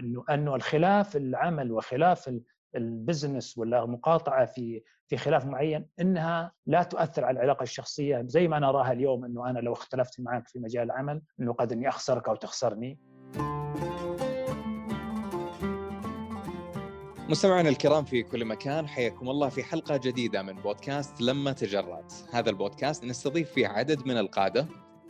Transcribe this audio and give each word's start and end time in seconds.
إنه 0.00 0.24
أنه 0.30 0.54
الخلاف 0.54 1.16
العمل 1.16 1.72
وخلاف 1.72 2.30
البزنس 2.76 3.58
ولا 3.58 3.86
مقاطعة 3.86 4.46
في 4.46 4.82
في 5.06 5.16
خلاف 5.16 5.44
معين 5.44 5.86
إنها 6.00 6.52
لا 6.66 6.82
تؤثر 6.82 7.24
على 7.24 7.36
العلاقة 7.38 7.62
الشخصية 7.62 8.22
زي 8.26 8.48
ما 8.48 8.58
نراها 8.58 8.92
اليوم 8.92 9.24
إنه 9.24 9.50
أنا 9.50 9.58
لو 9.58 9.72
اختلفت 9.72 10.20
معك 10.20 10.48
في 10.48 10.58
مجال 10.58 10.82
العمل 10.82 11.22
إنه 11.40 11.52
قد 11.52 11.72
إني 11.72 11.88
أخسرك 11.88 12.28
أو 12.28 12.36
تخسرني. 12.36 12.98
مستمعينا 17.28 17.68
الكرام 17.68 18.04
في 18.04 18.22
كل 18.22 18.44
مكان 18.44 18.88
حياكم 18.88 19.28
الله 19.30 19.48
في 19.48 19.62
حلقة 19.62 19.96
جديدة 19.96 20.42
من 20.42 20.52
بودكاست 20.52 21.20
لما 21.20 21.52
تجرأت 21.52 22.12
هذا 22.32 22.50
البودكاست 22.50 23.04
نستضيف 23.04 23.50
فيه 23.52 23.68
عدد 23.68 24.06
من 24.06 24.18
القادة 24.18 24.66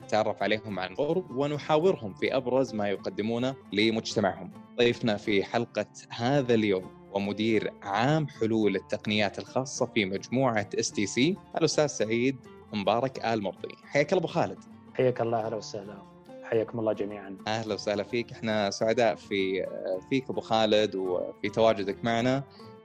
نتعرف 0.08 0.42
عليهم 0.42 0.78
عن 0.78 0.94
قرب 0.94 1.30
ونحاورهم 1.30 2.14
في 2.14 2.36
أبرز 2.36 2.74
ما 2.74 2.88
يقدمونه 2.88 3.54
لمجتمعهم. 3.72 4.50
ضيفنا 4.76 5.16
في 5.16 5.44
حلقة 5.44 5.86
هذا 6.10 6.54
اليوم 6.54 6.90
ومدير 7.12 7.72
عام 7.82 8.28
حلول 8.28 8.76
التقنيات 8.76 9.38
الخاصة 9.38 9.86
في 9.86 10.04
مجموعة 10.04 10.68
STC 10.78 11.36
الأستاذ 11.58 11.86
سعيد 11.86 12.36
مبارك 12.72 13.24
آل 13.24 13.42
مرضي. 13.42 13.68
حياك 13.84 14.12
الله 14.12 14.20
أبو 14.20 14.26
خالد. 14.26 14.58
حياك 14.94 15.20
الله 15.20 15.46
أهلا 15.46 15.56
وسهلا. 15.56 16.02
حياكم 16.42 16.78
الله 16.78 16.92
جميعا. 16.92 17.38
أهلا 17.46 17.74
وسهلا 17.74 18.02
فيك. 18.02 18.32
إحنا 18.32 18.70
سعداء 18.70 19.14
في 19.14 19.66
فيك 20.10 20.30
أبو 20.30 20.40
خالد 20.40 20.94
وفي 20.94 21.48
تواجدك 21.48 22.04
معنا 22.04 22.44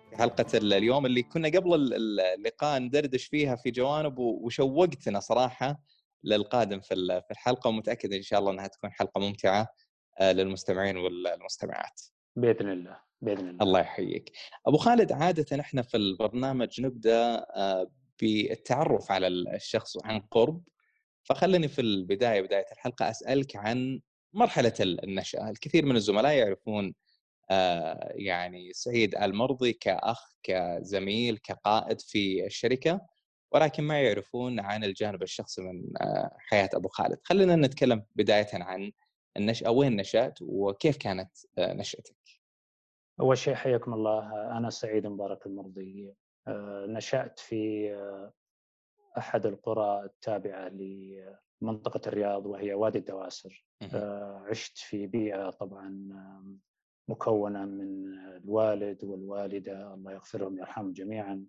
في 0.09 0.17
حلقة 0.17 0.45
اليوم 0.57 1.05
اللي 1.05 1.23
كنا 1.23 1.47
قبل 1.47 1.73
اللقاء 2.37 2.79
ندردش 2.79 3.25
فيها 3.25 3.55
في 3.55 3.71
جوانب 3.71 4.19
وشوقتنا 4.19 5.19
صراحة 5.19 5.79
للقادم 6.23 6.79
في 6.79 7.23
الحلقة 7.31 7.67
ومتأكد 7.67 8.13
إن 8.13 8.21
شاء 8.21 8.39
الله 8.39 8.51
إنها 8.51 8.67
تكون 8.67 8.91
حلقة 8.91 9.21
ممتعة 9.21 9.67
آه، 10.19 10.31
للمستمعين 10.31 10.97
والمستمعات. 10.97 12.01
بإذن 12.35 12.71
الله 12.71 12.97
بإذن 13.21 13.49
الله. 13.49 13.63
الله 13.63 13.79
يحييك. 13.79 14.31
أبو 14.67 14.77
خالد 14.77 15.11
عادة 15.11 15.59
إحنا 15.59 15.81
في 15.81 15.97
البرنامج 15.97 16.81
نبدأ 16.81 17.45
آه، 17.55 17.91
بالتعرف 18.21 19.11
على 19.11 19.27
الشخص 19.27 20.05
عن 20.05 20.19
قرب. 20.19 20.63
فخلني 21.23 21.67
في 21.67 21.81
البداية 21.81 22.41
بداية 22.41 22.65
الحلقة 22.71 23.09
أسألك 23.09 23.55
عن 23.55 23.99
مرحلة 24.33 24.73
النشأة. 24.79 25.49
الكثير 25.49 25.85
من 25.85 25.95
الزملاء 25.95 26.33
يعرفون 26.33 26.93
آه، 27.51 28.11
يعني 28.15 28.73
سعيد 28.73 29.15
المرضي 29.15 29.73
كأخ 29.73 30.33
كزميل 30.43 31.37
كقائد 31.37 32.01
في 32.01 32.45
الشركة. 32.45 33.01
ولكن 33.53 33.83
ما 33.83 34.01
يعرفون 34.01 34.59
عن 34.59 34.83
الجانب 34.83 35.23
الشخصي 35.23 35.61
من 35.61 35.83
آه، 36.01 36.37
حياة 36.39 36.69
أبو 36.73 36.87
خالد. 36.87 37.19
خلينا 37.23 37.55
نتكلم 37.55 38.05
بداية 38.15 38.47
عن 38.53 38.91
النشأة 39.37 39.71
وين 39.71 39.95
نشأت 39.95 40.39
وكيف 40.41 40.97
كانت 40.97 41.31
نشأتك؟ 41.59 42.15
أول 43.19 43.37
شيء 43.37 43.55
حياكم 43.55 43.93
الله 43.93 44.57
أنا 44.57 44.69
سعيد 44.69 45.07
مبارك 45.07 45.45
المرضي. 45.45 46.13
آه، 46.47 46.85
نشأت 46.89 47.39
في 47.39 47.93
آه، 47.93 48.33
أحد 49.17 49.45
القرى 49.45 50.03
التابعة 50.03 50.69
لمنطقة 50.69 52.01
الرياض 52.07 52.45
وهي 52.45 52.73
وادي 52.73 52.97
الدواسر. 52.97 53.65
آه، 53.93 54.45
عشت 54.49 54.77
في 54.77 55.07
بيئة 55.07 55.49
طبعا 55.49 56.09
مكونة 57.07 57.65
من 57.65 58.13
الوالد 58.17 59.03
والوالدة. 59.03 59.93
الله 59.93 60.11
يغفرهم 60.11 60.53
ويرحمهم 60.53 60.93
جميعا. 60.93 61.45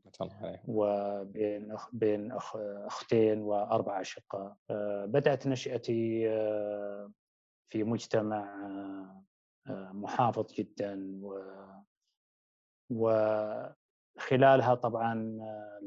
وبين 0.69 1.72
أخ 1.72 1.88
بين 1.94 2.33
أخ 2.33 2.56
أختين 2.56 3.42
وأربع 3.42 4.00
أشقاء. 4.00 4.56
بدأت 5.06 5.47
نشأتي 5.47 6.28
في 7.69 7.84
مجتمع 7.84 8.69
محافظ 9.92 10.52
جدا. 10.52 11.20
و 11.22 11.41
وخلالها 12.91 14.75
طبعا 14.75 15.38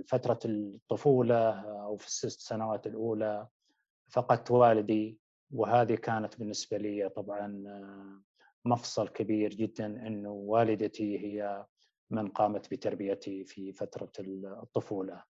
فترة 0.07 0.39
الطفولة 0.45 1.51
أو 1.83 1.97
في 1.97 2.07
الست 2.07 2.39
سنوات 2.39 2.88
الأولى 2.88 3.47
فقدت 4.09 4.51
والدي. 4.51 5.19
وهذه 5.51 5.95
كانت 5.95 6.39
بالنسبة 6.39 6.77
لي 6.77 7.09
طبعا 7.09 7.63
مفصل 8.67 9.07
كبير 9.07 9.53
جدا 9.53 9.85
أنه 9.85 10.31
والدتي 10.31 11.19
هي 11.19 11.66
من 12.09 12.28
قامت 12.28 12.72
بتربيتي 12.72 13.44
في 13.44 13.72
فترة 13.73 14.11
الطفولة. 14.19 15.23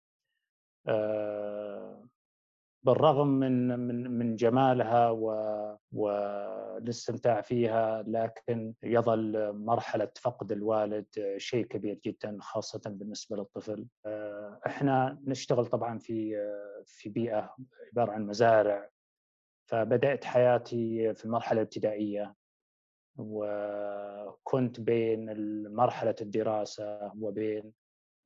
بالرغم 2.82 3.28
من 3.28 3.78
من 3.78 4.10
من 4.10 4.36
جمالها 4.36 5.10
و 5.10 5.26
والاستمتاع 5.92 7.40
فيها 7.40 8.02
لكن 8.02 8.74
يظل 8.82 9.52
مرحلة 9.52 10.10
فقد 10.20 10.52
الوالد 10.52 11.34
شيء 11.36 11.64
كبير 11.66 12.00
جدا 12.04 12.36
خاصة 12.40 12.80
بالنسبة 12.86 13.36
للطفل. 13.36 13.86
إحنا 14.66 15.18
نشتغل 15.24 15.66
طبعا 15.66 15.98
في 15.98 16.36
في 16.84 17.08
بيئة 17.08 17.56
عبارة 17.92 18.12
عن 18.12 18.26
مزارع. 18.26 18.90
فبدأت 19.70 20.24
حياتي 20.24 21.14
في 21.14 21.24
المرحلة 21.24 21.60
الابتدائية. 21.60 22.34
وكنت 23.18 24.80
بين 24.80 25.34
مرحلة 25.74 26.14
الدراسة 26.20 27.12
وبين 27.20 27.72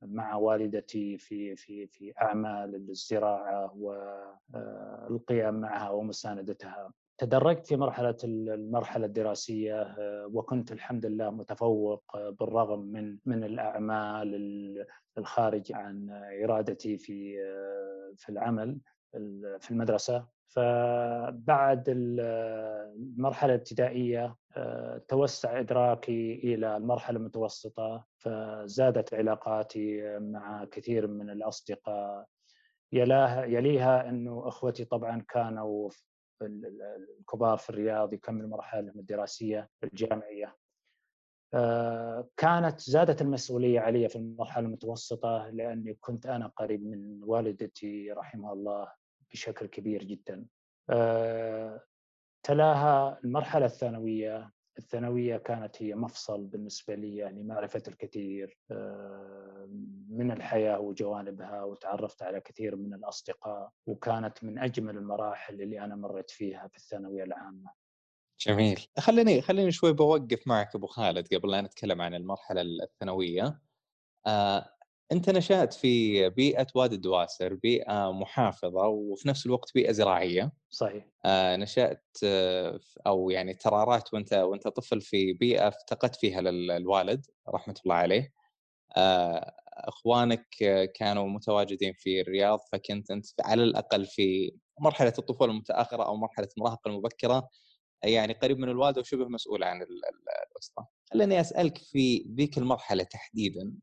مع 0.01 0.35
والدتي 0.35 1.17
في 1.17 1.55
في 1.55 1.87
في 1.87 2.13
أعمال 2.21 2.75
الزراعة 2.75 3.73
والقيام 3.77 5.53
معها 5.61 5.89
ومساندتها. 5.89 6.93
تدرجت 7.17 7.67
في 7.67 7.75
مرحلة 7.77 8.17
المرحلة 8.23 9.05
الدراسية 9.05 9.95
وكنت 10.25 10.71
الحمد 10.71 11.05
لله 11.05 11.29
متفوق 11.29 12.03
بالرغم 12.29 12.79
من 12.79 13.17
من 13.25 13.43
الأعمال 13.43 14.85
الخارج 15.17 15.71
عن 15.73 16.09
إرادتي 16.43 16.97
في 16.97 17.37
في 18.17 18.29
العمل 18.29 18.77
في 19.59 19.71
المدرسة 19.71 20.27
فبعد 20.51 21.83
المرحلة 21.87 23.53
الابتدائية 23.53 24.35
آه، 24.57 25.01
توسع 25.07 25.59
إدراكي 25.59 26.33
إلى 26.33 26.77
المرحلة 26.77 27.17
المتوسطة 27.17 28.05
فزادت 28.17 29.13
علاقاتي 29.13 30.19
مع 30.19 30.65
كثير 30.65 31.07
من 31.07 31.29
الأصدقاء. 31.29 32.25
يلاها 32.93 33.45
يليها 33.45 34.09
إنه 34.09 34.47
إخوتي 34.47 34.85
طبعا 34.85 35.25
كانوا 35.29 35.89
الكبار 36.41 37.57
في 37.57 37.69
الرياض 37.69 38.13
يكملوا 38.13 38.49
مراحلهم 38.49 38.99
الدراسية 38.99 39.69
الجامعية. 39.83 40.55
آه، 41.53 42.27
كانت 42.37 42.79
زادت 42.79 43.21
المسؤولية 43.21 43.79
علي 43.79 44.09
في 44.09 44.15
المرحلة 44.15 44.65
المتوسطة 44.65 45.49
لأني 45.49 45.93
كنت 45.93 46.25
أنا 46.25 46.47
قريب 46.47 46.85
من 46.85 47.23
والدتي 47.23 48.11
رحمها 48.11 48.53
الله. 48.53 49.00
بشكل 49.31 49.65
كبير 49.65 50.03
جدا. 50.03 50.45
آه، 50.89 51.83
تلاها 52.43 53.19
المرحلة 53.23 53.65
الثانوية. 53.65 54.51
الثانوية 54.77 55.37
كانت 55.37 55.81
هي 55.83 55.95
مفصل 55.95 56.45
بالنسبة 56.45 56.95
لي 56.95 57.17
يعني 57.17 57.43
معرفة 57.43 57.83
الكثير 57.87 58.57
آه، 58.71 59.69
من 60.09 60.31
الحياة 60.31 60.79
وجوانبها 60.79 61.63
وتعرفت 61.63 62.23
على 62.23 62.41
كثير 62.41 62.75
من 62.75 62.93
الأصدقاء 62.93 63.71
وكانت 63.85 64.43
من 64.43 64.59
أجمل 64.59 64.97
المراحل 64.97 65.61
اللي 65.61 65.79
أنا 65.79 65.95
مريت 65.95 66.29
فيها 66.29 66.67
في 66.67 66.77
الثانوية 66.77 67.23
العامة. 67.23 67.71
جميل. 68.39 68.87
خليني 68.99 69.41
خليني 69.41 69.71
شوي 69.71 69.93
بوقف 69.93 70.47
معك 70.47 70.75
أبو 70.75 70.87
خالد 70.87 71.33
قبل 71.35 71.51
لا 71.51 71.61
نتكلم 71.61 72.01
عن 72.01 72.13
المرحلة 72.13 72.61
الثانوية. 72.61 73.61
آه، 74.27 74.73
أنت 75.11 75.29
نشأت 75.29 75.73
في 75.73 76.29
بيئة 76.29 76.67
وادي 76.75 76.95
الدواسر 76.95 77.53
بيئة 77.53 78.11
محافظة 78.11 78.87
وفي 78.87 79.27
نفس 79.27 79.45
الوقت 79.45 79.73
بيئة 79.75 79.91
زراعية. 79.91 80.51
صحيح. 80.69 81.05
آه 81.25 81.55
نشأت 81.55 82.05
آه 82.23 82.79
أو 83.07 83.29
يعني 83.29 83.53
ترارات 83.53 84.13
وأنت 84.13 84.33
وأنت 84.33 84.67
طفل 84.67 85.01
في 85.01 85.33
بيئة 85.33 85.67
افتقدت 85.67 86.15
فيها 86.15 86.41
للوالد 86.41 87.25
رحمة 87.49 87.75
الله 87.85 87.95
عليه. 87.95 88.33
آه 88.97 89.55
أخوانك 89.67 90.47
كانوا 90.95 91.27
متواجدين 91.29 91.93
في 91.93 92.21
الرياض 92.21 92.59
فكنت 92.71 93.11
أنت 93.11 93.25
على 93.41 93.63
الأقل 93.63 94.05
في 94.05 94.51
مرحلة 94.79 95.13
الطفولة 95.19 95.51
المتأخرة 95.51 96.03
أو 96.03 96.15
مرحلة 96.17 96.47
المراهقة 96.57 96.89
المبكرة. 96.89 97.49
يعني 98.03 98.33
قريب 98.33 98.57
من 98.59 98.69
الوالده 98.69 99.01
وشبه 99.01 99.25
مسؤول 99.27 99.63
عن 99.63 99.81
الاسره. 99.81 100.87
خليني 101.13 101.41
أسألك 101.41 101.77
في 101.77 102.25
ذيك 102.37 102.57
المرحلة 102.57 103.03
تحديدا 103.03 103.73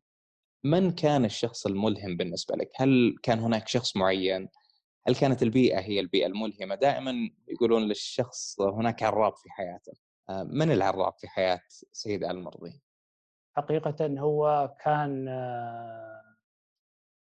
من 0.65 0.91
كان 0.91 1.25
الشخص 1.25 1.67
الملهم 1.67 2.17
بالنسبة 2.17 2.57
لك؟ 2.57 2.71
هل 2.77 3.17
كان 3.23 3.39
هناك 3.39 3.69
شخص 3.69 3.97
معين؟ 3.97 4.49
هل 5.07 5.15
كانت 5.15 5.43
البيئة 5.43 5.81
هي 5.81 6.01
البيئة 6.01 6.27
الملهمة؟ 6.27 6.75
دائما 6.75 7.31
يقولون 7.49 7.83
للشخص 7.83 8.61
هناك 8.61 9.03
عراب 9.03 9.37
في 9.37 9.51
حياته. 9.51 9.93
آه، 10.31 10.43
من 10.43 10.73
العراب 10.73 11.13
في 11.19 11.29
حياة 11.29 11.61
سيد 11.93 12.25
المرضي؟ 12.25 12.83
حقيقة 13.57 14.21
هو 14.21 14.75
كان 14.85 15.29
آه، 15.29 16.23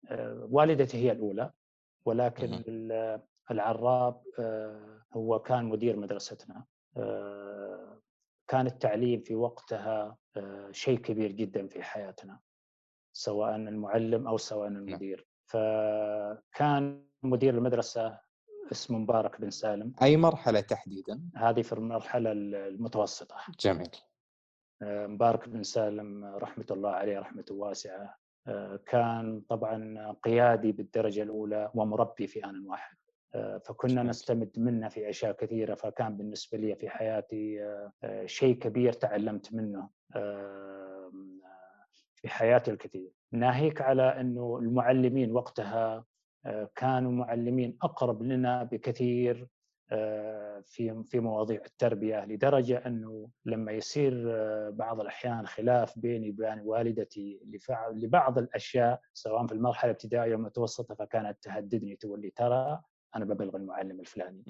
آه، 0.10 0.48
والدتي 0.52 0.98
هي 0.98 1.12
الأولى 1.12 1.52
ولكن 2.06 2.64
العراب 3.52 4.22
هو 5.14 5.40
كان 5.40 5.66
مدير 5.66 5.98
مدرستنا 5.98 6.66
كان 8.48 8.68
التعليم 8.68 9.22
في 9.22 9.36
وقتها 9.36 10.18
شيء 10.72 10.98
كبير 10.98 11.32
جدا 11.32 11.68
في 11.68 11.84
حياتنا 11.84 12.40
سواء 13.14 13.56
المعلم 13.56 14.28
أو 14.28 14.38
سواء 14.38 14.70
نعم. 14.70 14.82
المدير. 14.88 15.28
فكان 15.46 17.04
مدير 17.24 17.54
المدرسة 17.54 18.20
اسمه 18.72 18.98
مبارك 18.98 19.42
بن 19.42 19.50
سالم. 19.50 19.94
أي 20.02 20.18
مرحلة 20.18 20.62
تحديدا؟ 20.62 21.22
هذه 21.36 21.62
في 21.62 21.74
المرحلة 21.74 22.32
المتوسطة. 22.32 23.36
جميل. 23.60 23.92
مبارك 24.84 25.50
بن 25.50 25.64
سالم 25.64 26.26
رحمة 26.26 26.66
الله 26.72 26.90
عليه 26.90 27.20
رحمة 27.20 27.46
واسعة. 27.50 28.18
كان 28.86 29.42
طبعا 29.50 30.12
قيادي 30.24 30.72
بالدرجة 30.72 31.24
الأولى 31.24 31.72
ومربي 31.76 32.28
في 32.28 32.46
آن 32.46 32.68
واحد. 32.68 32.98
فكنا 33.66 34.04
نستمد 34.04 34.52
منه 34.58 34.88
في 34.90 35.10
أشياء 35.10 35.32
كثيرة 35.32 35.76
فكان 35.76 36.18
بالنسبة 36.18 36.58
لي 36.58 36.76
في 36.76 36.90
حياتي 36.90 37.60
شيء 38.26 38.56
كبير 38.56 38.94
تعلمت 38.94 39.54
منه. 39.54 39.90
في 42.22 42.30
حياتي 42.30 42.72
الكثير. 42.72 43.12
ناهيك 43.32 43.82
على 43.82 44.04
إنه 44.22 44.58
المعلمين 44.58 45.32
وقتها 45.32 46.06
كانوا 46.76 47.12
معلمين 47.12 47.78
أقرب 47.82 48.24
لنا 48.24 48.64
بكثير 48.64 49.48
في 50.66 51.04
في 51.06 51.20
مواضيع 51.20 51.62
التربية 51.66 52.26
لدرجة 52.26 52.78
إنه 52.78 53.30
لما 53.46 53.72
يصير 53.72 54.14
بعض 54.72 55.00
الأحيان 55.02 55.48
خلاف 55.48 56.00
بيني 56.00 56.30
وبين 56.30 56.60
والدتي 56.64 57.42
لبعض 57.94 58.38
الأشياء 58.38 59.00
سواء 59.14 59.48
في 59.48 59.54
المرحلة 59.54 59.92
الابتدائية 59.92 60.36
والمتوسطه 60.36 60.96
فكانت 60.96 61.38
تهددني 61.42 61.96
تقول 61.96 62.22
لي 62.22 62.30
ترى 62.30 62.82
أنا 63.16 63.26
ببلغ 63.26 63.56
المعلم 63.56 64.00
الفلاني. 64.00 64.44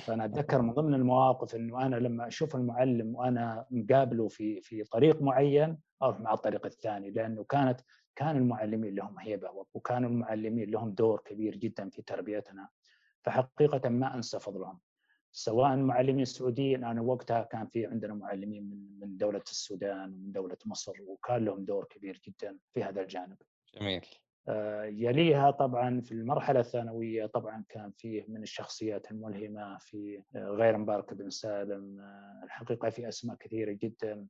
فأنا 0.00 0.24
أتذكر 0.24 0.62
من 0.62 0.72
ضمن 0.72 0.94
المواقف 0.94 1.54
إنه 1.54 1.86
أنا 1.86 1.96
لما 1.96 2.26
أشوف 2.26 2.56
المعلم 2.56 3.14
وأنا 3.14 3.66
مقابله 3.70 4.28
في 4.28 4.60
في 4.60 4.84
طريق 4.84 5.22
معين 5.22 5.78
أروح 6.02 6.20
مع 6.20 6.32
الطريق 6.34 6.66
الثاني 6.66 7.10
لأنه 7.10 7.44
كانت 7.44 7.80
كان 8.16 8.36
المعلمين 8.36 8.94
لهم 8.94 9.18
هيبة 9.18 9.66
وكانوا 9.74 10.10
المعلمين 10.10 10.70
لهم 10.70 10.90
دور 10.90 11.20
كبير 11.24 11.56
جدا 11.56 11.88
في 11.90 12.02
تربيتنا 12.02 12.68
فحقيقة 13.24 13.88
ما 13.88 14.14
انسى 14.14 14.40
فضلهم 14.40 14.80
سواء 15.32 15.74
المعلمين 15.74 16.20
السعوديين 16.20 16.84
أنا 16.84 17.00
وقتها 17.00 17.42
كان 17.42 17.66
في 17.66 17.86
عندنا 17.86 18.14
معلمين 18.14 18.62
من 18.70 18.98
من 19.00 19.16
دولة 19.16 19.42
السودان 19.50 20.12
ومن 20.12 20.32
دولة 20.32 20.56
مصر 20.66 20.92
وكان 21.06 21.44
لهم 21.44 21.64
دور 21.64 21.84
كبير 21.84 22.20
جدا 22.26 22.58
في 22.74 22.84
هذا 22.84 23.02
الجانب. 23.02 23.36
جميل. 23.74 24.06
آه، 24.48 24.84
يليها 24.84 25.50
طبعا 25.50 26.00
في 26.00 26.12
المرحلة 26.12 26.60
الثانوية 26.60 27.26
طبعا 27.26 27.64
كان 27.68 27.90
فيه 27.90 28.24
من 28.28 28.42
الشخصيات 28.42 29.10
الملهمة 29.10 29.78
في 29.78 30.22
آه، 30.36 30.48
غير 30.48 30.76
مبارك 30.76 31.14
بن 31.14 31.30
سالم. 31.30 32.00
آه، 32.00 32.40
الحقيقة 32.44 32.90
في 32.90 33.08
أسماء 33.08 33.36
كثيرة 33.36 33.72
جدا. 33.72 34.26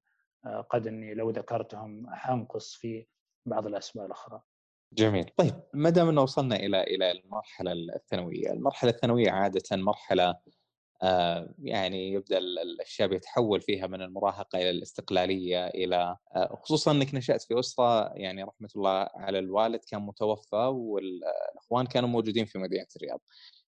قد 0.70 0.86
إني 0.86 1.14
لو 1.14 1.30
ذكرتهم 1.30 2.06
حنقص 2.14 2.74
في 2.74 3.06
بعض 3.46 3.66
الأسماء 3.66 4.06
الأخرى. 4.06 4.40
جميل. 4.92 5.24
طيب 5.36 5.54
ما 5.74 5.90
دام 5.90 6.08
انه 6.08 6.22
وصلنا 6.22 6.56
إلى 6.56 6.82
إلى 6.82 7.12
المرحلة 7.12 7.72
الثانوية، 7.72 8.52
المرحلة 8.52 8.90
الثانوية 8.90 9.30
عادة 9.30 9.62
مرحلة 9.76 10.34
يعني 11.58 12.12
يبدأ 12.12 12.38
الشاب 12.82 13.12
يتحول 13.12 13.60
فيها 13.60 13.86
من 13.86 14.02
المراهقة 14.02 14.58
إلى 14.58 14.70
الاستقلالية 14.70 15.66
إلى 15.66 16.16
آه، 16.36 16.60
خصوصا 16.62 16.92
إنك 16.92 17.14
نشأت 17.14 17.42
في 17.42 17.58
أسرة 17.58 18.12
يعني 18.14 18.42
رحمة 18.42 18.68
الله 18.76 19.08
على 19.14 19.38
الوالد 19.38 19.80
كان 19.90 20.02
متوفى 20.02 20.56
والأخوان 20.56 21.86
كانوا 21.86 22.08
موجودين 22.08 22.44
في 22.44 22.58
مدينة 22.58 22.86
الرياض. 22.96 23.20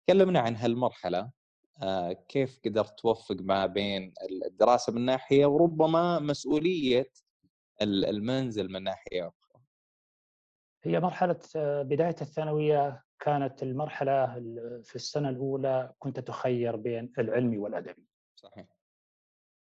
كلمنا 0.10 0.40
عن 0.40 0.56
هالمرحلة 0.56 1.31
آه، 1.81 2.14
كيف 2.14 2.60
قدرت 2.66 3.00
توفق 3.00 3.36
ما 3.40 3.66
بين 3.66 4.14
الدراسة 4.46 4.94
من 4.94 5.06
ناحية 5.06 5.46
وربما 5.46 6.19
مسؤولية 6.19 7.12
المنزل 7.81 8.72
من 8.72 8.84
ناحية 8.84 9.28
أخرى؟ 9.28 9.62
هي 10.84 11.00
مرحلة 11.00 11.40
بداية 11.84 12.16
الثانوية 12.22 13.06
كانت 13.19 13.64
المرحلة 13.64 14.25
في 14.84 14.96
السنة 14.96 15.30
الأولى 15.30 15.94
كنت 16.00 16.19
تخير 16.19 16.75
بين 16.75 17.14
العلمي 17.19 17.58
والأدبي. 17.58 18.08
صحيح. 18.36 18.66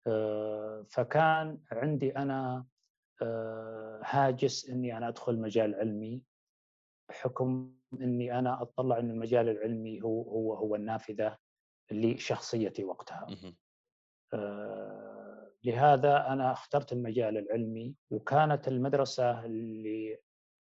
آه، 0.08 0.86
فكان 0.90 1.60
عندي 1.72 2.16
أنا 2.18 2.66
آه، 3.22 4.02
هاجس 4.06 4.70
إني 4.70 4.98
أنا 4.98 5.08
أدخل 5.08 5.40
مجال 5.40 5.76
علمي 5.76 6.22
بحكم 7.10 7.76
إني 7.94 8.40
أنا 8.40 8.62
أطلع 8.62 9.00
إن 9.00 9.12
المجال 9.12 9.50
العلمي 9.50 10.02
هو 10.02 10.22
هو 10.22 10.54
هو 10.54 10.76
النافذة 10.76 11.38
لشخصيتي 11.92 12.84
وقتها. 12.84 13.28
آه، 14.34 15.52
لهذا 15.64 16.28
أنا 16.28 16.52
اخترت 16.52 16.94
المجال 16.94 17.38
العلمي 17.38 17.96
وكانت 18.10 18.68
المدرسة 18.68 19.46
اللي 19.46 20.20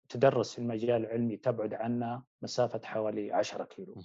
تدرس 0.09 0.53
في 0.53 0.59
المجال 0.59 1.05
العلمي 1.05 1.37
تبعد 1.37 1.73
عنا 1.73 2.23
مسافة 2.41 2.81
حوالي 2.83 3.31
10 3.31 3.63
كيلو. 3.63 3.95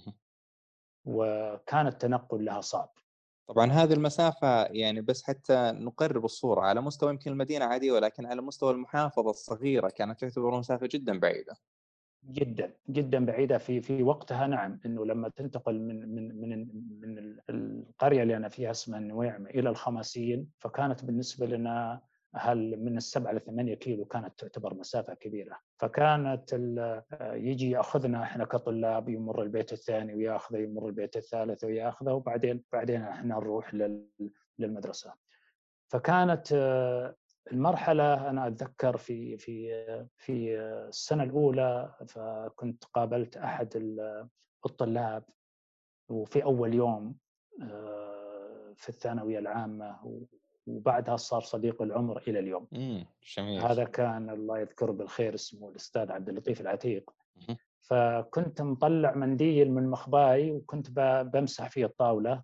وكان 1.05 1.87
التنقل 1.87 2.45
لها 2.45 2.61
صعب. 2.61 2.89
طبعا 3.47 3.71
هذه 3.71 3.93
المسافة 3.93 4.65
يعني 4.65 5.01
بس 5.01 5.23
حتى 5.23 5.71
نقرب 5.75 6.25
الصورة. 6.25 6.61
على 6.61 6.81
مستوى 6.81 7.09
يمكن 7.09 7.31
المدينة 7.31 7.65
عادية 7.65 7.91
ولكن 7.91 8.25
على 8.25 8.41
مستوى 8.41 8.71
المحافظة 8.71 9.29
الصغيرة 9.29 9.89
كانت 9.89 10.19
تعتبر 10.19 10.57
مسافة 10.59 10.89
جدا 10.91 11.19
بعيدة. 11.19 11.55
جدا 12.31 12.75
جدا 12.89 13.25
بعيدة 13.25 13.57
في 13.57 13.81
في 13.81 14.03
وقتها 14.03 14.47
نعم. 14.47 14.79
إنه 14.85 15.05
لما 15.05 15.29
تنتقل 15.29 15.79
من 15.81 16.15
من 16.15 16.41
من 16.41 16.67
من 16.99 17.37
القرية 17.49 18.23
اللي 18.23 18.37
أنا 18.37 18.49
فيها 18.49 18.71
اسمها 18.71 18.99
النويعمه 18.99 19.49
إلى 19.49 19.69
الخماسين 19.69 20.49
فكانت 20.59 21.05
بالنسبة 21.05 21.45
لنا 21.45 22.01
هل 22.37 22.77
من 22.83 22.97
السبعة 22.97 23.31
لثمانية 23.33 23.75
كيلو 23.75 24.05
كانت 24.05 24.39
تعتبر 24.39 24.73
مسافة 24.73 25.13
كبيرة. 25.13 25.59
فكانت 25.77 26.53
يجي 27.21 27.69
يأخذنا 27.69 28.23
إحنا 28.23 28.45
كطلاب 28.45 29.09
يمر 29.09 29.41
البيت 29.41 29.73
الثاني 29.73 30.13
ويأخذه 30.15 30.57
يمر 30.57 30.87
البيت 30.87 31.17
الثالث 31.17 31.63
ويأخذه 31.63 32.11
وبعدين 32.11 32.63
بعدين 32.73 33.01
إحنا 33.01 33.35
نروح 33.35 33.75
للمدرسة. 34.59 35.13
فكانت 35.87 36.47
المرحلة 37.51 38.29
أنا 38.29 38.47
أتذكر 38.47 38.97
في 38.97 39.37
في 39.37 39.69
في 40.17 40.59
السنة 40.59 41.23
الأولى 41.23 41.95
فكنت 42.07 42.83
قابلت 42.85 43.37
أحد 43.37 43.69
الطلاب 44.65 45.23
وفي 46.09 46.43
أول 46.43 46.73
يوم 46.73 47.15
في 48.75 48.89
الثانوية 48.89 49.39
العامة 49.39 49.99
وبعدها 50.67 51.15
صار 51.15 51.41
صديق 51.41 51.81
العمر 51.81 52.23
إلى 52.27 52.39
اليوم. 52.39 52.67
امم 52.73 53.05
جميل. 53.37 53.61
هذا 53.61 53.83
كان 53.83 54.29
الله 54.29 54.59
يذكره 54.59 54.91
بالخير 54.91 55.33
اسمه 55.33 55.69
الأستاذ 55.69 56.11
عبد 56.11 56.29
اللطيف 56.29 56.61
العتيق. 56.61 57.11
فكنت 57.79 58.61
مطلع 58.61 59.15
منديل 59.15 59.71
من 59.71 59.87
مخباي 59.89 60.51
وكنت 60.51 60.87
بمسح 61.33 61.69
فيه 61.69 61.85
الطاولة 61.85 62.43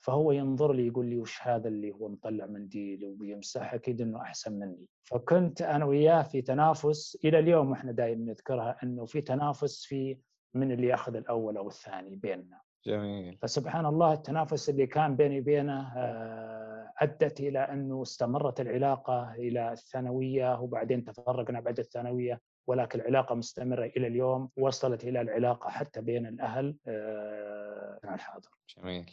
فهو 0.00 0.32
ينظر 0.32 0.72
لي 0.72 0.86
يقول 0.86 1.06
لي 1.06 1.16
وش 1.16 1.42
هذا 1.42 1.68
اللي 1.68 1.90
هو 1.92 2.08
مطلع 2.08 2.46
منديل 2.46 3.04
وبيمسح 3.04 3.74
أكيد 3.74 4.00
إنه 4.00 4.22
أحسن 4.22 4.52
مني 4.58 4.86
فكنت 5.04 5.62
أنا 5.62 5.84
وياه 5.84 6.22
في 6.22 6.42
تنافس 6.42 7.18
إلى 7.24 7.38
اليوم 7.38 7.72
إحنا 7.72 7.92
دائما 7.92 8.24
نذكرها 8.24 8.76
إنه 8.82 9.04
في 9.04 9.20
تنافس 9.20 9.84
في 9.84 10.18
من 10.54 10.72
اللي 10.72 10.86
يأخذ 10.86 11.16
الأول 11.16 11.56
أو 11.56 11.68
الثاني 11.68 12.16
بيننا 12.16 12.60
جميل 12.84 13.38
فسبحان 13.42 13.86
الله 13.86 14.12
التنافس 14.12 14.70
اللي 14.70 14.86
كان 14.86 15.16
بيني 15.16 15.40
وبينه 15.40 15.92
آه، 15.96 16.77
أدت 17.00 17.40
إلى 17.40 17.58
انه 17.58 18.02
استمرت 18.02 18.60
العلاقة 18.60 19.34
إلى 19.34 19.72
الثانوية 19.72 20.60
وبعدين 20.60 21.04
تفرقنا 21.04 21.60
بعد 21.60 21.78
الثانوية 21.78 22.40
ولكن 22.66 23.00
العلاقة 23.00 23.34
مستمرة 23.34 23.84
إلى 23.84 24.06
اليوم 24.06 24.50
وصلت 24.56 25.04
إلى 25.04 25.20
العلاقة 25.20 25.70
حتى 25.70 26.00
بين 26.00 26.26
الأهل 26.26 26.76
آه، 26.86 28.00
الحاضر. 28.04 28.48
جميل. 28.76 29.10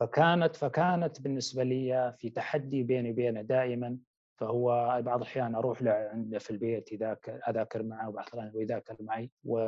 فكانت 0.00 0.56
فكانت 0.56 1.20
بالنسبة 1.20 1.62
لي 1.62 2.14
في 2.18 2.30
تحدي 2.30 2.82
بيني 2.82 3.10
وبينه 3.10 3.42
دائما 3.42 3.98
فهو 4.36 4.98
بعض 5.02 5.16
الأحيان 5.20 5.54
أروح 5.54 5.82
له 5.82 5.90
عنده 5.92 6.38
في 6.38 6.50
البيت 6.50 6.92
يذاكر 6.92 7.40
أذاكر 7.48 7.82
معه 7.82 8.08
وبعض 8.08 8.26
الأحيان 8.34 8.62
يذاكر 8.62 8.96
معي. 9.00 9.30
و... 9.44 9.58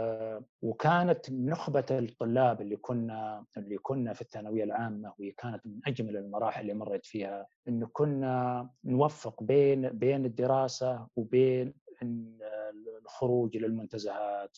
وكانت 0.63 1.31
نخبة 1.31 1.85
الطلاب 1.91 2.61
اللي 2.61 2.77
كنا 2.77 3.45
اللي 3.57 3.79
كنا 3.79 4.13
في 4.13 4.21
الثانوية 4.21 4.65
العامة 4.65 5.13
وهي 5.19 5.31
كانت 5.31 5.67
من 5.67 5.81
أجمل 5.87 6.17
المراحل 6.17 6.61
اللي 6.61 6.75
مريت 6.75 7.07
فيها 7.07 7.47
انه 7.69 7.89
كنا 7.93 8.69
نوفق 8.85 9.43
بين 9.43 9.89
بين 9.89 10.25
الدراسة 10.25 11.07
وبين 11.17 11.75
الخروج 13.05 13.57
إلى 13.57 13.67
المنتزهات 13.67 14.57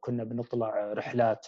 كنا 0.00 0.24
بنطلع 0.24 0.92
رحلات 0.92 1.46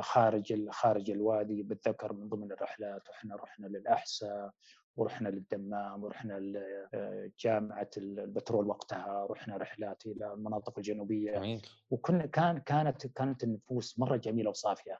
خارج 0.00 0.68
خارج 0.70 1.10
الوادي 1.10 1.62
بتذكر 1.62 2.12
من 2.12 2.28
ضمن 2.28 2.52
الرحلات 2.52 3.08
وإحنا 3.08 3.36
رحنا 3.36 3.66
للأحساء. 3.66 4.50
ورحنا 4.96 5.28
للدمام 5.28 6.04
ورحنا 6.04 6.40
لجامعه 6.40 7.90
البترول 7.96 8.66
وقتها 8.66 9.26
رحنا 9.30 9.56
رحلات 9.56 10.06
إلى 10.06 10.32
المناطق 10.32 10.78
الجنوبية. 10.78 11.32
جميل. 11.32 11.66
وكنا 11.90 12.26
كان 12.26 12.58
كانت 12.58 13.06
كانت 13.06 13.44
النفوس 13.44 13.98
مرة 13.98 14.16
جميلة 14.16 14.50
وصافية. 14.50 14.98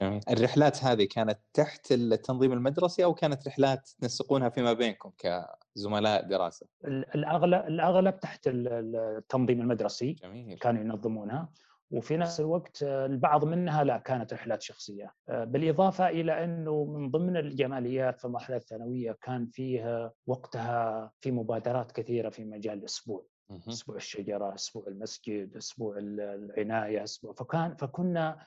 جميل. 0.00 0.20
الرحلات 0.30 0.84
هذه 0.84 1.08
كانت 1.10 1.38
تحت 1.52 1.92
التنظيم 1.92 2.52
المدرسي 2.52 3.04
أو 3.04 3.14
كانت 3.14 3.48
رحلات 3.48 3.90
تنسقونها 4.00 4.48
فيما 4.48 4.72
بينكم 4.72 5.12
كزملاء 5.18 6.28
دراسة؟ 6.28 6.66
الاغلب 6.84 7.66
الأغلب 7.66 8.20
تحت 8.20 8.40
التنظيم 8.46 9.60
المدرسي 9.60 10.12
جميل. 10.12 10.58
كانوا 10.58 10.80
ينظمونها. 10.80 11.48
وفي 11.90 12.16
نفس 12.16 12.40
الوقت 12.40 12.82
البعض 12.82 13.44
منها 13.44 13.84
لا 13.84 13.98
كانت 13.98 14.32
رحلات 14.32 14.62
شخصية. 14.62 15.12
بالإضافة 15.28 16.08
إلى 16.08 16.44
أنه 16.44 16.84
من 16.84 17.10
ضمن 17.10 17.36
الجماليات 17.36 18.18
في 18.18 18.24
المرحلة 18.24 18.56
الثانوية 18.56 19.16
كان 19.22 19.46
فيها 19.46 20.12
وقتها 20.26 21.12
في 21.20 21.30
مبادرات 21.30 21.92
كثيرة 21.92 22.30
في 22.30 22.44
مجال 22.44 22.78
الأسبوع. 22.78 23.24
أسبوع 23.68 23.96
الشجرة 23.96 24.54
أسبوع 24.54 24.84
المسجد 24.88 25.56
أسبوع 25.56 25.98
العناية 25.98 27.04
أسبوع 27.04 27.32
فكان 27.32 27.74
فكنا 27.74 28.30
آه، 28.30 28.46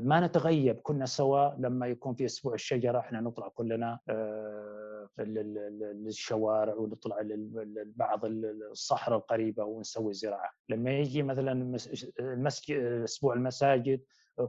ما 0.00 0.20
نتغيب 0.20 0.80
كنا 0.80 1.06
سوا 1.06 1.54
لما 1.58 1.86
يكون 1.86 2.14
في 2.14 2.24
أسبوع 2.24 2.54
الشجرة 2.54 2.98
إحنا 2.98 3.20
نطلع 3.20 3.48
كلنا 3.48 3.98
آه، 4.08 5.08
للشوارع 5.18 6.74
ونطلع 6.74 7.20
لبعض 7.20 8.20
الصحراء 8.24 9.18
القريبة 9.18 9.64
ونسوي 9.64 10.12
زراعة. 10.12 10.50
لما 10.68 10.90
يجي 10.90 11.22
مثلا 11.22 11.76
المسجد 12.20 12.82
أسبوع 13.04 13.34
المساجد 13.34 14.00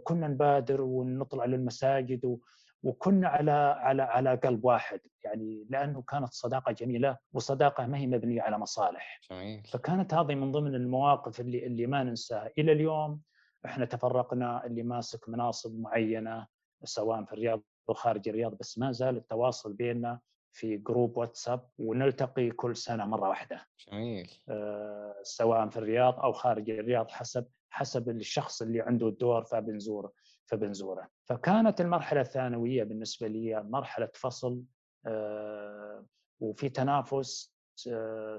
كنا 0.03 0.27
نبادر 0.27 0.81
ونطلع 0.81 1.45
للمساجد 1.45 2.39
وكنا 2.83 3.27
على 3.27 3.51
على 3.51 4.01
على 4.01 4.35
قلب 4.35 4.65
واحد. 4.65 4.99
يعني 5.23 5.67
لأنه 5.69 6.01
كانت 6.01 6.33
صداقة 6.33 6.71
جميلة 6.71 7.17
وصداقة 7.33 7.85
ما 7.85 7.97
هي 7.97 8.07
مبنية 8.07 8.41
على 8.41 8.57
مصالح. 8.57 9.19
جميل. 9.31 9.61
فكانت 9.71 10.13
هذه 10.13 10.35
من 10.35 10.51
ضمن 10.51 10.75
المواقف 10.75 11.39
اللي 11.39 11.65
اللي 11.65 11.87
ما 11.87 12.03
ننساها. 12.03 12.49
إلى 12.57 12.71
اليوم 12.71 13.21
إحنا 13.65 13.85
تفرقنا 13.85 14.65
اللي 14.65 14.83
ماسك 14.83 15.29
مناصب 15.29 15.79
معينة 15.79 16.47
سواء 16.83 17.23
في 17.25 17.33
الرياض 17.33 17.61
أو 17.89 17.93
خارج 17.93 18.29
الرياض 18.29 18.57
بس 18.57 18.77
ما 18.77 18.91
زال 18.91 19.17
التواصل 19.17 19.73
بيننا 19.73 20.19
في 20.51 20.77
جروب 20.77 21.17
واتساب 21.17 21.69
ونلتقي 21.77 22.49
كل 22.49 22.75
سنة 22.75 23.05
مرة 23.05 23.29
واحدة. 23.29 23.65
جميل. 23.91 24.31
أه 24.49 25.15
سواء 25.23 25.69
في 25.69 25.77
الرياض 25.77 26.19
أو 26.19 26.31
خارج 26.33 26.69
الرياض 26.69 27.11
حسب 27.11 27.47
حسب 27.69 28.09
الشخص 28.09 28.61
اللي 28.61 28.81
عنده 28.81 29.07
الدور 29.07 29.43
فبنزوره 29.43 30.13
فبنزوره. 30.45 31.07
فكانت 31.25 31.81
المرحلة 31.81 32.21
الثانوية 32.21 32.83
بالنسبة 32.83 33.27
لي 33.27 33.63
مرحلة 33.63 34.09
فصل 34.13 34.63
أه 35.05 36.05
وفي 36.39 36.69
تنافس 36.69 37.58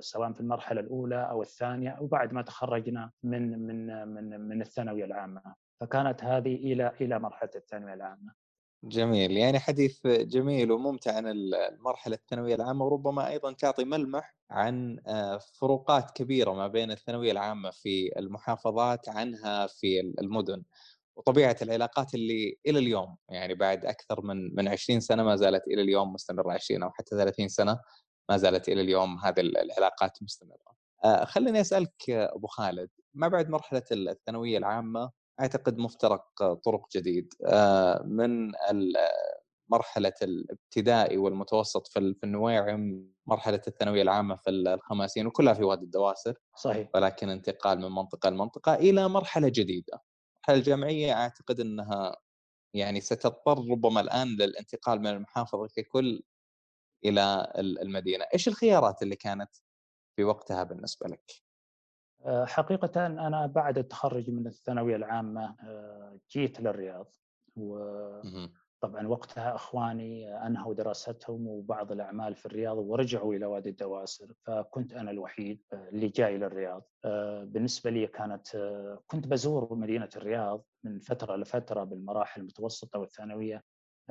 سواء 0.00 0.32
في 0.32 0.40
المرحلة 0.40 0.80
الأولى 0.80 1.30
أو 1.30 1.42
الثانية 1.42 1.90
أو 1.90 2.06
بعد 2.06 2.32
ما 2.32 2.42
تخرجنا 2.42 3.10
من 3.22 3.66
من 3.66 4.08
من 4.08 4.40
من 4.40 4.62
الثانوية 4.62 5.04
العامة. 5.04 5.54
فكانت 5.80 6.24
هذه 6.24 6.54
إلى 6.54 6.92
إلى 7.00 7.18
مرحلة 7.18 7.50
الثانوية 7.56 7.94
العامة. 7.94 8.32
جميل. 8.84 9.36
يعني 9.36 9.58
حديث 9.58 10.06
جميل 10.06 10.72
وممتع 10.72 11.16
عن 11.16 11.26
المرحلة 11.26 12.14
الثانوية 12.14 12.54
العامة 12.54 12.84
وربما 12.84 13.28
أيضا 13.28 13.52
تعطي 13.52 13.84
ملمح 13.84 14.36
عن 14.50 14.98
آه، 15.06 15.38
فروقات 15.38 16.10
كبيرة 16.10 16.52
ما 16.52 16.66
بين 16.68 16.90
الثانوية 16.90 17.32
العامة 17.32 17.70
في 17.70 18.18
المحافظات 18.18 19.08
عنها 19.08 19.66
في 19.66 20.00
المدن 20.00 20.62
وطبيعة 21.16 21.56
العلاقات 21.62 22.14
اللي 22.14 22.58
إلى 22.66 22.78
اليوم 22.78 23.16
يعني 23.28 23.54
بعد 23.54 23.86
أكثر 23.86 24.20
من 24.22 24.54
من 24.54 24.68
20 24.68 25.00
سنة 25.00 25.22
ما 25.22 25.36
زالت 25.36 25.66
إلى 25.66 25.82
اليوم 25.82 26.12
مستمرة 26.12 26.52
20 26.52 26.82
أو 26.82 26.90
حتى 26.90 27.16
30 27.16 27.48
سنة. 27.48 27.78
ما 28.30 28.36
زالت 28.36 28.68
إلى 28.68 28.80
اليوم 28.80 29.18
هذه 29.18 29.40
العلاقات 29.40 30.22
مستمرة. 30.22 30.74
آه، 31.04 31.24
خليني 31.24 31.60
أسألك 31.60 32.10
أبو 32.10 32.46
خالد 32.46 32.90
ما 33.14 33.28
بعد 33.28 33.48
مرحلة 33.48 33.82
الثانوية 33.92 34.58
العامة 34.58 35.10
أعتقد 35.40 35.78
مفترق 35.78 36.54
طرق 36.64 36.86
جديد. 36.96 37.34
آه، 37.46 38.02
من 38.02 38.52
مرحلة 39.68 40.12
الابتدائي 40.22 41.16
والمتوسط 41.16 41.86
في 41.88 42.16
النويعم 42.24 43.10
مرحلة 43.26 43.62
الثانوية 43.66 44.02
العامة 44.02 44.36
في 44.36 44.50
الخماسين 44.50 45.26
وكلها 45.26 45.54
في 45.54 45.64
وادي 45.64 45.84
الدواسر 45.84 46.34
صحيح. 46.56 46.88
ولكن 46.94 47.30
انتقال 47.30 47.78
من 47.80 47.90
منطقة 47.90 48.30
لمنطقة 48.30 48.74
إلى 48.74 49.08
مرحلة 49.08 49.48
جديدة. 49.48 50.02
المرحله 50.36 50.56
الجامعيه 50.56 51.12
أعتقد 51.12 51.60
إنها 51.60 52.16
يعني 52.74 53.00
ستضطر 53.00 53.70
ربما 53.70 54.00
الآن 54.00 54.28
للانتقال 54.28 55.00
من 55.00 55.06
المحافظة 55.06 55.68
ككل 55.76 56.22
إلى 57.04 57.52
المدينة، 57.56 58.24
إيش 58.34 58.48
الخيارات 58.48 59.02
اللي 59.02 59.16
كانت 59.16 59.50
في 60.16 60.24
وقتها 60.24 60.64
بالنسبة 60.64 61.08
لك؟ 61.08 61.32
آه، 62.24 62.44
حقيقة 62.44 63.06
أنا 63.06 63.46
بعد 63.46 63.78
التخرج 63.78 64.30
من 64.30 64.46
الثانوية 64.46 64.96
العامة 64.96 65.56
آه، 65.64 66.18
جيت 66.30 66.60
للرياض. 66.60 67.14
وطبعا 67.56 69.06
وقتها 69.06 69.54
إخواني 69.54 70.46
أنهوا 70.46 70.74
دراستهم 70.74 71.46
وبعض 71.46 71.92
الأعمال 71.92 72.36
في 72.36 72.46
الرياض 72.46 72.78
ورجعوا 72.78 73.34
إلى 73.34 73.46
وادي 73.46 73.68
الدواسر 73.68 74.32
فكنت 74.46 74.92
أنا 74.92 75.10
الوحيد 75.10 75.62
آه، 75.72 75.88
اللي 75.88 76.08
جاي 76.08 76.38
للرياض. 76.38 76.88
بالنسبة 77.44 77.90
لي 77.90 78.06
كانت 78.06 78.48
كنت 79.06 79.26
بزور 79.26 79.74
مدينة 79.74 80.08
الرياض 80.16 80.64
من 80.84 80.98
فترة 80.98 81.36
لفترة 81.36 81.84
بالمراحل 81.84 82.40
المتوسطة 82.40 82.98
والثانوية. 82.98 83.64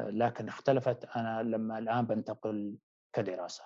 لكن 0.07 0.47
اختلفت. 0.47 1.05
أنا 1.05 1.43
لما 1.43 1.79
الآن 1.79 2.05
بنتقل 2.05 2.77
كدراسة. 3.13 3.63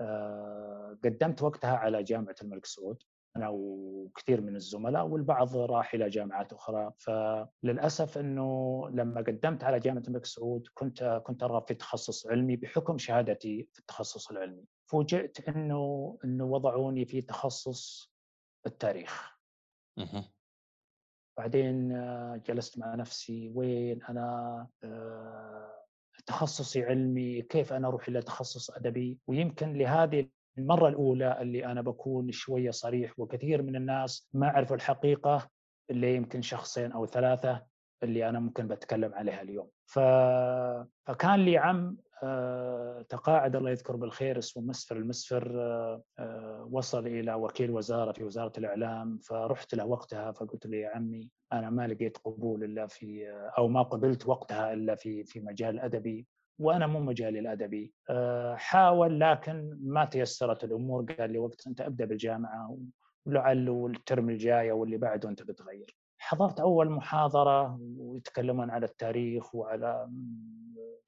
آه، 0.00 0.98
قدمت 1.04 1.42
وقتها 1.42 1.76
على 1.76 2.02
جامعة 2.02 2.34
الملك 2.42 2.66
سعود 2.66 3.02
أنا 3.36 3.48
وكثير 3.52 4.40
من 4.40 4.56
الزملاء 4.56 5.06
والبعض 5.06 5.56
راح 5.56 5.94
إلى 5.94 6.08
جامعات 6.08 6.52
أخرى. 6.52 6.92
فللأسف 6.98 8.18
إنه 8.18 8.82
لما 8.90 9.20
قدمت 9.20 9.64
على 9.64 9.80
جامعة 9.80 10.02
الملك 10.08 10.24
سعود 10.24 10.68
كنت 10.74 11.22
كنت 11.24 11.42
أرغب 11.42 11.66
في 11.68 11.74
تخصص 11.74 12.26
علمي 12.26 12.56
بحكم 12.56 12.98
شهادتي 12.98 13.68
في 13.72 13.78
التخصص 13.78 14.30
العلمي. 14.30 14.64
فوجئت 14.86 15.48
إنه 15.48 16.18
إنه 16.24 16.44
وضعوني 16.44 17.04
في 17.04 17.22
تخصص 17.22 18.12
التاريخ. 18.66 19.38
بعدين 21.40 21.92
آه، 21.92 22.40
جلست 22.46 22.78
مع 22.78 22.94
نفسي 22.94 23.52
وين 23.54 24.02
أنا؟ 24.02 24.66
آه، 24.84 25.84
تخصصي 26.26 26.82
علمي 26.82 27.42
كيف 27.42 27.72
أنا 27.72 27.88
أروح 27.88 28.08
إلى 28.08 28.22
تخصص 28.22 28.70
أدبي؟ 28.70 29.18
ويمكن 29.26 29.72
لهذه 29.72 30.28
المرة 30.58 30.88
الأولى 30.88 31.42
اللي 31.42 31.66
أنا 31.66 31.80
بكون 31.82 32.32
شوية 32.32 32.70
صريح 32.70 33.12
وكثير 33.18 33.62
من 33.62 33.76
الناس 33.76 34.28
ما 34.32 34.48
عرفوا 34.48 34.76
الحقيقة 34.76 35.50
اللي 35.90 36.16
يمكن 36.16 36.42
شخصين 36.42 36.92
أو 36.92 37.06
ثلاثة 37.06 37.62
اللي 38.02 38.28
أنا 38.28 38.40
ممكن 38.40 38.68
بتكلم 38.68 39.14
عليها 39.14 39.42
اليوم. 39.42 39.68
ف... 39.86 39.98
فكان 41.06 41.44
لي 41.44 41.58
عم 41.58 41.96
تقاعد 43.08 43.56
الله 43.56 43.70
يذكر 43.70 43.96
بالخير 43.96 44.38
اسمه 44.38 44.62
مسفر. 44.62 44.96
المسفر 44.96 45.60
آه، 45.60 46.02
آه، 46.18 46.68
وصل 46.70 47.06
إلى 47.06 47.34
وكيل 47.34 47.70
وزارة 47.70 48.12
في 48.12 48.24
وزارة 48.24 48.52
الإعلام 48.58 49.18
فرحت 49.18 49.74
له 49.74 49.86
وقتها 49.86 50.32
فقلت 50.32 50.66
له 50.66 50.76
يا 50.76 50.88
عمي 50.88 51.30
أنا 51.52 51.70
ما 51.70 51.86
لقيت 51.86 52.18
قبول 52.18 52.64
إلا 52.64 52.86
في 52.86 53.30
أو 53.58 53.68
ما 53.68 53.82
قبلت 53.82 54.28
وقتها 54.28 54.72
إلا 54.72 54.94
في 54.94 55.24
في 55.24 55.40
مجال 55.40 55.74
الادبي 55.74 56.26
وأنا 56.58 56.86
مو 56.86 57.00
مجالي 57.00 57.38
الأدبي. 57.38 57.92
حاول 58.54 59.20
لكن 59.20 59.78
ما 59.82 60.04
تيسرت 60.04 60.64
الأمور. 60.64 61.12
قال 61.12 61.32
لي 61.32 61.38
وقت 61.38 61.66
أنت 61.66 61.80
أبدأ 61.80 62.04
بالجامعة 62.04 62.78
ولعل 63.26 63.90
الترم 63.96 64.30
الجاي 64.30 64.70
أو 64.70 64.84
اللي 64.84 64.96
بعده 64.96 65.28
أنت 65.28 65.42
بتغير. 65.42 65.96
حضرت 66.18 66.60
أول 66.60 66.90
محاضرة 66.90 67.78
ويتكلمون 67.80 68.70
على 68.70 68.86
التاريخ 68.86 69.54
وعلى 69.54 70.10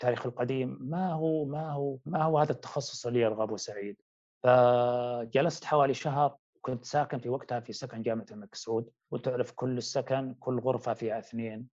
التاريخ 0.03 0.27
القديم 0.27 0.79
ما 0.81 1.13
هو 1.13 1.45
ما 1.45 1.73
هو 1.73 1.99
ما 2.07 2.23
هو 2.23 2.39
هذا 2.39 2.53
التخصص 2.53 3.07
اللي 3.07 3.21
يرغبه 3.21 3.57
سعيد؟ 3.57 3.97
فجلست 4.43 5.65
حوالي 5.65 5.95
شهر 5.95 6.37
كنت 6.61 6.85
ساكن 6.85 7.19
في 7.19 7.29
وقتها 7.29 7.61
في 7.61 7.73
سكن 7.73 8.03
جامعة 8.03 8.27
الملك 8.31 8.55
سعود 8.55 8.91
وتعرف 9.11 9.53
كل 9.53 9.77
السكن 9.77 10.35
كل 10.41 10.61
غرفة 10.61 10.95
فيها 10.95 11.19
اثنين. 11.19 11.69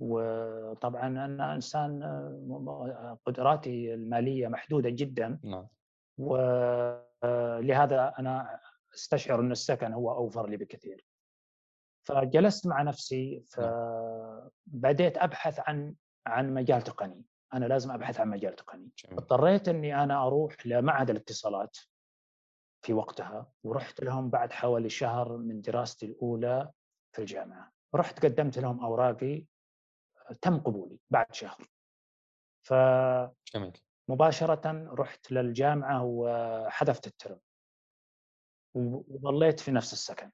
وطبعا 0.00 1.06
أنا 1.06 1.54
إنسان 1.54 2.02
قدراتي 3.26 3.94
المالية 3.94 4.48
محدودة 4.48 4.90
جدا. 4.90 5.38
نعم. 5.44 5.66
ولهذا 6.18 8.14
أنا 8.18 8.60
أستشعر 8.94 9.40
أن 9.40 9.52
السكن 9.52 9.92
هو 9.92 10.12
أوفر 10.12 10.48
لي 10.48 10.56
بكثير. 10.56 11.04
فجلست 12.06 12.66
مع 12.66 12.82
نفسي 12.82 13.44
نعم. 13.58 13.70
فبديت 14.66 15.18
أبحث 15.18 15.60
عن 15.60 15.94
عن 16.26 16.54
مجال 16.54 16.82
تقني. 16.82 17.22
أنا 17.54 17.64
لازم 17.64 17.90
أبحث 17.90 18.20
عن 18.20 18.28
مجال 18.30 18.56
تقني. 18.56 18.90
اضطريت 19.08 19.68
إني 19.68 20.02
أنا 20.02 20.26
أروح 20.26 20.66
لمعهد 20.66 21.10
الاتصالات 21.10 21.76
في 22.82 22.92
وقتها 22.92 23.52
ورحت 23.64 24.00
لهم 24.00 24.30
بعد 24.30 24.52
حوالي 24.52 24.88
شهر 24.88 25.36
من 25.36 25.60
دراستي 25.60 26.06
الأولى 26.06 26.70
في 27.12 27.18
الجامعة. 27.18 27.72
رحت 27.94 28.26
قدمت 28.26 28.58
لهم 28.58 28.84
أوراقي 28.84 29.44
تم 30.40 30.58
قبولي 30.58 30.98
بعد 31.10 31.34
شهر. 31.34 31.66
ف 32.62 32.74
جميل. 33.54 33.78
مباشرة 34.08 34.94
رحت 34.94 35.32
للجامعة 35.32 36.04
وحذفت 36.04 37.06
الترم. 37.06 37.40
وظليت 38.74 39.60
في 39.60 39.70
نفس 39.70 39.92
السكن. 39.92 40.30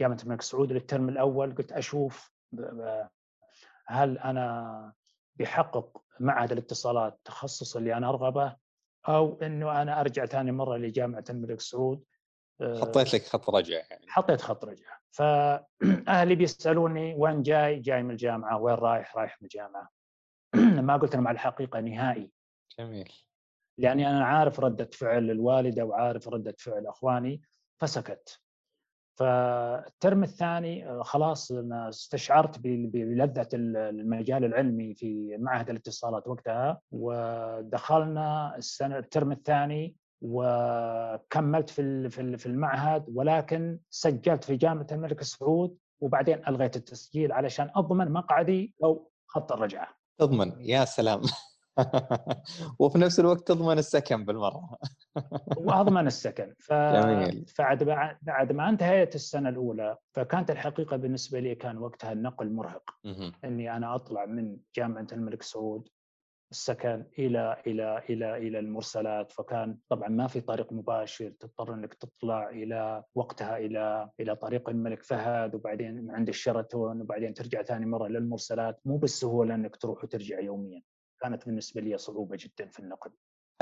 جامعه 0.00 0.18
الملك 0.22 0.42
سعود 0.42 0.72
للترم 0.72 1.08
الأول 1.08 1.54
قلت 1.54 1.72
أشوف 1.72 2.32
هل 3.86 4.18
أنا 4.18 4.92
بحقق 5.36 6.02
معهد 6.20 6.52
الاتصالات 6.52 7.14
التخصص 7.14 7.76
اللي 7.76 7.94
أنا 7.94 8.08
أرغبه 8.08 8.56
أو 9.08 9.38
إنه 9.42 9.82
أنا 9.82 10.00
أرجع 10.00 10.26
ثاني 10.26 10.52
مرة 10.52 10.76
لجامعة 10.76 11.24
الملك 11.30 11.60
سعود 11.60 12.04
حطيت 12.62 13.14
لك 13.14 13.26
خط 13.26 13.50
رجع 13.50 13.76
يعني 13.90 14.06
حطيت 14.08 14.40
خط 14.40 14.64
رجع 14.64 14.98
فاهلي 15.10 16.34
بيسألوني 16.40 17.14
وين 17.14 17.42
جاي؟ 17.42 17.80
جاي 17.80 18.02
من 18.02 18.10
الجامعة، 18.10 18.58
وين 18.58 18.74
رايح؟ 18.74 19.16
رايح 19.16 19.42
من 19.42 19.44
الجامعة. 19.46 19.90
ما 20.86 20.96
قلت 20.96 21.14
لهم 21.14 21.28
على 21.28 21.34
الحقيقة 21.34 21.80
نهائي. 21.80 22.32
جميل. 22.78 23.12
لأني 23.78 24.10
أنا 24.10 24.24
عارف 24.24 24.60
ردة 24.60 24.90
فعل 24.92 25.30
الوالدة 25.30 25.84
وعارف 25.84 26.28
ردة 26.28 26.54
فعل 26.58 26.86
إخواني 26.86 27.42
فسكت. 27.80 28.43
فالترم 29.18 30.22
الثاني 30.22 30.88
آه، 30.88 31.02
خلاص 31.02 31.52
أنا 31.52 31.88
استشعرت 31.88 32.58
بلذة 32.58 33.48
المجال 33.54 34.44
العلمي 34.44 34.94
في 34.94 35.36
معهد 35.36 35.70
الاتصالات 35.70 36.28
وقتها 36.28 36.80
ودخلنا 36.92 38.56
السنة 38.56 38.98
الترم 38.98 39.32
الثاني 39.32 39.96
وكملت 40.22 41.70
في 41.70 42.08
في 42.38 42.46
المعهد 42.46 43.04
ولكن 43.14 43.78
سجلت 43.90 44.44
في 44.44 44.56
جامعة 44.56 44.86
الملك 44.92 45.22
سعود 45.22 45.76
وبعدين 46.00 46.48
ألغيت 46.48 46.76
التسجيل 46.76 47.32
علشان 47.32 47.70
أضمن 47.76 48.12
مقعدي 48.12 48.74
أو 48.84 49.10
خط 49.26 49.52
الرجعة. 49.52 49.88
تضمن 50.18 50.52
يا 50.60 50.84
سلام 50.84 51.22
وفي 52.78 52.98
نفس 52.98 53.20
الوقت 53.20 53.48
تضمن 53.48 53.78
السكن 53.78 54.24
بالمرة. 54.24 54.78
وأضمن 55.66 56.06
السكن. 56.06 56.54
ف... 56.58 56.72
جميل. 56.72 57.44
فعد 57.46 57.84
بعد 58.22 58.52
ما 58.52 58.68
أنتهيت 58.68 59.14
السنة 59.14 59.48
الأولى 59.48 59.96
فكانت 60.12 60.50
الحقيقة 60.50 60.96
بالنسبة 60.96 61.40
لي 61.40 61.54
كان 61.54 61.78
وقتها 61.78 62.12
النقل 62.12 62.52
مرهق. 62.52 62.90
إني 63.44 63.76
أنا 63.76 63.94
أطلع 63.94 64.26
من 64.26 64.56
جامعة 64.76 65.06
الملك 65.12 65.42
سعود 65.42 65.88
السكن 66.50 67.04
إلى 67.18 67.62
إلى 67.66 68.02
إلى 68.10 68.36
إلى 68.36 68.58
المرسلات. 68.58 69.32
فكان 69.32 69.78
طبعا 69.88 70.08
ما 70.08 70.26
في 70.26 70.40
طريق 70.40 70.72
مباشر 70.72 71.28
تضطر 71.40 71.74
إنك 71.74 71.94
تطلع 71.94 72.50
إلى 72.50 73.02
وقتها 73.14 73.56
إلى 73.56 74.10
إلى 74.20 74.36
طريق 74.36 74.68
الملك 74.68 75.02
فهد 75.02 75.54
وبعدين 75.54 76.10
عند 76.10 76.28
الشرطون 76.28 77.00
وبعدين 77.00 77.34
ترجع 77.34 77.62
ثاني 77.62 77.86
مرة 77.86 78.08
للمرسلات. 78.08 78.80
مو 78.84 78.96
بالسهولة 78.96 79.54
إنك 79.54 79.76
تروح 79.76 80.04
وترجع 80.04 80.40
يوميا. 80.40 80.82
كانت 81.20 81.46
بالنسبة 81.46 81.80
لي 81.80 81.98
صعوبة 81.98 82.36
جدا 82.40 82.68
في 82.68 82.80
النقل. 82.80 83.10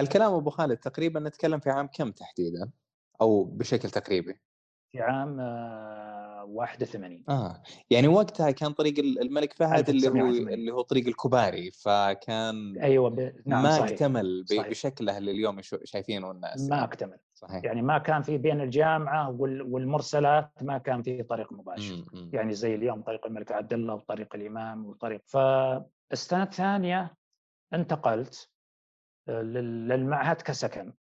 الكلام 0.00 0.34
أبو 0.34 0.50
خالد 0.50 0.76
تقريبا 0.76 1.20
نتكلم 1.20 1.60
في 1.60 1.70
عام 1.70 1.86
كم 1.86 2.10
تحديدا؟ 2.10 2.70
أو 3.20 3.44
بشكل 3.44 3.90
تقريبي؟ 3.90 4.40
في 4.92 5.00
عام 5.00 5.38
81 6.48 7.24
آه،, 7.28 7.32
آه 7.32 7.62
يعني 7.90 8.08
وقتها 8.08 8.50
كان 8.50 8.72
طريق 8.72 8.98
الملك 8.98 9.52
فهد 9.52 9.88
اللي 9.88 10.08
هو 10.08 10.26
اللي 10.28 10.72
هو 10.72 10.80
طريق 10.80 11.06
الكباري 11.06 11.70
فكان 11.70 12.78
أيوه 12.78 13.10
ب... 13.10 13.34
نعم 13.46 13.62
ما 13.62 13.70
صحيح. 13.70 13.90
اكتمل 13.90 14.44
صحيح. 14.48 14.68
بشكله 14.68 15.18
اللي 15.18 15.30
اليوم 15.30 15.60
شايفينه 15.62 16.30
الناس 16.30 16.68
ما 16.68 16.76
يعني. 16.76 16.88
اكتمل 16.88 17.18
صحيح. 17.34 17.64
يعني 17.64 17.82
ما 17.82 17.98
كان 17.98 18.22
في 18.22 18.38
بين 18.38 18.60
الجامعة 18.60 19.30
والمرسلات 19.40 20.50
ما 20.62 20.78
كان 20.78 21.02
في 21.02 21.22
طريق 21.22 21.52
مباشر 21.52 21.94
م- 21.94 22.18
م. 22.18 22.30
يعني 22.32 22.54
زي 22.54 22.74
اليوم 22.74 23.02
طريق 23.02 23.26
الملك 23.26 23.52
عبد 23.52 23.72
الله 23.72 23.94
وطريق 23.94 24.34
الإمام 24.34 24.86
وطريق 24.86 25.22
فالسنه 25.26 26.42
الثانية 26.42 27.14
انتقلت 27.74 28.50
آه، 29.28 29.42
للمعهد 29.42 30.42
كسكن. 30.42 30.92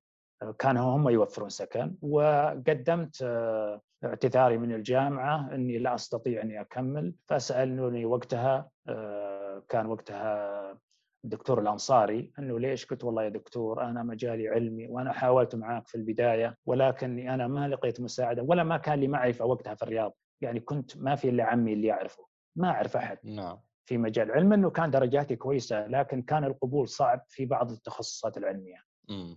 كانوا 0.58 0.96
هم 0.96 1.08
يوفرون 1.08 1.48
سكن 1.48 1.96
وقدمت 2.02 3.22
آه، 3.22 3.80
اعتذاري 4.04 4.58
من 4.58 4.72
الجامعة 4.72 5.54
إني 5.54 5.78
لا 5.78 5.94
أستطيع 5.94 6.42
إني 6.42 6.60
أكمل. 6.60 7.14
فسألوني 7.26 8.04
وقتها 8.04 8.70
آه، 8.88 9.62
كان 9.68 9.86
وقتها 9.86 10.78
الدكتور 11.24 11.60
الأنصاري 11.60 12.32
إنه 12.38 12.58
ليش؟ 12.58 12.86
قلت 12.86 13.04
والله 13.04 13.22
يا 13.24 13.28
دكتور 13.28 13.82
أنا 13.84 14.02
مجالي 14.02 14.48
علمي 14.48 14.86
وأنا 14.88 15.12
حاولت 15.12 15.54
معاك 15.54 15.88
في 15.88 15.94
البداية 15.94 16.56
ولكني 16.66 17.34
أنا 17.34 17.46
ما 17.46 17.68
لقيت 17.68 18.00
مساعدة 18.00 18.42
ولا 18.42 18.64
ما 18.64 18.76
كان 18.76 19.00
لي 19.00 19.08
معرفة 19.08 19.44
وقتها 19.44 19.74
في 19.74 19.82
الرياض. 19.82 20.16
يعني 20.40 20.60
كنت 20.60 20.96
ما 20.96 21.14
في 21.14 21.28
إلا 21.28 21.44
عمي 21.44 21.72
اللي 21.72 21.86
يعرفه 21.86 22.26
ما 22.56 22.68
أعرف 22.68 22.96
أحد. 22.96 23.18
نعم. 23.24 23.58
في 23.84 23.98
مجال 23.98 24.30
علم 24.30 24.52
إنه 24.52 24.70
كان 24.70 24.90
درجاتي 24.90 25.36
كويسة 25.36 25.86
لكن 25.86 26.22
كان 26.22 26.44
القبول 26.44 26.88
صعب 26.88 27.24
في 27.28 27.46
بعض 27.46 27.70
التخصصات 27.70 28.36
العلمية. 28.38 28.84
م. 29.08 29.34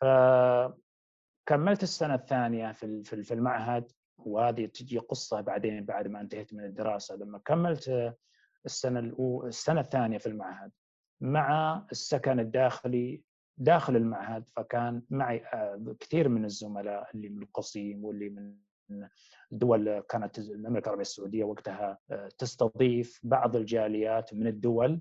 فكملت 0.00 1.82
السنة 1.82 2.14
الثانية 2.14 2.72
في 2.72 3.02
في 3.02 3.34
المعهد 3.34 3.92
وهذه 4.18 4.66
تجي 4.66 4.98
قصة 4.98 5.40
بعدين 5.40 5.84
بعد 5.84 6.08
ما 6.08 6.20
انتهيت 6.20 6.54
من 6.54 6.64
الدراسة 6.64 7.16
لما 7.16 7.38
كملت 7.38 8.14
السنة 8.64 9.00
الأولى 9.00 9.48
السنة 9.48 9.80
الثانية 9.80 10.18
في 10.18 10.26
المعهد 10.26 10.72
مع 11.20 11.82
السكن 11.92 12.40
الداخلي 12.40 13.22
داخل 13.58 13.96
المعهد 13.96 14.48
فكان 14.48 15.02
معي 15.10 15.44
آه، 15.46 15.96
كثير 16.00 16.28
من 16.28 16.44
الزملاء 16.44 17.10
اللي 17.14 17.28
من 17.28 17.42
القصيم 17.42 18.04
واللي 18.04 18.28
من 18.28 18.56
دول 19.50 20.00
كانت 20.00 20.38
المملكة 20.38 20.84
العربية 20.84 21.02
السعودية 21.02 21.44
وقتها 21.44 21.98
آه، 22.10 22.28
تستضيف 22.38 23.20
بعض 23.22 23.56
الجاليات 23.56 24.34
من 24.34 24.46
الدول 24.46 25.00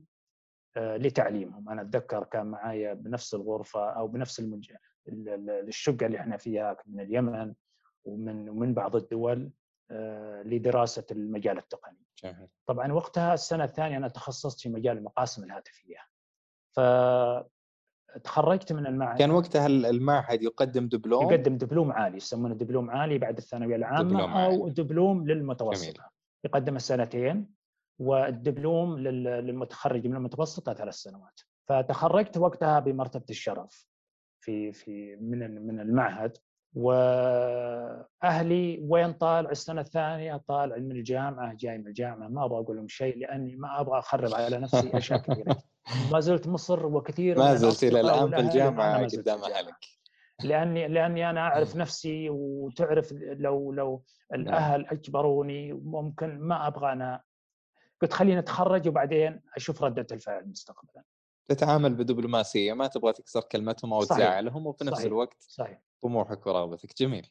آه، 0.78 0.97
لتعليمهم 0.97 1.69
أنا 1.69 1.82
أتذكر 1.82 2.23
كان 2.23 2.45
معايا 2.45 2.93
بنفس 2.93 3.34
الغرفة 3.34 3.89
أو 3.89 4.08
بنفس 4.08 4.39
المنج... 4.39 4.71
الشقة 5.08 6.06
اللي 6.06 6.19
إحنا 6.19 6.38
فيها 6.38 6.78
من 6.86 6.99
اليمن 6.99 7.54
ومن 8.06 8.49
ومن 8.49 8.73
بعض 8.73 8.95
الدول 8.95 9.52
آه، 9.91 10.43
لدراسة 10.43 11.06
المجال 11.12 11.58
التقني. 11.58 12.06
جميل. 12.23 12.47
طبعا 12.65 12.93
وقتها 12.93 13.34
السنة 13.34 13.63
الثانية 13.63 13.97
أنا 13.97 14.08
تخصصت 14.08 14.62
في 14.62 14.69
مجال 14.69 14.97
المقاسم 14.97 15.43
الهاتفية. 15.43 15.97
ف 16.75 16.80
تخرجت 18.24 18.74
من 18.74 18.88
المعهد. 18.88 19.19
كان 19.19 19.32
وقتها 19.32 19.67
المعهد 19.67 20.43
يقدم 20.43 20.88
دبلوم. 20.88 21.32
يقدم 21.32 21.58
دبلوم 21.58 21.91
عالي 21.91 22.17
يسمونه 22.17 22.56
دبلوم 22.56 22.89
عالي 22.89 23.17
بعد 23.17 23.38
الثانوية 23.38 23.76
العامة 23.76 24.04
دبلوم 24.04 24.22
أو 24.22 24.28
عالي. 24.28 24.69
دبلوم 24.74 25.28
للمتوسطة. 25.28 25.91
جميل. 25.91 26.02
يقدم 26.45 26.76
السنتين 26.76 27.50
والدبلوم 28.00 29.00
للمتخرج 29.00 30.08
من 30.08 30.15
المتوسطة 30.15 30.74
ثلاث 30.74 30.95
سنوات. 30.95 31.39
فتخرجت 31.67 32.38
وقتها 32.38 32.80
بمرتبة 32.80 33.26
الشرف 33.30 33.88
في 34.41 34.72
في 34.72 35.15
من 35.15 35.67
من 35.67 35.80
المعهد. 35.80 36.38
وأهلي 36.73 38.10
وين 38.82 39.13
طالع 39.13 39.49
السنة 39.49 39.82
الثانية؟ 39.82 40.41
طالع 40.47 40.77
من 40.77 40.91
الجامعة 40.91 41.53
جاي 41.53 41.77
من 41.77 41.88
الجامعة. 41.88 42.27
ما 42.27 42.45
أبغى 42.45 42.60
أقول 42.60 42.77
لهم 42.77 42.88
شيء 42.88 43.17
لأني 43.17 43.55
ما 43.55 43.82
أبغى 43.82 43.99
أخرب 43.99 44.34
على 44.34 44.58
نفسي 44.58 44.97
أشياء 44.97 45.19
كثيرة. 45.19 45.58
ما 46.12 46.19
زلت 46.19 46.47
مصر 46.47 46.86
وكثير 46.86 47.38
ما 47.38 47.55
زلت 47.55 47.84
إلى 47.84 47.99
الآن 48.01 48.29
في 48.29 48.39
الجامعة 48.39 49.05
قدام 49.05 49.43
أهلك. 49.43 49.86
لأني 50.43 50.88
لأني 50.88 51.29
أنا 51.29 51.39
أعرف 51.39 51.75
نفسي 51.75 52.29
وتعرف 52.29 53.13
لو 53.13 53.71
لو 53.71 54.03
نعم. 54.32 54.41
الأهل 54.41 54.86
أجبروني 54.86 55.73
ممكن 55.73 56.39
ما 56.39 56.67
أبغى 56.67 56.91
أنا. 56.91 57.21
قلت 58.01 58.13
خليني 58.13 58.39
أتخرج 58.39 58.88
وبعدين 58.88 59.41
أشوف 59.55 59.84
ردة 59.84 60.08
الفعل 60.12 60.49
مستقبلا. 60.49 61.03
تتعامل 61.47 61.95
بدبلوماسية 61.95 62.73
ما 62.73 62.88
تبغى 62.88 63.13
تكسر 63.13 63.41
كلمتهم 63.41 63.93
أو 63.93 64.03
تزعلهم 64.03 64.67
وفي 64.67 64.84
نفس 64.86 64.93
صحيح. 64.93 65.05
الوقت 65.05 65.38
صحيح. 65.39 65.82
طموحك 66.02 66.48
ورغبتك. 66.48 66.90
جميل. 66.98 67.28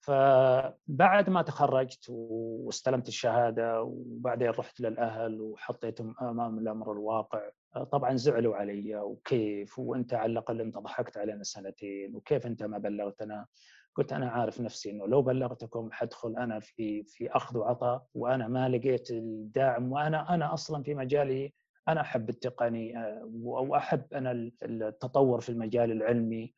فبعد 0.00 1.30
ما 1.30 1.42
تخرجت 1.42 2.06
واستلمت 2.08 3.08
الشهادة 3.08 3.82
وبعدين 3.82 4.48
رحت 4.48 4.80
للأهل 4.80 5.40
وحطيتهم 5.40 6.14
أمام 6.22 6.58
الأمر 6.58 6.92
الواقع 6.92 7.50
طبعا 7.92 8.16
زعلوا 8.16 8.56
علي 8.56 8.96
وكيف 8.96 9.78
وأنت 9.78 10.14
على 10.14 10.32
الأقل 10.32 10.60
أنت 10.60 10.78
ضحكت 10.78 11.18
علينا 11.18 11.42
سنتين 11.42 12.14
وكيف 12.14 12.46
أنت 12.46 12.62
ما 12.62 12.78
بلغتنا؟ 12.78 13.46
قلت 13.94 14.12
أنا 14.12 14.30
عارف 14.30 14.60
نفسي 14.60 14.90
إنه 14.90 15.06
لو 15.06 15.22
بلغتكم 15.22 15.88
حدخل 15.92 16.36
أنا 16.36 16.60
في 16.60 17.02
في 17.04 17.30
أخذ 17.30 17.58
وعطاء 17.58 18.06
وأنا 18.14 18.48
ما 18.48 18.68
لقيت 18.68 19.10
الداعم 19.10 19.92
وأنا 19.92 20.34
أنا 20.34 20.54
أصلا 20.54 20.82
في 20.82 20.94
مجالي 20.94 21.52
أنا 21.88 22.00
أحب 22.00 22.28
التقني 22.28 22.98
آه، 22.98 23.30
وأحب 23.42 24.14
أنا 24.14 24.50
التطور 24.62 25.40
في 25.40 25.48
المجال 25.48 25.92
العلمي. 25.92 26.54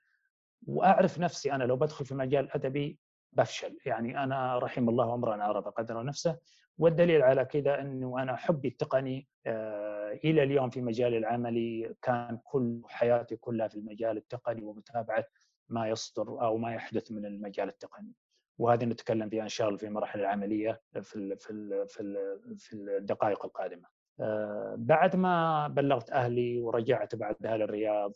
وأعرف 0.66 1.18
نفسي 1.18 1.52
أنا 1.52 1.64
لو 1.64 1.76
بدخل 1.76 2.04
في 2.04 2.12
المجال 2.12 2.44
الادبي 2.44 2.98
بفشل. 3.32 3.78
يعني 3.86 4.22
أنا 4.22 4.58
رحم 4.58 4.88
الله 4.88 5.14
امرا 5.14 5.42
عرف 5.42 5.68
قدر 5.68 6.02
نفسه. 6.02 6.38
والدليل 6.78 7.22
على 7.22 7.44
كذا 7.44 7.80
إنه 7.80 8.22
أنا 8.22 8.36
حبي 8.36 8.68
التقني 8.68 9.28
آه، 9.46 10.12
إلى 10.24 10.42
اليوم 10.42 10.70
في 10.70 10.80
مجالي 10.80 11.18
العملي 11.18 11.94
كان 12.02 12.38
كل 12.44 12.82
حياتي 12.86 13.36
كلها 13.36 13.68
في 13.68 13.74
المجال 13.74 14.16
التقني 14.16 14.64
ومتابعة 14.64 15.24
ما 15.68 15.88
يصدر 15.88 16.42
أو 16.42 16.56
ما 16.56 16.74
يحدث 16.74 17.12
من 17.12 17.26
المجال 17.26 17.68
التقني. 17.68 18.12
وهذه 18.58 18.84
نتكلم 18.84 19.28
فيها 19.28 19.42
إن 19.42 19.48
شاء 19.48 19.68
الله 19.68 19.78
في 19.78 19.86
المراحل 19.86 20.20
العملية 20.20 20.80
في 21.02 21.36
في 21.36 21.86
في 21.88 22.16
في 22.56 22.72
الدقائق 22.72 23.44
القادمة. 23.44 23.88
آه، 24.20 24.74
بعد 24.78 25.16
ما 25.16 25.68
بلغت 25.68 26.10
أهلي 26.10 26.60
ورجعت 26.60 27.14
بعدها 27.14 27.56
للرياض 27.56 28.12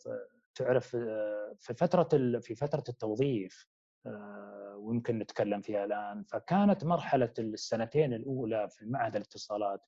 تعرف 0.55 0.95
آه، 0.95 1.55
في 1.59 1.73
فترة 1.73 2.39
في 2.39 2.55
فترة 2.55 2.83
التوظيف 2.89 3.67
آه، 4.05 4.75
ويمكن 4.77 5.19
نتكلم 5.19 5.61
فيها 5.61 5.85
الآن 5.85 6.23
فكانت 6.23 6.83
مرحلة 6.83 7.33
السنتين 7.39 8.13
الأولى 8.13 8.69
في 8.69 8.85
معهد 8.85 9.15
الاتصالات 9.15 9.81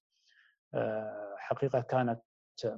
حقيقة 1.37 1.81
كانت 1.81 2.21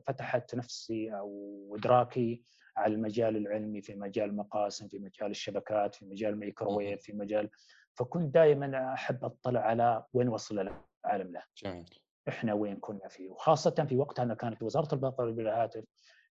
فتحت 0.07 0.55
نفسي 0.55 1.13
أو 1.13 1.75
إدراكي 1.79 2.43
على 2.77 2.93
المجال 2.93 3.37
العلمي 3.37 3.81
في 3.81 3.95
مجال 3.95 4.29
المقاسم 4.29 4.87
في 4.87 4.99
مجال 4.99 5.31
الشبكات 5.31 5.95
في 5.95 6.05
مجال 6.05 6.33
الميكروويف 6.33 7.01
في 7.01 7.13
مجال 7.13 7.49
فكنت 7.93 8.33
دائما 8.33 8.93
أحب 8.93 9.25
أطلع 9.25 9.59
على 9.59 10.05
وين 10.13 10.29
وصل 10.29 10.59
العالم 10.59 11.31
له. 11.31 11.43
جميل. 11.63 11.99
إحنا 12.27 12.53
وين 12.53 12.77
كنا 12.79 13.07
فيه 13.07 13.29
وخاصة 13.29 13.85
في 13.89 13.97
وقتها 13.97 14.23
أنا 14.23 14.33
كانت 14.33 14.63
وزارة 14.63 14.93
البطل 14.93 15.31
بالهاتف 15.33 15.83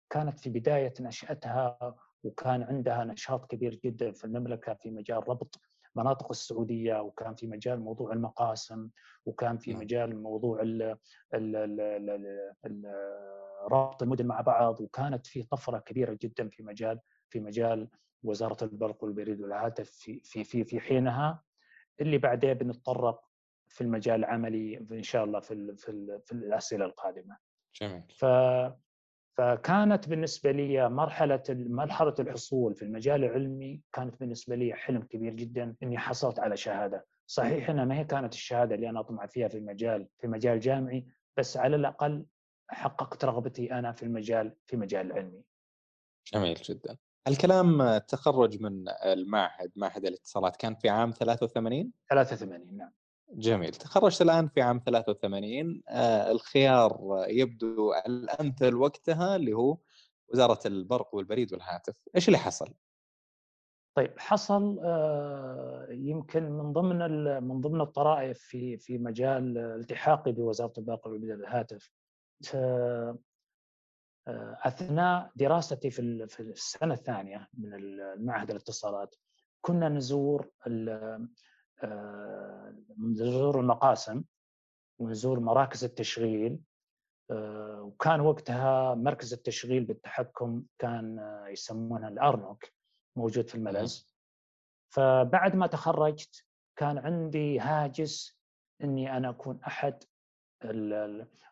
كانت 0.09 0.39
في 0.39 0.49
بداية 0.49 0.93
نشأتها 0.99 1.95
وكان 2.23 2.63
عندها 2.63 3.03
نشاط 3.03 3.51
كبير 3.51 3.75
جدا 3.85 4.11
في 4.11 4.23
المملكة 4.25 4.73
في 4.73 4.91
مجال 4.91 5.29
ربط 5.29 5.59
مناطق 5.95 6.29
السعودية 6.29 7.01
وكان 7.01 7.35
في 7.35 7.47
مجال 7.47 7.79
موضوع 7.79 8.13
المقاسم 8.13 8.89
وكان 9.25 9.57
في 9.57 9.73
مجال 9.73 10.21
موضوع 10.23 10.61
ال 10.61 10.81
ال 11.33 11.55
ال 12.65 12.85
ربط 13.71 14.03
المدن 14.03 14.25
مع 14.25 14.41
بعض 14.41 14.81
وكانت 14.81 15.27
في 15.27 15.43
طفرة 15.43 15.79
كبيرة 15.79 16.17
جدا 16.21 16.49
في 16.49 16.63
مجال 16.63 16.99
في 17.29 17.39
مجال 17.39 17.87
وزارة 18.23 18.63
البرق 18.63 19.03
والبريد 19.03 19.41
والهاتف 19.41 19.89
في 19.89 20.21
في 20.23 20.43
في 20.43 20.63
في 20.63 20.79
حينها 20.79 21.43
اللي 22.01 22.17
بعدين 22.17 22.53
بنتطرق 22.53 23.23
في 23.67 23.81
المجال 23.81 24.15
العملي 24.19 24.77
إن 24.91 25.03
شاء 25.03 25.23
الله 25.23 25.39
في 25.39 25.53
ال 25.53 25.77
في, 25.77 25.89
ال 25.89 26.21
في 26.25 26.31
الأسئلة 26.31 26.85
القادمة. 26.85 27.37
جميل. 27.81 28.03
ف 28.17 28.25
فكانت 29.37 30.09
بالنسبة 30.09 30.51
لي 30.51 30.89
مرحلة 30.89 31.43
مرحلة 31.49 32.13
الحصول 32.19 32.75
في 32.75 32.85
المجال 32.85 33.23
العلمي 33.23 33.81
كانت 33.93 34.19
بالنسبة 34.19 34.55
لي 34.55 34.73
حلم 34.73 35.01
كبير 35.01 35.33
جدا 35.33 35.75
إني 35.83 35.97
حصلت 35.97 36.39
على 36.39 36.57
شهادة، 36.57 37.05
صحيح 37.27 37.69
إنها 37.69 37.85
ما 37.85 37.99
هي 37.99 38.03
كانت 38.03 38.33
الشهادة 38.33 38.75
اللي 38.75 38.89
أنا 38.89 38.99
أطمع 38.99 39.25
فيها 39.25 39.47
في 39.47 39.57
المجال 39.57 40.07
في 40.17 40.27
مجال 40.27 40.59
جامعي 40.59 41.05
بس 41.37 41.57
على 41.57 41.75
الأقل 41.75 42.25
حققت 42.69 43.25
رغبتي 43.25 43.73
أنا 43.73 43.91
في 43.91 44.03
المجال 44.03 44.55
في 44.65 44.77
مجال 44.77 45.05
العلمي. 45.05 45.41
جميل 46.33 46.55
جدا. 46.55 46.97
الكلام 47.27 47.81
التخرج 47.81 48.61
من 48.61 48.85
المعهد 49.05 49.71
معهد 49.75 50.05
الاتصالات 50.05 50.55
كان 50.55 50.75
في 50.75 50.89
عام 50.89 51.11
83 51.11 51.91
83 52.09 52.77
نعم 52.77 52.91
جميل. 53.35 53.71
تخرجت 53.71 54.21
الآن 54.21 54.47
في 54.47 54.61
عام 54.61 54.81
83 54.85 55.81
آه 55.89 56.31
الخيار 56.31 57.25
يبدو 57.27 57.93
الأمثل 57.93 58.75
وقتها 58.75 59.35
اللي 59.35 59.53
هو 59.53 59.77
وزارة 60.27 60.59
البرق 60.65 61.15
والبريد 61.15 61.53
والهاتف. 61.53 61.95
إيش 62.15 62.27
اللي 62.27 62.37
حصل؟ 62.37 62.73
طيب 63.95 64.19
حصل 64.19 64.79
آه 64.83 65.87
يمكن 65.89 66.51
من 66.51 66.73
ضمن 66.73 66.97
من 67.43 67.61
ضمن 67.61 67.81
الطرائف 67.81 68.39
في 68.39 68.77
في 68.77 68.97
مجال 68.97 69.57
التحاقي 69.57 70.31
بوزارة 70.31 70.73
البرق 70.77 71.07
والبريد 71.07 71.31
والهاتف 71.31 71.91
آه، 74.27 74.57
أثناء 74.63 75.31
دراستي 75.35 75.91
في 75.91 76.27
في 76.27 76.39
السنة 76.39 76.93
الثانية 76.93 77.49
من 77.53 77.73
المعهد 77.73 78.49
الاتصالات 78.49 79.15
كنا 79.61 79.89
نزور 79.89 80.49
آه، 80.67 81.27
نزور 82.99 83.59
المقاسم 83.59 84.23
ونزور 84.99 85.39
مراكز 85.39 85.83
التشغيل 85.83 86.59
آه، 87.31 87.81
وكان 87.81 88.19
وقتها 88.21 88.95
مركز 88.95 89.33
التشغيل 89.33 89.83
بالتحكم 89.85 90.63
كان 90.79 91.19
يسمونه 91.47 92.07
الأرنوك 92.07 92.65
موجود 93.15 93.49
في 93.49 93.55
الملز. 93.55 94.15
فبعد 94.89 95.55
ما 95.55 95.67
تخرجت 95.67 96.45
كان 96.75 96.97
عندي 96.97 97.59
هاجس 97.59 98.39
إني 98.83 99.17
أنا 99.17 99.29
أكون 99.29 99.59
أحد 99.67 100.03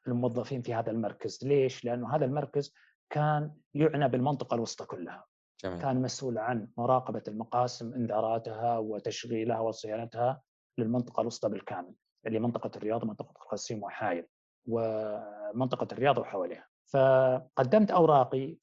الموظفين 0.08 0.62
في 0.62 0.74
هذا 0.74 0.92
المركز. 0.92 1.40
ليش؟ 1.44 1.86
لأنه 1.86 2.16
هذا 2.16 2.26
المركز 2.26 2.74
كان 3.10 3.56
يعنى 3.74 4.08
بالمنطقة 4.08 4.56
الوسطى 4.56 4.86
كلها. 4.86 5.26
جميل. 5.64 5.82
كان 5.82 6.02
مسؤول 6.02 6.38
عن 6.38 6.68
مراقبة 6.78 7.24
المقاسم 7.28 7.94
إنذاراتها 7.94 8.78
وتشغيلها 8.78 9.60
وصيانتها 9.60 10.42
للمنطقة 10.78 11.22
الوسطى 11.22 11.50
بالكامل 11.50 11.94
اللي 12.28 12.40
منطقة 12.40 12.72
الرياض 12.76 13.04
ومنطقة 13.04 13.32
القصيم 13.42 13.84
وحايل 13.84 14.28
ومنطقة 14.68 15.88
الرياض 15.92 16.18
وحواليها. 16.18 16.68
فقدمت 16.86 17.92
أوراقي 17.92 18.56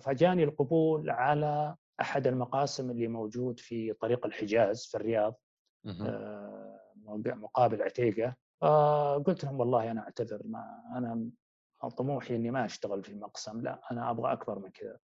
فجاني 0.00 0.44
القبول 0.44 1.10
على 1.10 1.76
أحد 2.00 2.26
المقاسم 2.26 2.90
اللي 2.90 3.08
موجود 3.08 3.60
في 3.60 3.92
طريق 3.92 4.26
الحجاز 4.26 4.86
في 4.86 4.96
الرياض 4.96 5.34
آه، 6.06 6.80
مقابل 7.36 7.82
عتيقة. 7.82 8.34
فقلت 8.60 9.44
لهم 9.44 9.60
والله 9.60 9.90
أنا 9.90 10.00
أعتذر 10.00 10.40
ما 10.44 10.82
أنا 10.96 11.30
طموحي 11.96 12.36
إني 12.36 12.50
ما 12.50 12.64
أشتغل 12.64 13.04
في 13.04 13.14
مقسم 13.14 13.60
لا 13.60 13.80
أنا 13.90 14.10
أبغى 14.10 14.32
أكبر 14.32 14.58
من 14.58 14.70
كذا. 14.70 14.98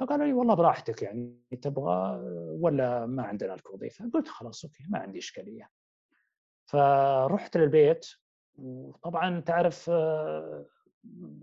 فقالوا 0.00 0.26
لي 0.26 0.32
والله 0.32 0.54
براحتك 0.54 1.02
يعني 1.02 1.40
تبغى 1.62 2.20
ولا 2.60 3.06
ما 3.06 3.22
عندنا 3.22 3.52
لك 3.52 3.70
وظيفة 3.74 4.10
قلت 4.14 4.28
خلاص 4.28 4.64
أوكي 4.64 4.84
ما 4.88 4.98
عندي 4.98 5.18
إشكالية 5.18 5.70
فرحت 6.66 7.56
للبيت 7.56 8.06
وطبعا 8.58 9.40
تعرف 9.40 9.90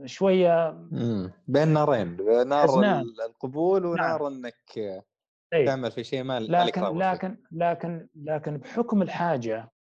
شوية 0.06 0.72
بين 1.48 1.68
نارين 1.68 2.18
نار. 2.82 3.04
القبول 3.30 3.86
ونار 3.86 4.30
نعم. 4.30 4.34
إنك 4.34 4.78
إيه. 5.54 5.66
تعمل 5.66 5.92
في 5.92 6.04
شيء 6.04 6.24
ما 6.24 6.40
لكن 6.40 6.82
لكن 6.98 7.38
لكن 7.52 8.08
لكن 8.16 8.58
بحكم 8.58 9.02
الحاجة 9.02 9.72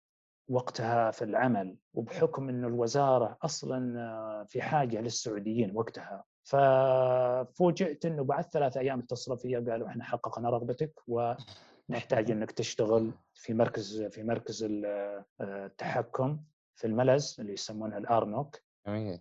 وقتها 0.49 1.11
في 1.11 1.23
العمل 1.23 1.77
وبحكم 1.93 2.49
أن 2.49 2.65
الوزارة 2.65 3.37
أصلا 3.41 3.99
آه، 3.99 4.43
في 4.43 4.61
حاجة 4.61 5.01
للسعوديين 5.01 5.75
وقتها 5.75 6.23
ففوجئت 6.47 8.05
أنه 8.05 8.23
بعد 8.23 8.43
ثلاث 8.43 8.77
أيام 8.77 8.99
اتصلوا 8.99 9.37
فيا 9.37 9.59
قالوا 9.69 9.87
إحنا 9.87 10.03
حققنا 10.03 10.49
رغبتك 10.49 11.01
ونحتاج 11.07 12.31
أنك 12.31 12.51
تشتغل 12.51 13.11
في 13.33 13.53
مركز 13.53 14.01
في 14.01 14.23
مركز 14.23 14.63
آه، 14.63 15.25
التحكم 15.41 16.39
في 16.75 16.87
الملز 16.87 17.35
اللي 17.39 17.53
يسمونها 17.53 17.97
الأرنوك 17.97 18.57
جميل 18.87 19.19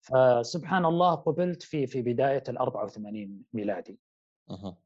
فسبحان 0.00 0.84
الله 0.84 1.14
قبلت 1.14 1.62
في 1.62 1.86
في 1.86 2.02
بداية 2.02 2.42
ال 2.48 2.58
84 2.58 3.44
ميلادي. 3.52 4.00
أه. 4.50 4.76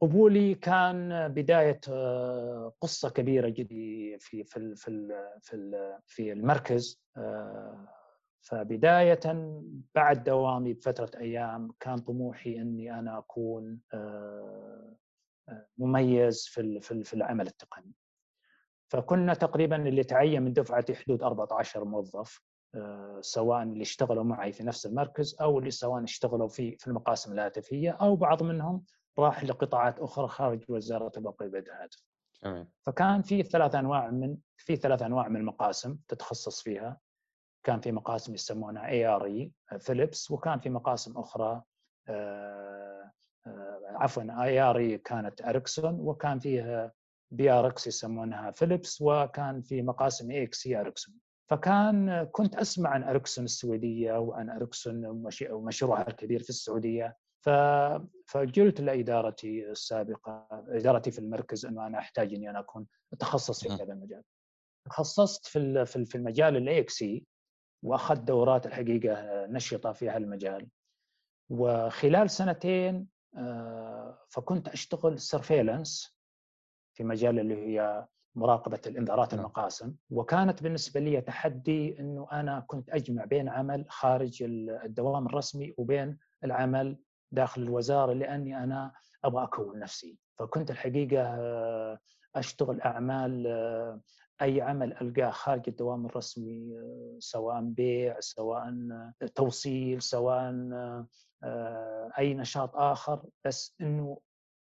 قبولي 0.00 0.54
كان 0.54 1.28
بداية 1.28 1.80
آه، 1.88 2.72
قصة 2.80 3.10
كبيرة 3.10 3.48
جدا 3.48 3.68
في 4.18 4.44
في 4.44 4.74
في 4.76 5.06
في 5.42 5.98
في 6.06 6.32
المركز 6.32 7.02
آه، 8.38 8.46
فبداية 8.46 9.20
بعد 9.94 10.24
دوامي 10.24 10.72
بفترة 10.74 11.10
أيام 11.20 11.72
كان 11.80 11.98
طموحي 11.98 12.60
إني 12.60 12.98
أنا 12.98 13.18
أكون 13.18 13.80
آه، 13.94 14.96
مميز 15.78 16.46
في 16.46 16.80
في 16.80 17.14
العمل 17.14 17.46
التقني. 17.46 17.92
فكنا 18.88 19.34
تقريبا 19.34 19.88
اللي 19.88 20.04
تعين 20.04 20.42
من 20.42 20.52
دفعتي 20.52 20.94
حدود 20.94 21.22
14 21.22 21.84
موظف 21.84 22.42
سواء 23.20 23.62
اللي 23.62 23.82
اشتغلوا 23.82 24.24
معي 24.24 24.52
في 24.52 24.62
نفس 24.62 24.86
المركز 24.86 25.36
أو 25.40 25.58
اللي 25.58 25.70
سواء 25.70 26.04
اشتغلوا 26.04 26.48
في 26.48 26.76
في 26.76 26.86
المقاسم 26.86 27.32
الهاتفية 27.32 27.90
أو 27.90 28.16
بعض 28.16 28.42
منهم 28.42 28.84
راح 29.18 29.44
لقطاعات 29.44 30.00
أخرى 30.00 30.28
خارج 30.28 30.64
وزارة 30.68 31.12
البرق 31.16 31.42
والهاتف. 31.42 32.04
فكان 32.86 33.22
في 33.22 33.42
ثلاث 33.42 33.74
أنواع 33.74 34.10
من 34.10 34.36
في 34.56 34.76
ثلاث 34.76 35.02
أنواع 35.02 35.28
من 35.28 35.36
المقاسم 35.36 35.98
تتخصص 36.08 36.62
فيها. 36.62 36.98
كان 37.68 37.80
في 37.80 37.92
مقاسم 37.92 38.34
يسمونها 38.34 38.88
ARE 38.88 39.52
فيليبس 39.78 40.30
وكان 40.30 40.60
في 40.60 40.70
مقاسم 40.70 41.18
أخرى 41.18 41.62
آه، 42.08 43.12
آه، 43.46 43.80
عفوا 43.84 44.44
ARE 44.44 44.98
كانت 44.98 45.42
اريكسون 45.42 46.00
وكان 46.00 46.38
فيها 46.38 46.92
PRX 47.30 47.86
يسمونها 47.86 48.50
فيليبس 48.50 49.02
وكان 49.02 49.62
في 49.62 49.82
مقاسم 49.82 50.30
AXE 50.30 50.66
هي 50.66 50.80
اريكسون. 50.80 51.14
فكان 51.50 52.24
كنت 52.32 52.56
أسمع 52.56 52.90
عن 52.90 53.02
اريكسون 53.02 53.44
السويدية 53.44 54.18
وعن 54.18 54.50
اريكسون 54.50 55.06
ومشروعها 55.50 56.08
الكبير 56.08 56.42
في 56.42 56.50
السعودية 56.50 57.16
فقلت 58.26 58.80
لإدارتي 58.80 59.70
السابقة 59.70 60.46
إدارتي 60.68 61.10
في 61.10 61.18
المركز 61.18 61.66
أنه 61.66 61.86
أنا 61.86 61.98
أحتاج 61.98 62.34
إني 62.34 62.50
أنا 62.50 62.58
أكون 62.58 62.86
أتخصص 63.12 63.66
في 63.66 63.82
هذا 63.82 63.92
المجال. 63.92 64.22
تخصصت 64.84 65.46
في 65.46 65.86
في 65.86 66.14
المجال 66.14 66.56
ال 66.56 66.80
AXE 66.80 67.26
واخذت 67.82 68.20
دورات 68.20 68.66
الحقيقة 68.66 69.46
نشطة 69.46 69.92
في 69.92 70.08
هالمجال. 70.08 70.68
وخلال 71.50 72.30
سنتين 72.30 73.06
آه، 73.36 74.18
فكنت 74.28 74.68
أشتغل 74.68 75.18
surveillance 75.18 76.18
في 76.94 77.04
مجال 77.04 77.38
اللي 77.38 77.56
هي 77.66 78.06
مراقبة 78.34 78.80
الإنذارات 78.86 79.34
نعم. 79.34 79.44
المقاسم 79.44 79.94
وكانت 80.10 80.62
بالنسبة 80.62 81.00
لي 81.00 81.20
تحدي 81.20 82.00
إنه 82.00 82.28
أنا 82.32 82.60
كنت 82.66 82.90
أجمع 82.90 83.24
بين 83.24 83.48
عمل 83.48 83.84
خارج 83.88 84.42
الدوام 84.42 85.26
الرسمي 85.26 85.74
وبين 85.78 86.18
العمل 86.44 86.98
داخل 87.32 87.62
الوزارة 87.62 88.12
لأني 88.12 88.64
أنا 88.64 88.92
أبغى 89.24 89.44
أكون 89.44 89.78
نفسي 89.78 90.18
فكنت 90.38 90.70
الحقيقة 90.70 91.38
أشتغل 92.34 92.80
أعمال 92.80 93.46
أي 94.42 94.60
عمل 94.60 94.92
ألقاه 94.92 95.30
خارج 95.30 95.62
الدوام 95.68 96.06
الرسمي 96.06 96.76
سواء 97.18 97.60
بيع 97.60 98.20
سواء 98.20 98.74
توصيل 99.34 100.02
سواء 100.02 100.54
أي 102.18 102.34
نشاط 102.34 102.76
آخر 102.76 103.24
بس 103.44 103.76
إنه 103.80 104.18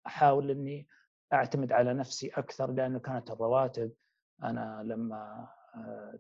أحاول 0.07 0.51
إني 0.51 0.88
أعتمد 1.33 1.71
على 1.71 1.93
نفسي 1.93 2.27
أكثر 2.27 2.71
لأنه 2.71 2.99
كانت 2.99 3.31
الرواتب 3.31 3.91
أنا 4.43 4.81
لما 4.86 5.47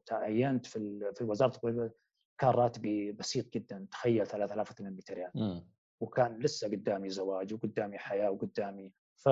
تعينت 0.05 0.65
في 0.65 1.11
في 1.15 1.23
وزارة 1.23 1.55
الطب 1.55 1.91
كان 2.37 2.49
راتبي 2.49 3.11
بسيط 3.11 3.53
جدا 3.53 3.87
تخيل 3.91 4.27
3800 4.27 5.03
ريال. 5.11 5.31
وكان 5.99 6.37
لسه 6.39 6.67
قدامي 6.67 7.09
زواج 7.09 7.53
وقدامي 7.53 7.97
حياة 7.97 8.31
وقدامي 8.31 8.93
ف 9.15 9.29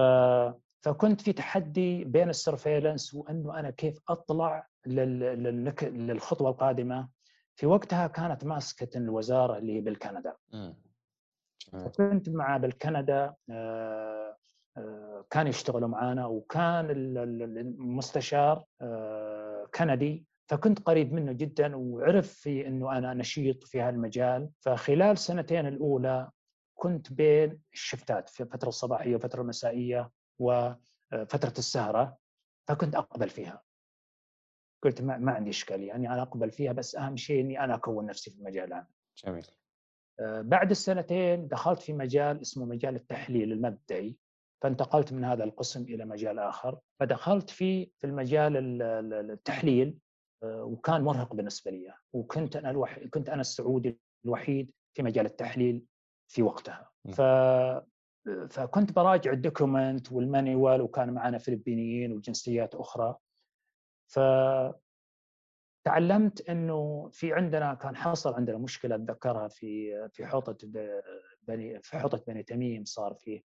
فكنت 0.81 1.21
في 1.21 1.33
تحدي 1.33 2.03
بين 2.03 2.29
السرفيلنس 2.29 3.13
وأنه 3.13 3.59
أنا 3.59 3.69
كيف 3.69 3.99
أطلع 4.09 4.67
للخطوة 4.85 6.49
القادمة. 6.49 7.09
في 7.55 7.65
وقتها 7.65 8.07
كانت 8.07 8.45
ماسكة 8.45 8.97
الوزارة 8.97 9.57
اللي 9.57 9.75
هي 9.77 9.81
بالكندا. 9.81 10.35
كنت 11.97 12.29
مع 12.29 12.57
بالكندا 12.57 13.35
آه، 13.49 14.37
آه، 14.77 15.25
كان 15.29 15.47
يشتغلوا 15.47 15.87
معنا 15.87 16.25
وكان 16.25 16.87
المستشار 16.89 18.63
آه، 18.81 19.69
كندي. 19.75 20.25
فكنت 20.47 20.79
قريب 20.79 21.13
منه 21.13 21.31
جدا 21.31 21.75
وعرف 21.75 22.27
في 22.33 22.67
إنه 22.67 22.97
أنا 22.97 23.13
نشيط 23.13 23.63
في 23.63 23.81
هالمجال. 23.81 24.49
فخلال 24.59 25.17
سنتين 25.17 25.67
الأولى 25.67 26.29
كنت 26.75 27.13
بين 27.13 27.59
الشفتات 27.73 28.29
في 28.29 28.43
الفترة 28.43 28.69
الصباحيه 28.69 29.15
وفترة 29.15 29.41
المسائيه 29.41 30.09
وفترة 30.41 31.54
السهرة 31.58 32.17
فكنت 32.67 32.95
أقبل 32.95 33.30
فيها. 33.30 33.63
قلت 34.84 35.01
ما, 35.01 35.17
ما 35.17 35.32
عندي 35.32 35.49
إشكالية 35.49 35.88
يعني 35.88 36.13
أنا 36.13 36.21
أقبل 36.21 36.51
فيها 36.51 36.71
بس 36.71 36.95
أهم 36.95 37.17
شيء 37.17 37.41
إني 37.41 37.63
أنا 37.63 37.75
أكون 37.75 38.06
نفسي 38.06 38.32
في 38.32 38.38
المجال 38.38 38.67
العام 38.67 38.88
جميل. 39.25 39.45
آه، 40.19 40.41
بعد 40.41 40.69
السنتين 40.69 41.47
دخلت 41.47 41.82
في 41.82 41.93
مجال 41.93 42.41
اسمه 42.41 42.65
مجال 42.65 42.95
التحليل 42.95 43.51
المبدئي 43.51 44.17
فانتقلت 44.62 45.13
من 45.13 45.23
هذا 45.23 45.43
القسم 45.43 45.84
إلى 45.84 46.06
مجال 46.06 46.39
آخر. 46.39 46.80
فدخلت 46.99 47.49
في 47.49 47.91
في 47.97 48.08
المجال 48.08 48.82
التحليل 49.32 49.97
آه، 50.43 50.63
وكان 50.63 51.01
مرهق 51.01 51.34
بالنسبة 51.34 51.71
لي. 51.71 51.93
وكنت 52.13 52.56
أنا 52.56 52.69
الوحيد 52.69 53.10
كنت 53.10 53.30
أنا 53.30 53.41
السعودي 53.41 53.99
الوحيد 54.25 54.71
في 54.93 55.04
مجال 55.04 55.25
التحليل 55.25 55.86
في 56.27 56.41
وقتها. 56.41 56.91
ف 57.13 57.21
فكنت 58.49 58.91
براجع 58.91 59.31
ال 59.31 59.40
document 59.40 60.12
وال 60.12 60.29
manual 60.29 60.81
وكان 60.81 61.13
معنا 61.13 61.38
فلبينيين 61.38 62.13
وجنسيات 62.13 62.75
أخرى. 62.75 63.15
ف 64.07 64.19
تعلمت 65.84 66.49
إنه 66.49 67.10
في 67.12 67.34
عندنا 67.34 67.73
كان 67.73 67.95
حصل 67.95 68.34
عندنا 68.34 68.57
مشكلة 68.57 68.95
أتذكرها 68.95 69.47
في 69.47 69.91
في 70.13 70.25
حوطة 70.25 70.57
بني 71.41 71.81
في 71.81 71.97
حوطة 71.97 72.23
بني 72.27 72.43
تميم 72.43 72.86
صار 72.86 73.13
في 73.13 73.43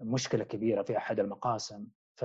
مشكلة 0.00 0.44
كبيرة 0.44 0.82
في 0.82 0.96
أحد 0.96 1.20
المقاسم. 1.20 1.86
ف... 2.14 2.24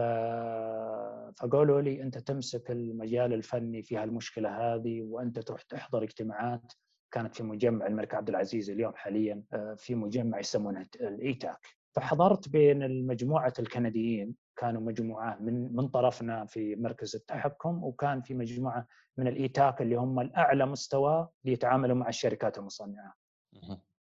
فقالوا 1.39 1.81
لي 1.81 2.01
أنت 2.01 2.17
تمسك 2.17 2.71
المجال 2.71 3.33
الفني 3.33 3.83
في 3.83 3.97
هالمشكلة 3.97 4.49
هذه 4.49 5.01
وأنت 5.01 5.39
تروح 5.39 5.61
تحضر 5.61 6.03
اجتماعات. 6.03 6.73
كانت 7.11 7.35
في 7.35 7.43
مجمع 7.43 7.87
الملك 7.87 8.15
عبد 8.15 8.29
العزيز 8.29 8.69
اليوم 8.69 8.93
حاليا 8.95 9.43
آه، 9.53 9.73
في 9.73 9.95
مجمع 9.95 10.39
يسمونه 10.39 10.87
الايتاك 11.01 11.80
فحضرت 11.95 12.49
بين 12.49 12.83
المجموعة 12.83 13.53
الكنديين 13.59 14.35
كانوا 14.55 14.81
مجموعة 14.81 15.37
من 15.39 15.75
من 15.75 15.87
طرفنا 15.87 16.45
في 16.45 16.75
مركز 16.75 17.15
التحكم 17.15 17.83
وكان 17.83 18.21
في 18.21 18.33
مجموعة 18.33 18.87
من 19.17 19.27
الإيتاك 19.27 19.81
اللي 19.81 19.95
هم 19.95 20.19
الأعلى 20.19 20.65
مستوى 20.65 21.27
ليتعاملوا 21.45 21.95
مع 21.95 22.09
الشركات 22.09 22.57
المصنعة. 22.57 23.13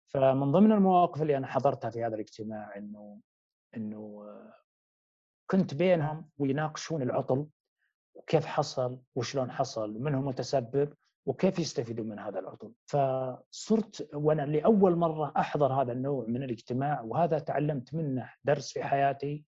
فمن 0.07 0.51
ضمن 0.51 0.71
المواقف 0.71 1.21
اللي 1.21 1.37
أنا 1.37 1.47
حضرتها 1.47 1.89
في 1.89 2.03
هذا 2.03 2.15
الاجتماع 2.15 2.77
إنه 2.77 3.19
إنه 3.77 4.25
كنت 5.49 5.73
بينهم 5.73 6.29
ويناقشون 6.37 7.01
العطل 7.01 7.47
وكيف 8.15 8.45
حصل 8.45 8.99
وشلون 9.15 9.51
حصل 9.51 9.95
ومن 9.97 10.15
هو 10.15 10.21
متسبب 10.21 10.93
وكيف 11.25 11.59
يستفيدوا 11.59 12.05
من 12.05 12.19
هذا 12.19 12.39
العطل 12.39 12.71
فصرت 12.85 14.09
وأنا 14.13 14.41
لأول 14.41 14.95
مرة 14.95 15.33
أحضر 15.37 15.73
هذا 15.73 15.91
النوع 15.91 16.25
من 16.27 16.43
الاجتماع 16.43 17.01
وهذا 17.01 17.39
تعلمت 17.39 17.93
منه 17.93 18.29
درس 18.43 18.73
في 18.73 18.83
حياتي 18.83 19.45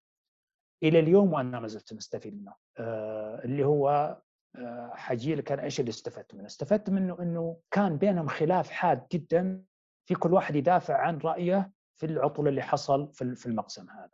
إلى 0.84 1.00
اليوم 1.00 1.34
وأنا 1.34 1.60
ما 1.60 1.68
زلت 1.68 1.94
مستفيد 1.94 2.42
منه 2.42 2.54
آه 2.78 3.42
اللي 3.46 3.66
هو 3.66 4.18
آه 4.56 4.92
حجي 4.94 5.36
لك 5.36 5.52
أنا 5.52 5.64
إيش 5.64 5.80
اللي 5.80 5.90
استفدت 5.90 6.36
منه؟ 6.36 6.46
استفدت 6.46 6.90
منه 6.90 7.18
إنه 7.20 7.58
كان 7.72 7.98
بينهم 7.98 8.28
خلاف 8.28 8.70
حاد 8.70 9.08
جدا 9.12 9.64
في 10.06 10.16
كل 10.16 10.34
واحد 10.34 10.56
يدافع 10.56 10.98
عن 10.98 11.18
رأيه 11.18 11.72
في 12.00 12.06
العطل 12.06 12.48
اللي 12.48 12.62
حصل 12.62 13.14
في 13.14 13.46
المقسم 13.46 13.90
هذا. 13.90 14.12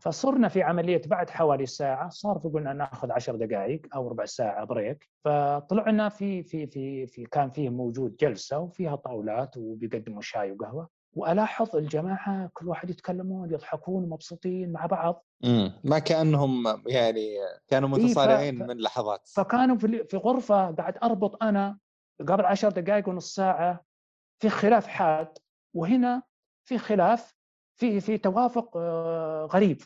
فصرنا 0.00 0.48
في 0.48 0.62
عملية 0.62 1.02
بعد 1.06 1.30
حوالي 1.30 1.66
ساعة 1.66 2.08
صار 2.08 2.38
في 2.38 2.48
قلنا 2.48 2.72
ناخذ 2.72 3.12
عشر 3.12 3.36
دقائق 3.36 3.80
أو 3.94 4.08
ربع 4.08 4.24
ساعة 4.24 4.64
بريك 4.64 5.10
فطلعنا 5.24 6.08
في 6.08 6.42
في 6.42 6.66
في 6.66 7.06
في 7.06 7.24
كان 7.24 7.50
فيه 7.50 7.68
موجود 7.68 8.16
جلسة 8.16 8.58
وفيها 8.58 8.96
طاولات 8.96 9.56
وبيقدموا 9.56 10.20
شاي 10.22 10.52
وقهوة. 10.52 10.88
وألاحظ 11.16 11.76
الجماعة 11.76 12.50
كل 12.52 12.68
واحد 12.68 12.90
يتكلمون 12.90 13.52
يضحكون 13.52 14.08
مبسوطين 14.08 14.72
مع 14.72 14.86
بعض. 14.86 15.24
امم 15.44 15.72
ما 15.84 15.98
كأنهم 15.98 16.82
يعني 16.86 17.36
كانوا 17.68 17.88
متصارعين 17.88 18.58
ف... 18.58 18.62
من 18.62 18.76
لحظات. 18.76 19.28
فكانوا 19.28 19.76
في 19.76 20.04
في 20.04 20.16
غرفة 20.16 20.70
قاعد 20.70 20.98
أربط 21.02 21.42
أنا 21.42 21.78
قبل 22.20 22.44
عشر 22.44 22.68
دقائق 22.68 23.08
ونص 23.08 23.34
ساعة 23.34 23.84
في 24.42 24.48
خلاف 24.48 24.86
حاد 24.86 25.38
وهنا 25.74 26.22
في 26.68 26.78
خلاف 26.78 27.41
في 27.76 28.00
في 28.00 28.18
توافق 28.18 28.76
آه، 28.76 29.46
غريب. 29.52 29.80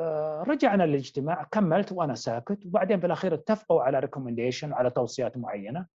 آه، 0.00 0.42
رجعنا 0.42 0.82
للاجتماع 0.82 1.42
كملت 1.42 1.92
وأنا 1.92 2.14
ساكت 2.14 2.66
وبعدين 2.66 3.00
في 3.00 3.06
الاخير 3.06 3.34
اتفقوا 3.34 3.82
على 3.82 3.98
ريكومنديشن 3.98 4.72
على 4.72 4.90
توصيات 4.90 5.36
معينة. 5.36 5.86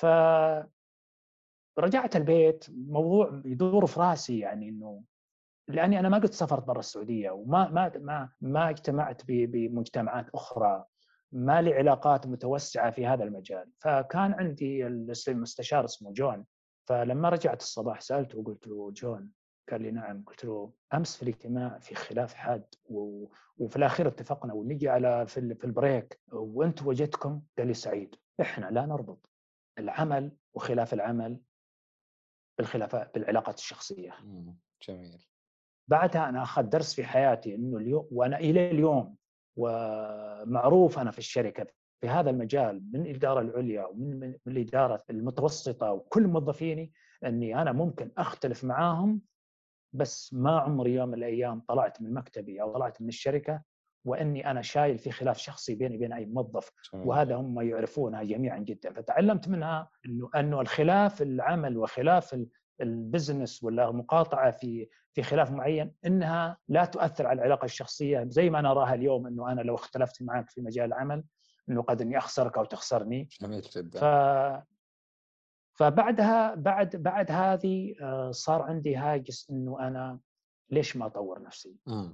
ف 0.00 0.06
رجعت 1.78 2.16
البيت 2.16 2.64
موضوع 2.70 3.42
يدور 3.44 3.86
في 3.86 4.00
رأسي 4.00 4.38
يعني 4.38 4.68
إنه 4.68 5.02
لأني 5.68 6.00
أنا 6.00 6.08
ما 6.08 6.18
قد 6.18 6.32
سافرت 6.32 6.64
برا 6.64 6.78
السعودية 6.78 7.30
وما 7.30 7.68
ما 7.68 7.92
ما 7.98 8.30
ما 8.40 8.70
اجتمعت 8.70 9.22
بمجتمعات 9.28 10.30
أخرى 10.34 10.84
ما 11.32 11.62
لي 11.62 11.74
علاقات 11.74 12.26
متوسعة 12.26 12.90
في 12.90 13.06
هذا 13.06 13.24
المجال. 13.24 13.70
فكان 13.78 14.32
عندي 14.32 14.86
المستشار 15.28 15.84
اسمه 15.84 16.12
جون. 16.12 16.44
فلما 16.88 17.28
رجعت 17.28 17.60
الصباح 17.60 18.00
سألته 18.00 18.38
وقلت 18.38 18.66
له 18.66 18.90
جون 18.90 19.32
قال 19.70 19.82
لي 19.82 19.90
نعم. 19.90 20.24
قلت 20.26 20.44
له 20.44 20.72
أمس 20.94 21.16
في 21.16 21.22
الاجتماع 21.22 21.78
في 21.78 21.94
خلاف 21.94 22.34
حاد 22.34 22.64
و... 22.84 23.26
وفي 23.58 23.76
الأخير 23.76 24.08
اتفقنا 24.08 24.54
ونجي 24.54 24.88
على 24.88 25.26
في, 25.26 25.54
في 25.54 25.64
ال 25.64 25.72
break. 25.72 26.20
وانت 26.32 26.82
وجدتكم؟ 26.82 27.42
قال 27.58 27.66
لي 27.66 27.74
سعيد. 27.74 28.14
إحنا 28.40 28.66
لا 28.66 28.86
نربط 28.86 29.30
العمل 29.78 30.36
وخلاف 30.54 30.94
العمل 30.94 31.40
بالخلافات 32.58 33.14
بالعلاقات 33.14 33.58
الشخصية. 33.58 34.14
جميل. 34.88 35.26
بعدها 35.88 36.28
أنا 36.28 36.42
أخذت 36.42 36.66
درس 36.72 36.94
في 36.94 37.04
حياتي 37.04 37.54
إنه 37.54 37.76
اليوم 37.76 38.08
وأنا 38.10 38.38
إلى 38.38 38.70
اليوم 38.70 39.16
ومعروف 39.56 40.98
أنا 40.98 41.10
في 41.10 41.18
الشركة 41.18 41.66
في 42.00 42.08
هذا 42.08 42.30
المجال 42.30 42.82
من 42.92 43.00
الإدارة 43.00 43.40
العليا 43.40 43.86
ومن 43.86 44.20
من 44.20 44.36
الإدارة 44.46 45.02
المتوسطة 45.10 45.92
وكل 45.92 46.26
موظفيني 46.26 46.92
أني 47.24 47.62
أنا 47.62 47.72
ممكن 47.72 48.10
أختلف 48.18 48.64
معاهم 48.64 49.20
بس 49.92 50.34
ما 50.34 50.60
عمري 50.60 50.94
يوم 50.94 51.08
من 51.08 51.14
الأيام 51.14 51.60
طلعت 51.60 52.02
من 52.02 52.14
مكتبي 52.14 52.62
أو 52.62 52.72
طلعت 52.72 53.02
من 53.02 53.08
الشركة 53.08 53.62
وأني 54.04 54.50
أنا 54.50 54.62
شايل 54.62 54.98
في 54.98 55.10
خلاف 55.10 55.38
شخصي 55.38 55.74
بيني 55.74 55.96
وبين 55.96 56.12
أي 56.12 56.26
موظف 56.26 56.70
وهذا 57.06 57.36
هم 57.36 57.60
يعرفونها 57.60 58.22
جميعا 58.22 58.58
جدا. 58.58 58.92
فتعلمت 58.92 59.48
منها 59.48 59.90
انه 60.06 60.30
أنه 60.36 60.60
الخلاف 60.60 61.22
العمل 61.22 61.76
وخلاف 61.76 62.44
البزنس 62.80 63.64
ولا 63.64 63.88
المقاطعه 63.88 64.50
في 64.50 64.88
في 65.12 65.22
خلاف 65.22 65.50
معين 65.50 65.94
إنها 66.06 66.58
لا 66.68 66.84
تؤثر 66.84 67.26
على 67.26 67.38
العلاقة 67.38 67.64
الشخصية 67.64 68.24
زي 68.28 68.50
ما 68.50 68.60
نراها 68.60 68.94
اليوم 68.94 69.26
إنه 69.26 69.52
أنا 69.52 69.60
لو 69.60 69.74
اختلفت 69.74 70.22
معك 70.22 70.50
في 70.50 70.60
مجال 70.60 70.84
العمل 70.84 71.24
إنه 71.70 71.82
قد 71.82 72.02
إني 72.02 72.18
أخسرك 72.18 72.58
أو 72.58 72.64
تخسرني 72.64 73.28
جميل 73.40 73.60
جدا 73.60 74.00
ف... 74.00 74.04
فبعدها 75.78 76.54
بعد 76.54 76.96
بعد 76.96 77.30
هذه 77.30 77.94
آه، 78.00 78.30
صار 78.30 78.62
عندي 78.62 78.96
هاجس 78.96 79.50
إنه 79.50 79.86
أنا 79.88 80.20
ليش 80.70 80.96
ما 80.96 81.06
أطور 81.06 81.42
نفسي؟ 81.42 81.76
م. 81.86 82.12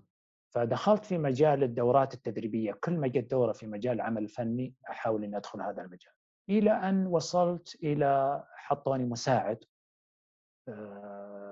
فدخلت 0.54 1.04
في 1.04 1.18
مجال 1.18 1.62
الدورات 1.62 2.14
التدريبية 2.14 2.72
كل 2.72 2.96
ما 2.96 3.08
جت 3.08 3.30
دورة 3.30 3.52
في 3.52 3.66
مجال 3.66 3.92
العمل 3.92 4.22
الفني 4.22 4.74
أحاول 4.90 5.24
إني 5.24 5.36
أدخل 5.36 5.60
هذا 5.62 5.82
المجال 5.82 6.12
إلى 6.48 6.70
أن 6.70 7.06
وصلت 7.06 7.74
إلى 7.82 8.42
حطوني 8.56 9.04
مساعد 9.04 9.64
آه، 10.68 11.43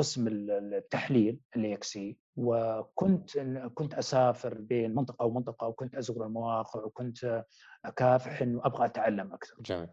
قسم 0.00 0.28
التحليل 0.28 1.40
الاكسي 1.56 2.18
وكنت 2.36 3.38
كنت 3.74 3.94
أسافر 3.94 4.54
بين 4.54 4.94
منطقة 4.94 5.26
ومنطقة 5.26 5.66
وكنت 5.66 5.94
أزور 5.94 6.26
المواقع 6.26 6.84
وكنت 6.84 7.44
أكافح 7.84 8.42
إنه 8.42 8.60
أبغى 8.64 8.86
أتعلم 8.86 9.32
أكثر. 9.32 9.54
جميل. 9.60 9.88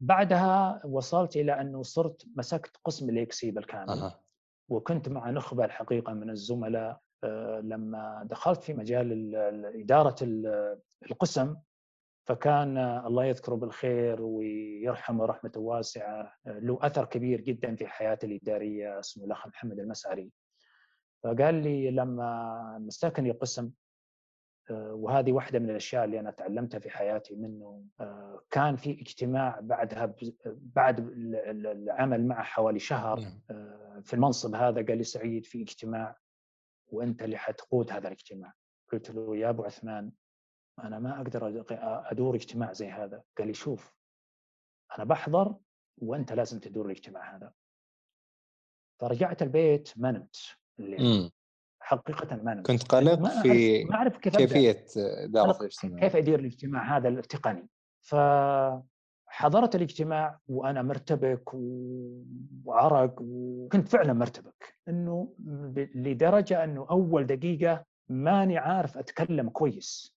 بعدها 0.00 0.80
وصلت 0.86 1.36
إلى 1.36 1.60
إنه 1.60 1.82
صرت 1.82 2.26
مسكت 2.36 2.76
قسم 2.84 3.10
الاكسي 3.10 3.50
بالكامل. 3.50 3.90
أه. 3.90 4.20
وكنت 4.68 5.08
مع 5.08 5.30
نخبة 5.30 5.64
الحقيقة 5.64 6.12
من 6.12 6.30
الزملاء 6.30 7.00
آه، 7.24 7.60
لما 7.60 8.26
دخلت 8.30 8.62
في 8.62 8.74
مجال 8.74 9.34
إدارة 9.80 10.16
القسم 11.10 11.56
فكان 12.24 12.78
الله 12.78 13.24
يذكره 13.24 13.54
بالخير 13.54 14.22
ويرحمه 14.22 15.24
رحمة 15.24 15.52
واسعة 15.56 16.32
له 16.46 16.78
أثر 16.82 17.04
كبير 17.04 17.40
جدا 17.40 17.76
في 17.76 17.86
حياتي 17.86 18.26
الإدارية 18.26 18.98
اسمه 18.98 19.24
الأخ 19.24 19.46
محمد 19.46 19.78
المسعري. 19.78 20.30
فقال 21.22 21.54
لي 21.54 21.90
لما 21.90 22.78
مسكني 22.78 23.30
قسم 23.30 23.70
وهذه 24.70 25.32
واحدة 25.32 25.58
من 25.58 25.70
الأشياء 25.70 26.04
اللي 26.04 26.20
أنا 26.20 26.30
تعلمتها 26.30 26.78
في 26.78 26.90
حياتي 26.90 27.36
منه 27.36 27.84
كان 28.50 28.76
في 28.76 29.00
اجتماع 29.00 29.60
بعدها 29.60 30.14
بعد 30.46 31.12
العمل 31.16 32.26
معه 32.26 32.42
حوالي 32.42 32.78
شهر 32.78 33.20
نعم. 33.20 33.40
في 34.02 34.14
المنصب 34.14 34.54
هذا. 34.54 34.86
قال 34.86 34.98
لي 34.98 35.04
سعيد 35.04 35.46
في 35.46 35.62
اجتماع 35.62 36.16
وأنت 36.86 37.22
اللي 37.22 37.36
حتقود 37.36 37.92
هذا 37.92 38.08
الاجتماع. 38.08 38.52
قلت 38.92 39.10
له 39.10 39.36
يا 39.36 39.50
أبو 39.50 39.64
عثمان 39.64 40.12
أنا 40.78 40.98
ما 40.98 41.16
أقدر 41.16 41.64
أدور 42.10 42.34
اجتماع 42.34 42.72
زي 42.72 42.90
هذا. 42.90 43.22
قال 43.38 43.46
لي 43.46 43.54
شوف 43.54 43.94
أنا 44.96 45.04
بحضر 45.04 45.56
وأنت 45.98 46.32
لازم 46.32 46.58
تدور 46.58 46.86
الاجتماع 46.86 47.36
هذا. 47.36 47.52
فرجعت 49.00 49.42
البيت 49.42 49.92
ما 49.96 50.10
نمت 50.10 50.36
الليل. 50.78 51.30
حقيقة 51.80 52.36
ما 52.36 52.54
نمت. 52.54 52.66
كنت 52.66 52.82
قلق 52.82 53.42
في 53.42 53.84
ما 53.84 53.94
أعرف 53.94 54.16
كيف 54.18 54.36
كيفية 54.36 54.86
إدارة 54.96 55.60
الاجتماع 55.60 56.00
كيف 56.00 56.16
أدير 56.16 56.38
الاجتماع 56.38 56.96
هذا 56.96 57.08
التقني؟ 57.08 57.68
فحضرت 58.00 59.74
الاجتماع 59.74 60.40
وأنا 60.48 60.82
مرتبك 60.82 61.54
وعرق 62.64 63.14
وكنت 63.20 63.88
فعلا 63.88 64.12
مرتبك. 64.12 64.78
إنه 64.88 65.34
لدرجة 65.94 66.64
إنه 66.64 66.86
أول 66.90 67.26
دقيقة 67.26 67.84
ماني 68.08 68.58
عارف 68.58 68.98
أتكلم 68.98 69.48
كويس. 69.48 70.14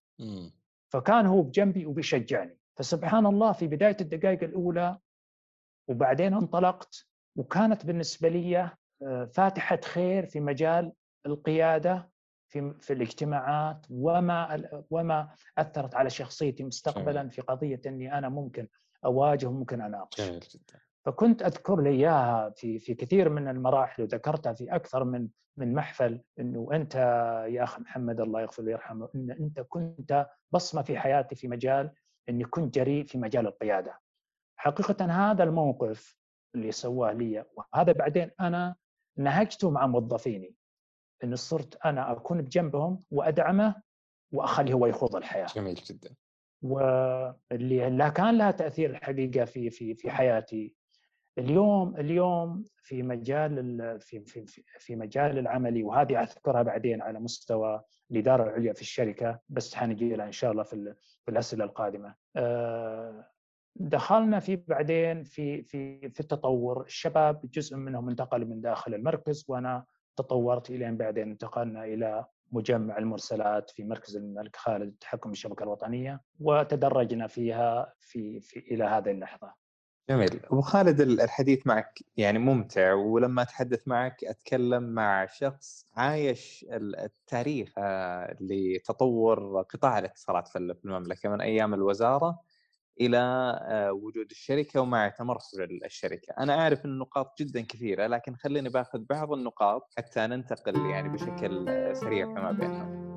فكان 0.92 1.26
هو 1.26 1.42
بجنبي 1.42 1.86
وبيشجعني 1.86 2.58
فسبحان 2.76 3.26
الله 3.26 3.52
في 3.52 3.66
بداية 3.66 3.96
الدقائق 4.00 4.42
الأولى 4.44 4.98
وبعدين 5.88 6.34
انطلقت 6.34 7.06
وكانت 7.36 7.86
بالنسبة 7.86 8.28
لي 8.28 8.70
آه، 9.02 9.24
فاتحة 9.24 9.80
خير 9.84 10.26
في 10.26 10.40
مجال 10.40 10.92
القيادة 11.26 12.10
في 12.48 12.74
في 12.80 12.92
الاجتماعات 12.92 13.86
وما 13.90 14.62
وما 14.90 15.34
أثرت 15.58 15.94
على 15.94 16.10
شخصيتي 16.10 16.64
مستقبلا 16.64 17.28
في 17.28 17.42
قضية 17.42 17.80
إني 17.86 18.18
أنا 18.18 18.28
ممكن 18.28 18.68
أواجه 19.04 19.46
وممكن 19.46 19.80
أناقش. 19.80 20.20
جميل 20.20 20.40
جدا. 20.40 20.80
فكنت 21.08 21.42
أذكر 21.42 21.80
لي 21.80 21.90
إياها 21.90 22.50
في 22.50 22.78
في 22.78 22.94
كثير 22.94 23.28
من 23.28 23.48
المراحل 23.48 24.02
وذكرتها 24.02 24.52
في 24.52 24.74
أكثر 24.74 25.04
من 25.04 25.28
من 25.56 25.74
محفل 25.74 26.22
إنه 26.40 26.68
أنت 26.72 26.94
يا 27.48 27.62
اخ 27.64 27.80
محمد 27.80 28.20
الله 28.20 28.40
يغفر 28.40 28.62
ويرحمه 28.62 29.08
إن 29.14 29.30
أنت 29.30 29.60
كنت 29.60 30.26
بصمة 30.52 30.82
في 30.82 30.98
حياتي 30.98 31.34
في 31.34 31.48
مجال 31.48 31.92
إني 32.28 32.44
كنت 32.44 32.74
جريء 32.74 33.04
في 33.04 33.18
مجال 33.18 33.46
القيادة. 33.46 34.00
حقيقة 34.56 35.04
هذا 35.04 35.44
الموقف 35.44 36.16
اللي 36.54 36.72
سواه 36.72 37.12
لي 37.12 37.44
وهذا 37.56 37.92
بعدين 37.92 38.30
أنا 38.40 38.76
نهجته 39.18 39.70
مع 39.70 39.86
موظفيني 39.86 40.54
انه 41.24 41.36
صرت 41.36 41.86
أنا 41.86 42.12
أكون 42.12 42.42
بجنبهم 42.42 43.02
وأدعمه 43.10 43.82
وأخليه 44.32 44.72
هو 44.72 44.86
يخوض 44.86 45.16
الحياة. 45.16 45.46
جميل 45.46 45.74
جدا. 45.74 46.14
واللي 46.62 47.90
لا 47.90 48.08
كان 48.08 48.38
لها 48.38 48.50
تأثير 48.50 48.90
الحقيقة 48.90 49.44
في 49.44 49.70
في 49.70 49.94
في 49.94 50.10
حياتي 50.10 50.77
اليوم 51.38 51.96
اليوم 51.96 52.64
في 52.76 53.02
مجال 53.02 54.00
في 54.00 54.20
في 54.20 54.62
في 54.78 54.96
مجال 54.96 55.38
العملي 55.38 55.82
وهذه 55.82 56.22
أذكرها 56.22 56.62
بعدين 56.62 57.02
على 57.02 57.20
مستوى 57.20 57.82
الإدارة 58.10 58.42
العليا 58.42 58.72
في 58.72 58.80
الشركة 58.80 59.40
بس 59.48 59.74
حنجي 59.74 60.14
لها 60.14 60.26
إن 60.26 60.32
شاء 60.32 60.52
الله 60.52 60.62
في 60.62 60.94
في 61.24 61.30
الأسئلة 61.30 61.64
القادمة. 61.64 62.14
آه، 62.36 63.24
دخلنا 63.76 64.40
في 64.40 64.56
بعدين 64.56 65.24
في 65.24 65.62
في 65.62 66.08
في 66.10 66.20
التطور 66.20 66.84
الشباب 66.84 67.40
جزء 67.50 67.76
منهم 67.76 68.08
انتقل 68.08 68.46
من 68.46 68.60
داخل 68.60 68.94
المركز 68.94 69.44
وأنا 69.48 69.84
تطورت 70.16 70.70
إلى 70.70 70.92
بعدين 70.92 71.30
انتقلنا 71.30 71.84
إلى 71.84 72.24
مجمع 72.52 72.98
المرسلات 72.98 73.70
في 73.70 73.84
مركز 73.84 74.16
الملك 74.16 74.56
خالد 74.56 74.88
التحكم 74.88 75.30
بالشبكه 75.30 75.62
الوطنية 75.62 76.20
وتدرجنا 76.40 77.26
فيها 77.26 77.94
في, 78.00 78.40
في 78.40 78.58
إلى 78.58 78.84
هذه 78.84 79.10
اللحظة. 79.10 79.67
جميل 80.10 80.40
أبو 80.44 80.60
خالد 80.60 81.00
الحديث 81.00 81.66
معك 81.66 81.98
يعني 82.16 82.38
ممتع 82.38 82.92
ولما 82.92 83.42
أتحدث 83.42 83.88
معك 83.88 84.24
أتكلم 84.24 84.82
مع 84.82 85.26
شخص 85.26 85.86
عايش 85.96 86.66
التاريخ 86.72 87.72
آه، 87.78 88.36
لتطور 88.40 89.62
قطاع 89.62 89.98
الاتصالات 89.98 90.48
في 90.48 90.58
المملكة 90.58 91.28
من 91.28 91.40
أيام 91.40 91.74
الوزارة 91.74 92.40
إلى 93.00 93.18
آه، 93.62 93.92
وجود 93.92 94.30
الشركة 94.30 94.80
ومع 94.80 95.08
تمرسل 95.08 95.80
الشركة، 95.84 96.34
أنا 96.38 96.60
أعرف 96.60 96.84
النقاط 96.84 97.34
جدا 97.42 97.60
كثيرة 97.60 98.06
لكن 98.06 98.36
خليني 98.36 98.68
باخذ 98.68 98.98
بعض 98.98 99.32
النقاط 99.32 99.90
حتى 99.96 100.26
ننتقل 100.26 100.86
يعني 100.86 101.08
بشكل 101.08 101.66
سريع 101.96 102.26
فيما 102.26 102.52
بيننا. 102.52 103.07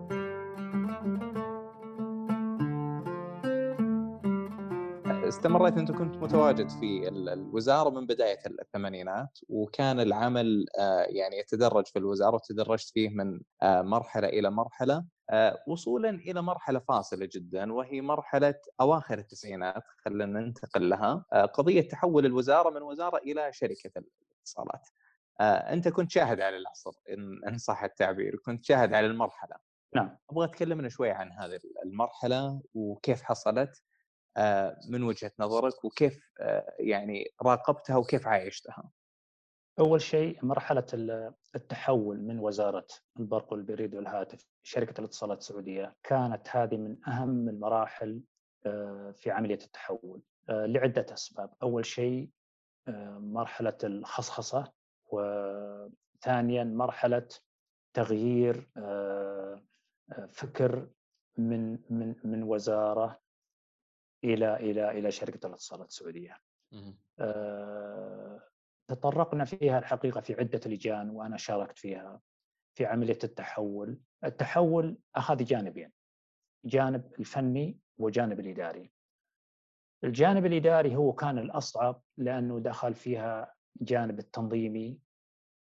استمريت 5.32 5.78
انت 5.78 5.91
كنت 5.91 6.15
متواجد 6.15 6.70
في 6.70 7.08
الوزارة 7.08 7.89
من 7.89 8.06
بداية 8.06 8.39
الثمانينات 8.62 9.39
وكان 9.50 10.00
العمل 10.00 10.65
آه، 10.80 11.02
يعني 11.02 11.39
يتدرج 11.39 11.88
في 11.88 12.00
الوزارة 12.00 12.36
وتدرجت 12.36 12.89
فيه 12.89 13.10
من 13.10 13.41
آه، 13.62 13.82
مرحلة 13.82 14.28
إلى 14.28 14.50
مرحلة 14.52 15.06
آه، 15.30 15.63
وصولا 15.67 16.10
إلى 16.10 16.41
مرحلة 16.41 16.80
فاصلة 16.80 17.30
جدا 17.34 17.74
وهي 17.74 18.02
مرحلة 18.02 18.56
أواخر 18.82 19.17
التسعينات 19.17 19.84
خلينا 20.06 20.39
ننتقل 20.39 20.89
لها 20.89 21.26
قضية 21.54 21.82
تحول 21.82 22.26
الوزارة 22.26 22.70
من 22.70 22.82
وزارة 22.82 23.17
إلى 23.17 23.54
شركة 23.54 23.91
الاتصالات. 23.98 24.88
أنت 25.74 25.88
كنت 25.88 26.12
شاهد 26.12 26.41
على 26.41 26.58
العصر 26.58 26.91
إن 27.50 27.58
صح 27.58 27.84
التعبير 27.84 28.36
كنت 28.46 28.63
شاهد 28.63 28.94
على 28.94 29.08
المرحلة. 29.08 29.56
نعم. 29.96 30.17
أبغى 30.32 30.48
تكلمنا 30.48 30.89
شوي 30.89 31.12
عن 31.12 31.32
هذه 31.32 31.60
المرحلة 31.86 32.62
وكيف 32.74 33.22
حصلت 33.22 33.82
من 34.89 35.04
وجهة 35.04 35.32
نظرك 35.39 35.86
وكيف 35.86 36.32
آه، 36.39 36.76
يعني 36.80 37.34
راقبتها 37.41 37.98
وكيف 37.98 38.28
عايشتها؟ 38.28 38.91
أول 39.80 40.02
شيء 40.02 40.46
مرحلة 40.46 40.86
التحول 41.56 42.22
من 42.22 42.39
وزارة 42.39 42.88
البرق 43.20 43.54
والبريد 43.54 43.96
والهاتف 43.96 44.46
شركه 44.63 45.00
الاتصالات 45.00 45.38
السعودية 45.38 45.96
كانت 46.04 46.48
هذه 46.50 46.78
من 46.78 46.98
أهم 47.08 47.50
المراحل 47.50 48.22
آه، 48.65 49.12
في 49.12 49.32
عملية 49.32 49.60
التحول 49.65 50.22
لعدة 50.50 51.06
أسباب، 51.13 51.54
أول 51.63 51.86
شيء 51.86 52.30
مرحلة 53.17 53.78
الخصخصة 53.84 54.72
وثانيا 55.06 56.63
مرحلة 56.63 57.28
تغيير 57.94 58.70
فكر 60.30 60.89
من 61.38 61.80
من 61.89 62.15
من 62.24 62.44
وزارة 62.44 63.20
إلى 64.23 64.55
إلى 64.55 64.91
إلى 64.91 65.12
شركة 65.12 65.47
الاتصالات 65.47 65.88
السعودية. 65.88 66.38
آه، 67.19 68.41
تطرقنا 68.88 69.45
فيها 69.45 69.79
الحقيقة 69.79 70.21
في 70.21 70.34
عدة 70.34 70.62
لجان 70.65 71.10
وأنا 71.10 71.38
شاركت 71.38 71.79
فيها 71.79 72.21
في 72.77 72.86
عملية 72.86 73.19
التحول، 73.23 73.99
التحول 74.23 74.97
أخذ 75.15 75.43
جانبين 75.43 75.91
جانب 76.65 77.12
الفني 77.19 77.79
وجانب 77.97 78.39
الإداري. 78.39 78.91
الجانب 80.03 80.45
الإداري 80.45 80.95
هو 80.95 81.13
كان 81.13 81.38
الأصعب 81.38 82.01
لأنه 82.17 82.60
دخل 82.60 82.93
فيها 82.93 83.53
جانب 83.82 84.19
التنظيمي 84.19 84.99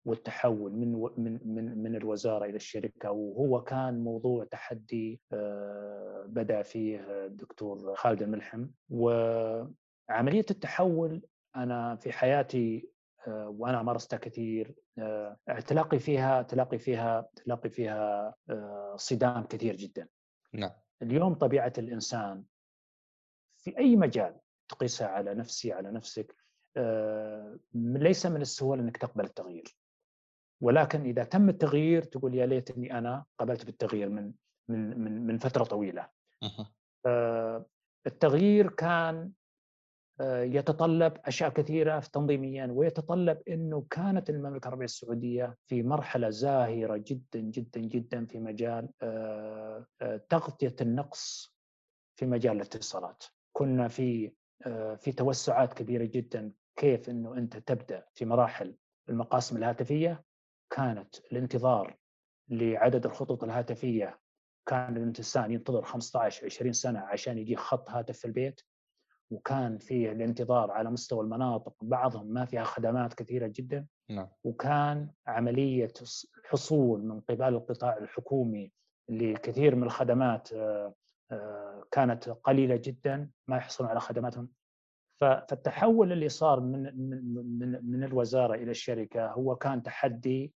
والتحول 0.05 0.71
من 0.71 1.09
من 1.17 1.39
من 1.45 1.77
من 1.83 1.95
الوزارة 1.95 2.45
إلى 2.45 2.55
الشركة. 2.55 3.11
وهو 3.11 3.63
كان 3.63 4.03
موضوع 4.03 4.45
تحدي 4.45 5.21
آه، 5.33 6.25
بدأ 6.27 6.61
فيه 6.61 7.25
الدكتور 7.25 7.95
خالد 7.95 8.21
الملحم. 8.21 8.67
وعملية 8.89 10.45
التحول 10.51 11.21
أنا 11.55 11.95
في 11.95 12.11
حياتي 12.11 12.89
آه، 13.27 13.49
وأنا 13.49 13.83
مارستها 13.83 14.17
كثير 14.17 14.75
آه، 14.99 15.37
تلاقي 15.67 15.99
فيها 15.99 16.41
تلاقي 16.41 16.77
فيها 16.77 17.29
تلاقي 17.35 17.69
فيها 17.69 18.35
صدام 18.95 19.43
كثير 19.43 19.75
جدا. 19.75 20.07
نعم. 20.53 20.71
اليوم 21.01 21.33
طبيعة 21.33 21.73
الإنسان 21.77 22.43
في 23.57 23.77
أي 23.77 23.95
مجال 23.95 24.39
تقيسها 24.69 25.07
على 25.07 25.33
نفسي 25.33 25.73
على 25.73 25.91
نفسك 25.91 26.35
ليس 27.75 28.25
من 28.25 28.41
السهولة 28.41 28.81
إنك 28.81 28.97
تقبل 28.97 29.25
التغيير. 29.25 29.82
ولكن 30.63 31.01
إذا 31.05 31.23
تم 31.23 31.49
التغيير 31.49 32.03
تقول 32.03 32.35
يا 32.35 32.45
ليتني 32.45 32.97
أنا 32.97 33.25
قبلت 33.39 33.65
بالتغيير 33.65 34.09
من 34.09 34.31
من 34.67 34.99
من 34.99 35.25
من 35.27 35.37
فترة 35.37 35.63
طويلة. 35.63 36.09
آه، 37.05 37.65
التغيير 38.07 38.69
كان 38.69 39.31
آه، 40.21 40.43
يتطلب 40.43 41.13
أشياء 41.25 41.49
كثيرة 41.49 41.99
تنظيميا 41.99 42.67
ويتطلب 42.71 43.41
إنه 43.49 43.85
كانت 43.89 44.29
المملكة 44.29 44.67
العربية 44.67 44.85
السعودية 44.85 45.57
في 45.67 45.83
مرحلة 45.83 46.29
زاهرة 46.29 46.97
جدا 46.97 47.39
جدا 47.39 47.79
جدا 47.79 48.25
في 48.25 48.39
مجال 48.39 48.89
آه، 49.01 49.85
تغطية 50.29 50.75
النقص 50.81 51.55
في 52.15 52.25
مجال 52.25 52.55
الاتصالات. 52.55 53.23
كنا 53.53 53.87
في 53.87 54.31
في 54.97 55.11
توسعات 55.17 55.73
كبيرة 55.73 56.05
جدا 56.05 56.51
كيف 56.75 57.09
إنه 57.09 57.33
أنت 57.33 57.57
تبدأ 57.57 58.05
في 58.13 58.25
مراحل 58.25 58.75
المقاسم 59.09 59.57
الهاتفية 59.57 60.23
كانت 60.73 61.15
الانتظار 61.31 61.97
لعدد 62.49 63.05
الخطوط 63.05 63.43
الهاتفية 63.43 64.19
كان 64.65 64.97
الإنسان 64.97 65.51
ينتظر 65.51 65.81
15 65.83 66.45
20 66.45 66.73
سنة 66.73 66.99
عشان 66.99 67.37
يجي 67.37 67.55
خط 67.55 67.89
هاتف 67.89 68.17
في 68.17 68.25
البيت 68.25 68.61
وكان 69.31 69.77
فيه 69.77 70.11
الانتظار 70.11 70.71
على 70.71 70.91
مستوى 70.91 71.23
المناطق 71.23 71.73
بعضهم 71.81 72.27
ما 72.27 72.45
فيها 72.45 72.63
خدمات 72.63 73.13
كثيرة 73.13 73.47
جدا 73.47 73.85
نعم. 74.09 74.27
وكان 74.43 75.09
عملية 75.27 75.93
الحصول 76.37 77.03
من 77.03 77.19
قبل 77.19 77.43
القطاع 77.43 77.97
الحكومي 77.97 78.71
لكثير 79.09 79.75
من 79.75 79.83
الخدمات 79.83 80.53
آه، 80.53 80.93
آه، 81.31 81.83
كانت 81.91 82.29
قليلة 82.29 82.75
جدا 82.75 83.29
ما 83.47 83.57
يحصلون 83.57 83.89
على 83.89 83.99
خدماتهم 83.99 84.49
فالتحول 85.21 86.11
اللي 86.11 86.29
صار 86.29 86.59
من 86.59 86.97
من 87.59 87.91
من 87.91 88.03
الوزارة 88.03 88.55
إلى 88.55 88.71
الشركة 88.71 89.31
هو 89.31 89.55
كان 89.55 89.83
تحدي 89.83 90.53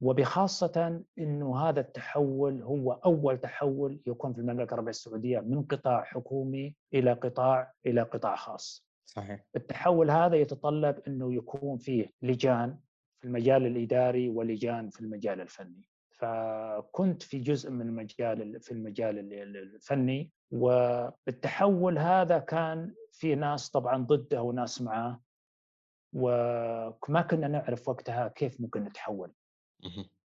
وبخاصة 0.00 1.02
أنه 1.18 1.58
هذا 1.68 1.80
التحول 1.80 2.62
هو 2.62 2.92
أول 2.92 3.38
تحول 3.38 4.00
يكون 4.06 4.32
في 4.32 4.38
المملكة 4.38 4.68
العربية 4.68 4.90
السعودية 4.90 5.40
من 5.40 5.62
قطاع 5.62 6.02
حكومي 6.04 6.74
إلى 6.94 7.12
قطاع 7.12 7.72
إلى 7.86 8.02
قطاع 8.02 8.36
خاص. 8.36 8.86
صحيح. 9.06 9.44
التحول 9.56 10.10
هذا 10.10 10.36
يتطلب 10.36 11.00
أنه 11.08 11.34
يكون 11.34 11.78
فيه 11.78 12.12
لجان 12.22 12.78
في 13.20 13.24
المجال 13.26 13.66
الإداري 13.66 14.28
ولجان 14.28 14.90
في 14.90 15.00
المجال 15.00 15.40
الفني. 15.40 15.88
فكنت 16.10 17.22
في 17.22 17.38
جزء 17.38 17.70
من 17.70 17.80
المجال 17.80 18.60
في 18.60 18.72
المجال 18.72 19.32
الفني 19.56 20.30
والتحول 20.50 21.98
هذا 21.98 22.38
كان 22.38 22.94
في 23.12 23.34
ناس 23.34 23.70
طبعا 23.70 23.96
ضده 24.04 24.42
وناس 24.42 24.82
معاه 24.82 25.20
وما 26.12 27.22
كنا 27.30 27.48
نعرف 27.48 27.88
وقتها 27.88 28.28
كيف 28.28 28.60
ممكن 28.60 28.84
نتحول. 28.84 29.32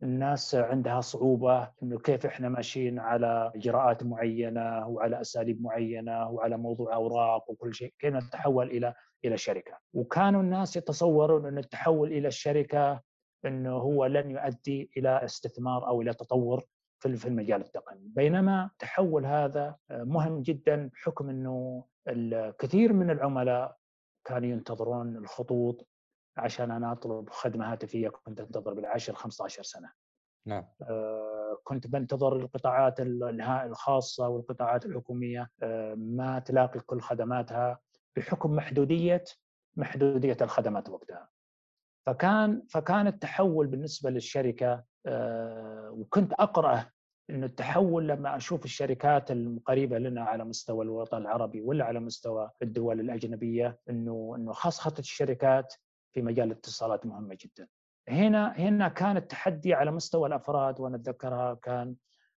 الناس 0.04 0.56
عندها 0.56 1.02
صعوبة 1.02 1.72
إنه 1.84 2.00
كيف 2.00 2.26
إحنا 2.26 2.50
ماشيين 2.50 3.00
على 3.00 3.52
إجراءات 3.56 4.04
معينة 4.04 4.88
وعلى 4.88 5.22
أساليب 5.22 5.62
معينة 5.62 6.30
وعلى 6.30 6.58
موضوع 6.58 6.96
أوراق 6.96 7.52
وكل 7.52 7.74
شيء، 7.76 7.94
كيف 8.00 8.14
نتحول 8.14 8.68
إلى 8.68 8.94
إلى 9.26 9.38
شركة، 9.38 9.78
وكانوا 9.94 10.42
الناس 10.42 10.76
يتصورون 10.76 11.46
ان 11.46 11.58
التحول 11.58 12.12
إلى 12.12 12.28
الشركة 12.28 13.02
إنه 13.46 13.78
هو 13.78 14.06
لن 14.06 14.32
يؤدي 14.32 14.92
إلى 14.98 15.26
استثمار 15.26 15.88
أو 15.88 16.02
إلى 16.02 16.14
تطور 16.14 16.64
في 17.00 17.28
المجال 17.28 17.62
التقني، 17.62 18.08
بينما 18.16 18.70
التحول 18.74 19.26
هذا 19.26 19.76
مهم 19.90 20.42
جدا 20.42 20.90
بحكم 20.94 21.30
إنه 21.30 21.86
الكثير 22.08 22.94
من 22.94 23.10
العملاء 23.10 23.78
كانوا 24.26 24.50
ينتظرون 24.50 25.18
الخطوط 25.18 25.88
عشان 26.42 26.72
أنا 26.72 26.92
أطلب 26.92 27.30
خدمة 27.30 27.72
هاتفية 27.72 28.10
كنت 28.10 28.40
أنتظر 28.40 28.74
بالعشر 28.74 29.14
15 29.14 29.64
سنة. 29.64 29.92
نعم. 30.48 30.66
آه 30.82 31.58
كنت 31.64 31.88
بنتظر 31.88 32.36
القطاعات 32.36 33.00
الخاصة 33.66 34.28
والقطاعات 34.28 34.86
الحكومية 34.86 35.50
آه 35.64 35.94
ما 35.94 36.40
تلاقي 36.40 36.80
كل 36.80 37.02
خدماتها 37.02 37.80
بحكم 38.16 38.56
محدودية 38.56 39.24
محدودية 39.78 40.38
الخدمات 40.42 40.90
وقتها. 40.90 41.30
فكان 42.06 42.64
فكان 42.70 43.08
التحول 43.08 43.68
بالنسبة 43.68 44.10
للشركة 44.10 44.84
آه 45.06 45.92
وكنت 45.92 46.34
أقرأ 46.34 46.86
إنه 47.30 47.46
التحول 47.46 48.08
لما 48.08 48.36
أشوف 48.36 48.66
الشركات 48.66 49.32
القريبة 49.32 49.98
لنا 49.98 50.22
على 50.24 50.44
مستوى 50.46 50.86
الوطن 50.86 51.18
العربي 51.18 51.62
ولا 51.62 51.86
على 51.86 52.00
مستوى 52.00 52.52
الدول 52.62 53.00
الأجنبية 53.00 53.80
إنه 53.90 54.34
إنه 54.38 54.52
خاصة 54.54 54.94
الشركات 55.00 55.74
في 56.14 56.22
مجال 56.22 56.48
الاتصالات 56.48 57.06
مهمة 57.06 57.38
جدا. 57.42 57.68
هنا 58.10 58.52
هنا 58.52 58.88
كان 58.88 59.18
التحدي 59.18 59.74
على 59.74 59.92
مستوى 59.92 60.28
الأفراد 60.28 60.80
وأنا 60.80 60.96
أتذكرها 60.96 61.54
كان 61.54 61.96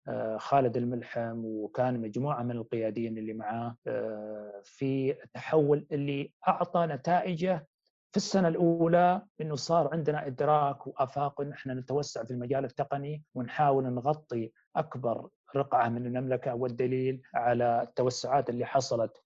آه، 0.09 0.37
خالد 0.37 0.77
الملحم 0.77 1.45
وكان 1.45 2.01
مجموعة 2.01 2.43
من 2.43 2.51
القياديين 2.51 3.19
اللي 3.19 3.33
معاه 3.33 3.77
آه، 3.87 4.61
في 4.65 5.23
التحول 5.25 5.87
اللي 5.93 6.33
أعطى 6.49 6.87
نتائجه 6.87 7.67
في 8.11 8.17
السنة 8.17 8.49
الأولى 8.49 9.23
إنه 9.41 9.55
صار 9.55 9.89
عندنا 9.93 10.27
إدراك 10.27 10.87
وآفاق 10.87 11.41
إن 11.41 11.53
إحنا 11.53 11.75
نتوسع 11.75 12.25
في 12.25 12.31
المجال 12.31 12.65
التقني 12.65 13.23
ونحاول 13.35 13.85
نغطي 13.85 14.53
أكبر 14.77 15.29
رقعة 15.57 15.89
من 15.89 16.07
المملكة 16.07 16.55
والدليل 16.55 17.23
على 17.35 17.83
التوسعات 17.83 18.51
اللي 18.51 18.65
حصلت 18.67 19.24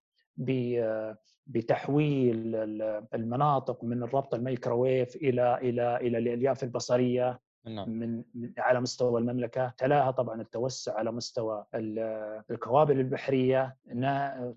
بتحويل 1.47 2.57
المناطق 3.15 3.85
من 3.85 4.03
الربط 4.03 4.35
الميكروويف 4.35 5.17
إلى 5.17 5.59
إلى 5.63 5.97
إلى 5.97 6.19
الألياف 6.19 6.65
البصرية 6.65 7.41
نعم. 7.67 7.91
من 7.91 8.25
على 8.59 8.81
مستوى 8.81 9.21
المملكة 9.21 9.75
تلاها 9.79 10.11
طبعا 10.11 10.41
التوسع 10.41 10.95
على 10.95 11.13
مستوى 11.13 11.65
الكوابل 12.51 13.01
البحرية 13.01 13.77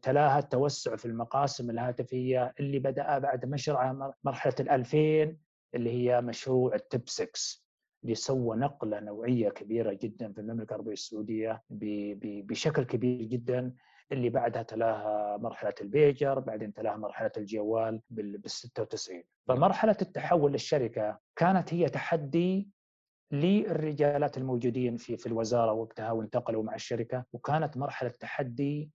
تلاها 0.02 0.40
التوسع 0.40 0.96
في 0.96 1.06
المقاسم 1.06 1.70
الهاتفية 1.70 2.54
اللي 2.60 2.80
بدأ 2.80 3.18
بعد 3.18 3.46
مشروع 3.46 4.14
مرحلة 4.24 4.54
ال2000 4.60 4.96
اللي 5.76 5.90
هي 5.92 6.22
مشروع 6.22 6.76
التب 6.76 7.02
6 7.06 7.32
اللي 8.04 8.16
سوى 8.16 8.58
نقلة 8.58 9.00
نوعية 9.00 9.50
كبيرة 9.50 9.94
جدا 9.94 10.34
في 10.34 10.42
المملكة 10.42 10.70
العربية 10.70 10.94
السعودية 10.94 11.64
بشكل 11.70 12.84
كبير 12.84 13.22
جدا 13.28 13.74
اللي 14.12 14.30
بعدها 14.30 14.64
تلاها 14.64 15.38
مرحلة 15.38 15.74
البيجر 15.82 16.40
بعدين 16.40 16.74
تلاها 16.74 16.98
مرحلة 16.98 17.32
الجوال 17.38 18.02
بال 18.10 18.42
96 18.46 19.24
فمرحلة 19.48 19.98
التحول 20.02 20.52
للشركة 20.52 21.20
كانت 21.36 21.74
هي 21.74 21.90
تحدي 21.90 22.70
للرجالات 23.32 24.38
الموجودين 24.38 24.98
في 24.98 25.18
في 25.18 25.28
الوزارة 25.28 25.72
وقتها 25.72 26.12
وانتقلوا 26.12 26.64
مع 26.64 26.76
الشركة 26.76 27.26
وكانت 27.34 27.78
مرحلة 27.78 28.10
تحدي 28.10 28.92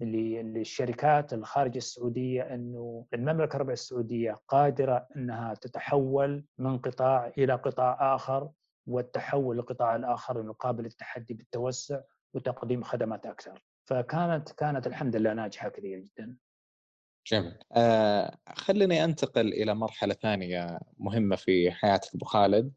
للشركات 0.00 1.32
الخارج 1.32 1.76
السعودية 1.76 2.42
إنه 2.54 3.06
المملكة 3.14 3.52
العربيه 3.52 3.72
السعودية 3.72 4.36
قادرة 4.48 5.06
إنها 5.16 5.54
تتحول 5.54 6.44
من 6.58 6.78
قطاع 6.78 7.32
إلى 7.38 7.52
قطاع 7.54 8.14
آخر 8.14 8.50
والتحول 8.86 9.56
للقطاع 9.56 9.96
الآخر 9.96 10.40
انه 10.40 10.52
قابل 10.52 10.84
للتحدي 10.84 11.34
بالتوسع. 11.34 12.00
وتقديم 12.36 12.82
خدمات 12.82 13.26
أكثر. 13.26 13.62
فكانت 13.84 14.52
كانت 14.52 14.86
الحمد 14.86 15.16
لله 15.16 15.32
ناجحة 15.32 15.68
كثير 15.68 15.98
جدا. 15.98 16.36
جميل. 17.26 17.58
آه 17.72 18.38
خليني 18.48 19.04
أنتقل 19.04 19.48
إلى 19.52 19.74
مرحلة 19.74 20.14
ثانية 20.14 20.78
مهمة 20.98 21.36
في 21.36 21.70
حياتك 21.70 22.14
أبو 22.14 22.24
خالد 22.24 22.72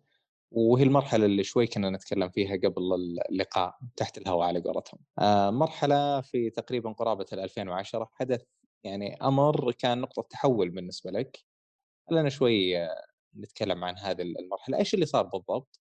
وهي 0.51 0.84
المرحلة 0.84 1.26
اللي 1.26 1.43
شوي 1.43 1.68
كنا 1.68 1.89
نتكلم 1.89 2.30
فيها 2.30 2.55
قبل 2.55 2.82
اللقاء 3.30 3.80
تحت 3.95 4.18
الهواء 4.18 4.47
على 4.47 4.62
قولتهم. 4.62 4.99
آه 5.20 5.49
مرحلة 5.49 6.22
في 6.22 6.49
تقريبا 6.49 6.91
قرابة 6.91 7.26
2010 7.34 8.10
حدث 8.14 8.43
يعني 8.84 9.16
أمر 9.22 9.72
كان 9.72 10.01
نقطة 10.01 10.22
تحول 10.30 10.70
بالنسبة 10.70 11.12
لك. 11.12 11.39
خلينا 12.10 12.30
شوي 12.30 12.76
نتكلم 13.38 13.84
عن 13.84 13.97
هذه 13.97 14.22
المرحلة. 14.22 14.78
إيش 14.78 14.93
اللي 14.93 15.05
صار 15.05 15.24
بالضبط؟ 15.24 15.80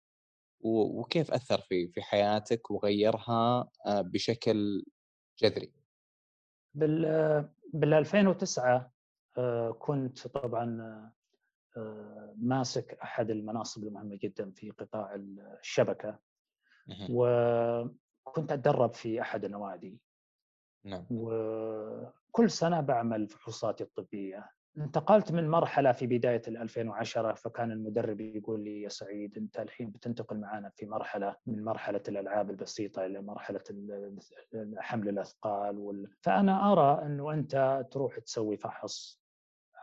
وكيف 0.62 1.32
أثر 1.32 1.62
في 1.62 1.88
في 1.88 2.01
حياتك 2.01 2.72
وغيرها 2.72 3.70
آه، 3.88 4.01
بشكل 4.01 4.86
جذري؟ 5.39 5.74
بال 6.74 7.49
بال 7.74 7.93
2009 7.93 8.91
آه، 9.38 9.72
كنت 9.72 10.28
طبعا 10.28 10.82
آه، 11.78 12.34
ماسك 12.38 12.97
أحد 13.03 13.30
المناصب 13.30 13.84
المهمة 13.84 14.20
جدا 14.22 14.51
في 14.51 14.72
قطاع 14.72 15.16
الشبكه 15.60 16.20
وكنت 17.10 18.51
أتدرب 18.51 18.93
في 18.93 19.22
أحد 19.22 19.45
النوادي 19.45 19.99
نعم. 20.86 21.06
وكل 21.10 22.49
سنة 22.49 22.82
بعمل 22.82 23.28
فحوصاتي 23.28 23.84
الطبية 23.84 24.55
انتقلت 24.78 25.32
من 25.32 25.49
مرحلة 25.49 25.91
في 25.91 26.07
بداية 26.07 26.41
2010 26.47 27.34
فكان 27.34 27.71
المدرب 27.71 28.21
يقول 28.21 28.63
لي 28.63 28.82
يا 28.82 28.89
سعيد 28.89 29.38
أنت 29.38 29.59
الحين 29.59 29.89
بتنتقل 29.89 30.38
معنا 30.38 30.69
في 30.69 30.86
مرحلة 30.86 31.36
من 31.45 31.63
مرحلة 31.63 32.01
الألعاب 32.07 32.49
البسيطة 32.49 33.05
إلى 33.05 33.21
مرحلة 33.21 33.63
حمل 34.78 35.09
الأثقال 35.09 35.80
وال... 35.80 36.07
فأنا 36.21 36.71
أرى 36.71 37.05
أنه 37.05 37.34
أنت 37.34 37.86
تروح 37.91 38.19
تسوي 38.19 38.57
فحص 38.57 39.21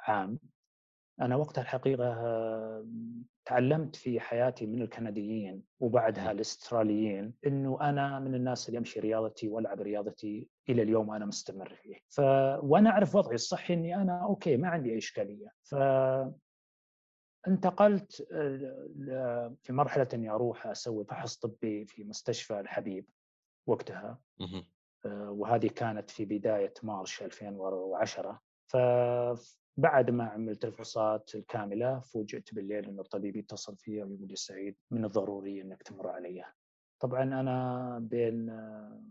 عام 0.07 0.39
أنا 1.23 1.37
وقتها 1.37 1.63
الحقيقة 1.63 2.15
تعلمت 3.45 3.97
في 3.97 4.21
حياتي 4.21 4.67
من 4.67 4.83
الكنديين 4.83 5.63
وبعدها 5.81 6.31
الأستراليين 6.33 7.35
إنه 7.47 7.79
أنا 7.81 8.19
من 8.19 8.35
الناس 8.35 8.69
اللي 8.69 8.79
أمشي 8.79 9.01
رياضتي 9.01 9.49
وألعب 9.49 9.81
رياضتي 9.81 10.49
إلى 10.69 10.83
اليوم 10.83 11.11
أنا 11.11 11.27
مستمر 11.27 11.75
فيه. 11.75 11.97
ف 12.09 12.21
وأنا 12.63 12.91
أعرف 12.91 13.15
وضعي 13.15 13.35
الصحي 13.35 13.75
إني 13.75 13.97
أنا 13.97 14.23
okay 14.23 14.57
ما 14.57 14.69
عندي 14.69 14.93
أي 14.93 14.99
إشكالية. 14.99 15.53
ف 15.63 15.75
انتقلت 17.49 18.13
في 19.63 19.73
مرحلة 19.73 20.09
إني 20.15 20.31
أروح 20.31 20.67
أسوي 20.67 21.05
فحص 21.05 21.37
طبي 21.37 21.85
في 21.85 22.05
مستشفى 22.05 22.61
الحبيب 22.61 23.07
وقتها 23.67 24.19
آه، 25.07 25.31
وهذه 25.31 25.67
كانت 25.67 26.11
في 26.11 26.25
بداية 26.25 26.75
March 26.83 27.23
2010 27.23 28.41
فبعد 29.77 30.11
ما 30.11 30.25
عملت 30.25 30.65
الفحوصات 30.65 31.35
الكاملة 31.35 32.01
فوجئت 32.01 32.55
بالليل 32.55 32.89
إن 32.89 33.01
الطبيب 33.01 33.37
يتصل 33.37 33.77
فيا 33.77 34.05
ويقول 34.05 34.29
لي 34.29 34.37
سعيد 34.37 34.77
من 34.91 35.05
الضروري 35.05 35.61
إنك 35.61 35.83
تمر 35.83 36.09
علي. 36.09 36.45
طبعا 37.01 37.23
أنا 37.23 37.99
بين 37.99 38.51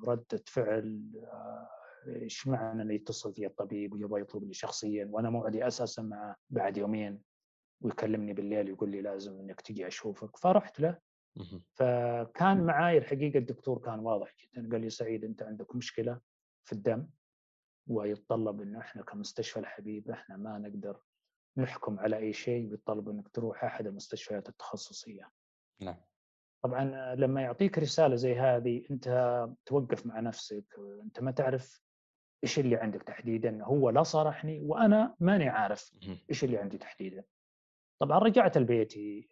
ردة 0.07 0.43
فعل 0.45 1.12
آه، 1.24 1.70
إيش 2.07 2.47
معنى 2.47 2.82
إنه 2.82 2.93
يتصل 2.93 3.34
في 3.34 3.45
الطبيب 3.45 3.93
ويبغى 3.93 4.22
يطلبني 4.22 4.53
شخصيا؟ 4.53 5.09
وأنا 5.12 5.30
موعدي 5.30 5.68
أساسا 5.68 6.01
معه 6.01 6.36
بعد 6.49 6.78
يومين 6.78 7.22
ويكلمني 7.82 8.34
بالليل 8.34 8.70
يقول 8.70 8.89
لي 8.91 9.01
لازم 9.01 9.39
إنك 9.39 9.62
تجي 9.62 9.88
أشوفك. 9.88 10.38
فرحت 10.38 10.80
له. 10.80 10.97
فكان 11.74 12.64
معاي 12.66 12.97
الحقيقة 12.97 13.38
الدكتور 13.38 13.78
كان 13.80 13.99
واضح 13.99 14.36
جدا. 14.43 14.70
قال 14.72 14.82
لي 14.82 14.89
سعيد 14.89 15.24
أنت 15.24 15.43
عندك 15.43 15.76
مشكلة 15.76 16.20
في 16.64 16.74
الدم؟ 16.74 17.07
ويتطلب 17.88 18.61
إنه 18.61 18.79
إحنا 18.79 19.03
كمستشفى 19.03 19.59
الحبيب 19.59 20.09
إحنا 20.11 20.38
ما 20.38 20.57
نقدر 20.57 21.01
نحكم 21.57 21.99
على 21.99 22.17
أي 22.17 22.34
شيء 22.34 22.69
ويتطلب 22.71 23.09
إنك 23.09 23.27
تروح 23.29 23.63
أحد 23.63 23.88
المستشفيات 23.88 24.49
التخصصية. 24.49 25.32
نعم. 25.82 25.97
طبعا 26.63 27.15
لما 27.15 27.41
يعطيك 27.41 27.77
رسالة 27.77 28.15
زي 28.15 28.36
هذه 28.36 28.86
أنت 28.91 29.07
توقف 29.65 30.05
مع 30.05 30.19
نفسك 30.19 30.65
أنت 31.03 31.19
ما 31.19 31.32
تعرف 31.32 31.82
إيش 32.43 32.59
اللي 32.59 32.75
عندك 32.75 33.03
تحديدا 33.03 33.63
هو 33.63 33.89
لا 33.89 34.03
صارحني 34.03 34.61
وأنا 34.61 35.15
ماني 35.19 35.49
عارف 35.49 35.93
إيش 36.29 36.43
اللي 36.43 36.57
عندي 36.57 36.77
تحديدا. 36.77 37.23
طبعا 38.01 38.19
رجعت 38.19 38.57
لبيتي 38.57 39.29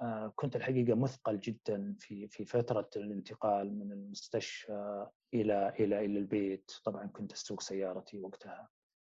آه، 0.00 0.32
كنت 0.36 0.56
الحقيقة 0.56 0.94
مثقل 0.94 1.40
جدا 1.40 1.96
في 1.98 2.28
في 2.28 2.44
فترة 2.44 2.90
الانتقال 2.96 3.78
من 3.78 3.92
المستشفى 3.92 5.06
إلى 5.34 5.68
إلى 5.80 6.04
إلى 6.04 6.18
البيت 6.18 6.72
طبعا 6.84 7.06
كنت 7.06 7.32
أسوق 7.32 7.60
سيارتي 7.60 8.18
وقتها 8.18 8.68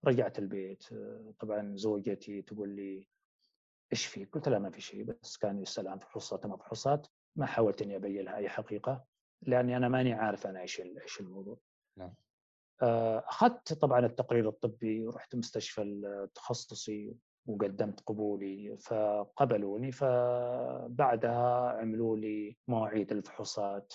رجعت 0.06 0.40
البيت 0.40 0.84
طبعا 1.40 1.76
زوجتي 1.76 2.42
تقول 2.42 2.70
لي 2.70 3.08
إيش 3.94 4.06
في؟ 4.06 4.26
قلت 4.26 4.50
لها 4.50 4.60
ما 4.60 4.70
في 4.70 4.82
شيء 4.82 5.04
بس 5.04 5.38
كان 5.38 5.62
يسال 5.62 5.88
عن 5.88 6.00
فحوصات 6.00 6.46
ما 6.46 6.58
فحوصات 6.58 7.08
ما 7.36 7.46
حاولت 7.46 7.82
إني 7.82 7.96
أبين 7.96 8.26
لها 8.26 8.36
أي 8.36 8.50
حقيقة 8.50 9.06
لأني 9.42 9.78
أنا 9.78 9.88
ماني 9.88 10.14
عارف 10.14 10.48
أنا 10.48 10.62
إيش 10.62 10.82
إيش 10.82 11.20
الموضوع. 11.20 11.58
نعم. 11.98 12.14
آه، 12.82 13.24
أخذت 13.28 13.74
طبعا 13.74 14.06
التقرير 14.06 14.50
الطبي 14.50 15.08
ورحت 15.08 15.36
مستشفى 15.36 15.82
التخصصي 15.82 17.16
وقدمت 17.46 18.00
قبولي 18.00 18.78
فقبلوني 18.78 19.92
فبعدها 19.92 21.70
عملوا 21.70 22.18
لي 22.18 22.58
مواعيد 22.68 23.12
الفحوصات 23.12 23.94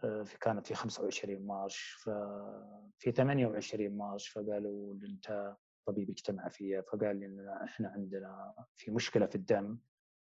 في 0.00 0.38
كانت 0.40 0.66
في 0.66 0.74
25 0.74 1.46
مارش 1.46 1.96
ففي 2.04 3.12
28 3.12 3.90
مارش 3.96 4.28
فقالوا 4.28 4.94
أنت 4.94 5.56
طبيب 5.86 6.10
اجتمع 6.10 6.48
فيها 6.48 6.80
فقال 6.82 7.20
لي 7.20 7.58
إحنا 7.64 7.88
عندنا 7.88 8.54
في 8.76 8.90
مشكلة 8.90 9.26
في 9.26 9.34
الدم 9.34 9.78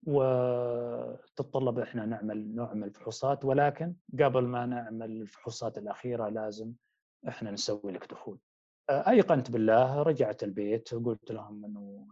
وتتطلب 0.04 1.80
إحنا 1.80 2.06
نعمل 2.06 2.56
نوع 2.56 2.74
من 2.74 2.84
الفحوصات 2.84 3.46
ولكن 3.46 3.96
قبل 4.20 4.44
ما 4.44 4.66
نعمل 4.66 5.12
الفحوصات 5.12 5.78
الأخيرة 5.78 6.30
لازم 6.30 6.74
إحنا 7.28 7.52
نسوي 7.52 7.92
لك 7.92 8.12
دخول. 8.12 8.40
أيقنت 8.90 9.52
بالله 9.52 10.02
رجعت 10.02 10.44
البيت 10.44 10.94
قلت 10.96 11.32
لهم 11.32 11.66
إنه 11.66 12.08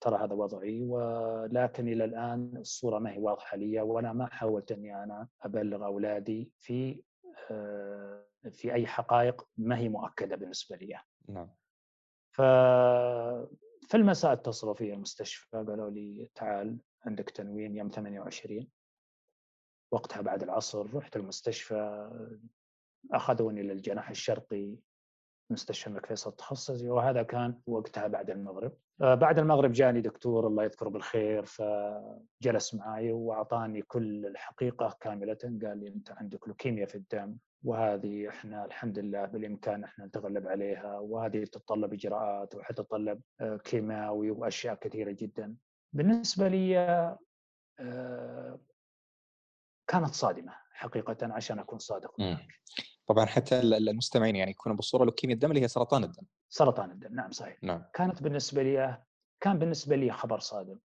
ترى 0.00 0.24
هذا 0.24 0.34
وضعي 0.34 0.82
ولكن 0.82 1.88
إلى 1.88 2.04
الآن 2.04 2.56
الصورة 2.56 2.98
ما 2.98 3.12
هي 3.12 3.18
واضحة 3.18 3.56
لي 3.56 3.80
وأنا 3.80 4.12
ما 4.12 4.26
حاولت 4.26 4.72
إني 4.72 5.02
أنا 5.04 5.28
أبلغ 5.42 5.84
أولادي 5.84 6.50
في 6.58 7.02
آه، 7.50 8.24
في 8.50 8.74
أي 8.74 8.86
حقائق 8.86 9.48
ما 9.56 9.78
هي 9.78 9.88
مؤكدة 9.88 10.36
بالنسبة 10.36 10.76
لي. 10.76 10.98
نعم. 11.28 11.50
ف 12.30 12.42
في 13.88 13.96
المساء 13.96 14.32
اتصلوا 14.32 14.74
في 14.74 14.94
المستشفى 14.94 15.56
قالوا 15.56 15.90
لي 15.90 16.30
تعال 16.34 16.78
عندك 17.06 17.30
تنويم 17.30 17.76
يوم 17.76 17.88
28 17.88 18.68
وقتها 19.92 20.20
بعد 20.20 20.42
العصر 20.42 20.94
رحت 20.94 21.16
المستشفى 21.16 22.10
أخذوني 23.12 23.62
للجناح 23.62 24.10
الشرقي 24.10 24.76
مستشفى 25.52 25.86
الملك 25.86 26.06
فيصل 26.06 26.30
التخصصي 26.30 26.88
وهذا 26.88 27.22
كان 27.22 27.54
وقتها 27.66 28.06
بعد 28.06 28.30
المغرب. 28.30 28.72
آه، 29.02 29.14
بعد 29.14 29.38
المغرب 29.38 29.72
جاني 29.72 30.00
دكتور 30.00 30.46
الله 30.46 30.64
يذكره 30.64 30.88
بالخير 30.88 31.44
فجلس 31.44 32.74
معي 32.74 33.12
وأعطاني 33.12 33.82
كل 33.82 34.26
الحقيقة 34.26 34.96
كاملة. 35.00 35.38
قال 35.42 35.78
لي 35.78 35.88
أنت 35.88 36.10
عندك 36.10 36.48
لوكيميا 36.48 36.86
في 36.86 36.94
الدم 36.94 37.36
وهذه 37.64 38.28
إحنا 38.28 38.64
الحمد 38.64 38.98
لله 38.98 39.24
بالإمكان 39.24 39.84
إحنا 39.84 40.06
نتغلب 40.06 40.48
عليها 40.48 40.98
وهذه 40.98 41.44
تتطلب 41.44 41.92
إجراءات 41.92 42.54
وحتتطلب 42.54 43.20
آه، 43.40 43.56
كيماوي 43.56 44.30
وأشياء 44.30 44.74
كثيرة 44.74 45.10
جدا. 45.10 45.56
بالنسبة 45.92 46.48
لي 46.48 46.78
آه، 47.80 48.58
كانت 49.86 50.14
صادمة 50.14 50.52
حقيقة 50.72 51.16
عشان 51.34 51.58
أكون 51.58 51.78
صادق 51.78 52.20
معك. 52.20 52.48
طبعا 53.10 53.26
حتى 53.26 53.60
المستمعين 53.60 54.36
يعني 54.36 54.50
يكونوا 54.50 54.76
بالصورة 54.76 55.04
لوكيميا 55.04 55.34
الدم 55.34 55.50
اللي 55.50 55.62
هي 55.62 55.68
سرطان 55.68 56.04
الدم. 56.04 56.22
سرطان 56.48 56.90
الدم 56.90 57.14
نعم 57.14 57.30
صحيح. 57.30 57.56
نعم. 57.62 57.84
كانت 57.94 58.22
بالنسبة 58.22 58.62
لي 58.62 59.02
كان 59.40 59.58
بالنسبة 59.58 59.96
لي 59.96 60.12
خبر 60.12 60.38
صادم. 60.38 60.78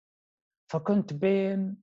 فكنت 0.70 1.12
بين 1.12 1.76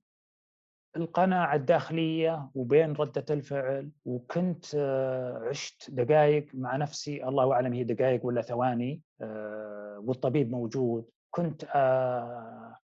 القناعة 0.96 1.54
الداخلية 1.54 2.50
وبين 2.54 2.92
ردة 2.92 3.24
الفعل 3.30 3.90
وكنت 4.04 4.64
آه، 4.74 5.48
عشت 5.48 5.90
دقائق 5.90 6.46
مع 6.54 6.76
نفسي. 6.76 7.24
الله 7.24 7.52
أعلم 7.52 7.72
هي 7.72 7.84
دقائق 7.84 8.26
ولا 8.26 8.42
ثواني 8.42 9.02
آه، 9.20 10.02
والطبيب 10.04 10.50
موجود. 10.50 11.10
كنت 11.30 11.64
آه، 11.74 12.78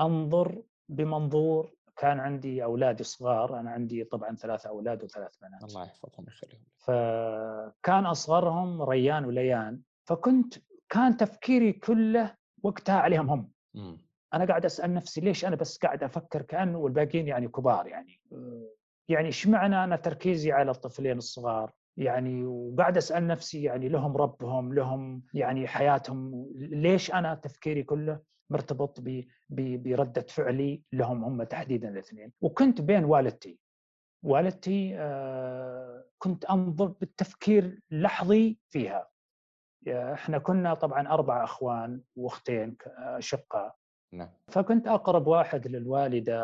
أنظر 0.00 0.62
بمنظور 0.88 1.74
كان 1.96 2.20
عندي 2.20 2.64
أولادي 2.64 3.04
صغار 3.04 3.60
أنا 3.60 3.70
عندي 3.70 4.04
طبعا 4.04 4.36
ثلاثة 4.36 4.68
أولاد 4.68 5.04
وثلاث 5.04 5.36
بنات. 5.42 5.64
الله 5.64 5.82
يحفظهم 5.82 6.24
ويخليهم. 6.26 6.64
فكان 6.78 8.06
أصغرهم 8.06 8.82
ريان 8.82 9.24
وليان 9.24 9.80
فكنت 10.04 10.54
كان 10.88 11.16
تفكيري 11.16 11.72
كله 11.72 12.34
وقتها 12.62 13.00
عليهم 13.00 13.30
هم. 13.30 13.50
م. 13.74 13.96
أنا 14.34 14.44
قاعد 14.44 14.64
أسأل 14.64 14.94
نفسي 14.94 15.20
ليش 15.20 15.44
أنا 15.44 15.56
بس 15.56 15.78
قاعد 15.78 16.02
أفكر 16.02 16.42
كانه 16.42 16.78
والباقيين 16.78 17.28
يعني 17.28 17.48
كبار 17.48 17.86
يعني. 17.86 18.20
يعني 19.08 19.26
إيش 19.26 19.46
معنى 19.46 19.84
أنا 19.84 19.96
تركيزي 19.96 20.52
على 20.52 20.70
الطفلين 20.70 21.18
الصغار؟ 21.18 21.72
يعني 21.96 22.44
وقاعد 22.46 22.96
أسأل 22.96 23.26
نفسي 23.26 23.62
يعني 23.62 23.88
لهم 23.88 24.16
ربهم 24.16 24.74
لهم 24.74 25.22
يعني 25.34 25.68
حياتهم 25.68 26.48
ليش 26.56 27.14
أنا 27.14 27.34
تفكيري 27.34 27.82
كله؟ 27.82 28.20
مرتبط 28.50 29.00
برده 29.50 30.22
فعلي 30.22 30.82
لهم 30.92 31.24
هم 31.24 31.42
تحديدا 31.42 31.88
الاثنين. 31.88 32.32
وكنت 32.40 32.80
بين 32.80 33.04
والدتي. 33.04 33.58
والدتي 34.22 34.94
آه، 34.98 36.04
كنت 36.18 36.44
أنظر 36.44 36.86
بالتفكير 36.86 37.80
لحظي 37.90 38.58
فيها. 38.68 39.08
إحنا 39.88 40.38
كنا 40.38 40.74
طبعا 40.74 41.08
أربع 41.08 41.44
أخوان 41.44 42.02
وأختين 42.16 42.76
اشقاء 42.96 43.76
نعم. 44.12 44.30
فكنت 44.48 44.88
أقرب 44.88 45.26
واحد 45.26 45.68
للوالدة 45.68 46.42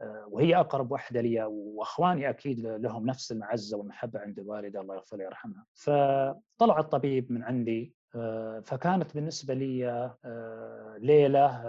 آه، 0.00 0.26
وهي 0.30 0.56
أقرب 0.56 0.92
واحدة 0.92 1.20
لي 1.20 1.44
وأخواني 1.44 2.30
أكيد 2.30 2.60
لهم 2.60 3.06
نفس 3.06 3.32
المعزة 3.32 3.76
والمحبة 3.76 4.20
عند 4.20 4.38
الوالدة 4.38 4.80
الله 4.80 4.94
يغفر 4.94 5.16
ويرحمها. 5.16 5.66
فطلع 5.74 6.78
الطبيب 6.78 7.32
من 7.32 7.42
عندي 7.42 7.94
آه، 7.94 7.97
فكانت 8.64 9.14
بالنسبة 9.14 9.54
لي 9.54 9.88
آه، 10.24 10.96
ليلة 10.98 11.62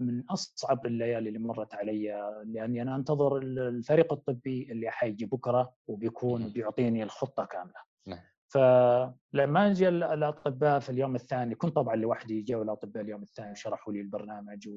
من 0.00 0.22
أصعب 0.30 0.86
الليالي 0.86 1.28
اللي 1.28 1.38
مرت 1.38 1.74
علي 1.74 2.32
لأني 2.44 2.82
أنا 2.82 2.96
أنتظر 2.96 3.36
الفريق 3.38 4.12
الطبي 4.12 4.72
اللي 4.72 4.90
حيجي 4.90 5.26
بكرة 5.26 5.74
وبيكون 5.86 6.48
بيعطيني 6.48 7.02
الخطة 7.02 7.44
كاملة 7.44 7.80
نعم. 8.06 8.20
ف 8.48 8.58
لما 9.34 9.72
جاء 9.72 9.90
الأطباء 9.90 10.78
في 10.78 10.90
اليوم 10.90 11.14
الثاني 11.14 11.54
كنت 11.54 11.76
طبعا 11.76 11.96
لوحدي 11.96 12.40
جاءوا 12.42 12.64
الاطباء 12.64 13.02
اليوم 13.02 13.22
الثاني 13.22 13.54
شرحوا 13.54 13.92
لي 13.92 14.00
البرنامج 14.00 14.68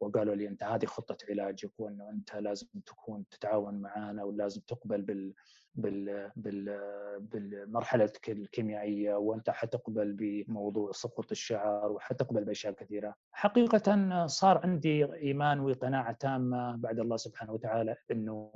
وقالوا 0.00 0.34
لي 0.34 0.48
أنت 0.48 0.62
هذه 0.62 0.86
خطة 0.86 1.16
علاجك 1.30 1.80
وانه 1.80 2.10
أنت 2.10 2.36
لازم 2.36 2.66
تكون 2.86 3.24
تتعاون 3.30 3.74
معنا 3.74 4.24
ولازم 4.24 4.60
تقبل 4.60 5.02
بال 5.02 5.34
بال 5.74 6.30
بال 6.36 6.80
بالمرحلة 7.20 8.12
الكيميائية 8.28 9.14
وأنت 9.14 9.50
حتقبل 9.50 10.12
بموضوع 10.12 10.92
سقوط 10.92 11.30
الشعر 11.30 11.92
وحتقبل 11.92 12.44
بأشياء 12.44 12.72
كثيرة. 12.72 13.14
حقيقة 13.32 14.26
صار 14.26 14.58
عندي 14.58 15.14
إيمان 15.14 15.60
وقناعة 15.60 16.12
تامة 16.12 16.76
بعد 16.76 16.98
الله 16.98 17.16
سبحانه 17.16 17.52
وتعالى 17.52 17.96
إنه 18.10 18.50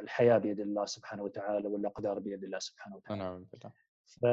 الحياة 0.00 0.38
بيد 0.38 0.60
الله 0.60 0.84
سبحانه 0.84 1.22
وتعالى 1.22 1.68
والأقدار 1.68 2.18
بيد 2.18 2.44
الله 2.44 2.58
سبحانه 2.58 2.96
وتعالى. 2.96 3.22
نعم. 3.22 3.46
ف... 4.06 4.26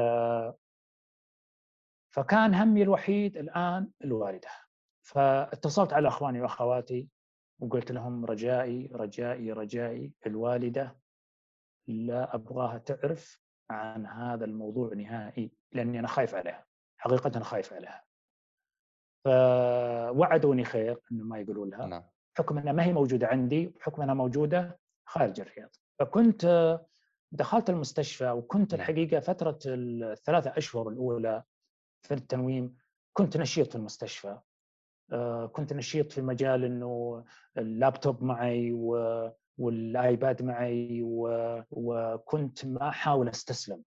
فكان 2.13 2.53
همي 2.53 2.83
الوحيد 2.83 3.37
الآن 3.37 3.91
الوالدة. 4.03 4.49
فاتصلت 5.03 5.93
على 5.93 6.07
أخواني 6.07 6.41
وأخواتي 6.41 7.09
وقلت 7.59 7.91
لهم 7.91 8.25
رجائي 8.25 8.89
رجائي 8.93 9.51
رجائي 9.51 10.13
الوالدة 10.27 10.97
لا 11.87 12.35
أبغاها 12.35 12.77
تعرف 12.77 13.41
عن 13.69 14.05
هذا 14.05 14.45
الموضوع 14.45 14.93
نهائي 14.93 15.51
لأني 15.71 15.99
أنا 15.99 16.07
خايف 16.07 16.35
عليها 16.35 16.65
حقيقة 16.97 17.39
خايف 17.39 17.73
عليها. 17.73 18.03
فوعدوني 19.25 20.63
خير 20.63 20.99
انه 21.11 21.23
ما 21.23 21.39
يقولوا 21.39 21.65
لها 21.65 21.85
نعم. 21.85 22.03
حكم 22.37 22.57
أنها 22.57 22.73
ما 22.73 22.83
هي 22.83 22.93
موجودة 22.93 23.27
عندي 23.27 23.73
وحكم 23.75 24.01
أنها 24.01 24.13
موجودة 24.13 24.79
خارج 25.05 25.39
الرياض. 25.39 25.69
فكنت 25.99 26.45
دخلت 27.33 27.69
المستشفى 27.69 28.31
وكنت 28.31 28.73
الحقيقة 28.73 29.19
فترة 29.19 29.59
الثلاثة 29.65 30.53
أشهر 30.57 30.89
الأولى 30.89 31.43
في 32.01 32.13
التنويم 32.13 32.77
كنت 33.13 33.37
نشيط 33.37 33.69
في 33.69 33.75
المستشفى. 33.75 34.39
آه، 35.11 35.45
كنت 35.45 35.73
نشيط 35.73 36.11
في 36.11 36.21
مجال 36.21 36.63
إنه 36.63 37.23
اللابتوب 37.57 38.23
معي 38.23 38.71
والآيباد 39.57 40.43
معي 40.43 41.01
وكنت 41.71 42.65
ما 42.65 42.89
أحاول 42.89 43.29
أستسلم. 43.29 43.83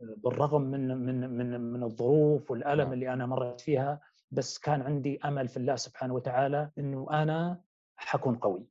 بالرغم 0.00 0.62
من 0.62 0.96
من 0.96 1.30
من 1.30 1.60
من 1.60 1.82
الظروف 1.82 2.50
والألم 2.50 2.80
نعم. 2.80 2.92
اللي 2.92 3.12
أنا 3.12 3.26
مريت 3.26 3.60
فيها 3.60 4.00
بس 4.30 4.58
كان 4.58 4.82
عندي 4.82 5.20
أمل 5.24 5.48
في 5.48 5.56
الله 5.56 5.76
سبحانه 5.76 6.14
وتعالى 6.14 6.70
إنه 6.78 7.06
أنا 7.10 7.60
حكون 7.96 8.36
قوي. 8.36 8.66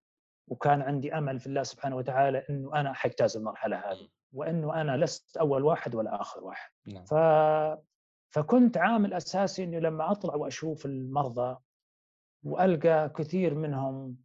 وكان 0.49 0.81
عندي 0.81 1.17
أمل 1.17 1.39
في 1.39 1.47
الله 1.47 1.63
سبحانه 1.63 1.95
وتعالى 1.95 2.45
إنه 2.49 2.75
أنا 2.79 2.93
حجتاز 2.93 3.37
المرحلة 3.37 3.77
هذه 3.77 4.07
وإنه 4.33 4.81
أنا 4.81 4.97
لست 4.97 5.37
أول 5.37 5.63
واحد 5.63 5.95
ولا 5.95 6.21
آخر 6.21 6.43
واحد 6.43 6.71
نعم. 6.85 7.03
ف 7.03 7.13
فكنت 8.29 8.77
عامل 8.77 9.13
أساسي 9.13 9.63
اني 9.63 9.79
لما 9.79 10.11
أطلع 10.11 10.35
وأشوف 10.35 10.85
المرضى 10.85 11.57
وألقى 12.43 13.09
كثير 13.09 13.55
منهم 13.55 14.17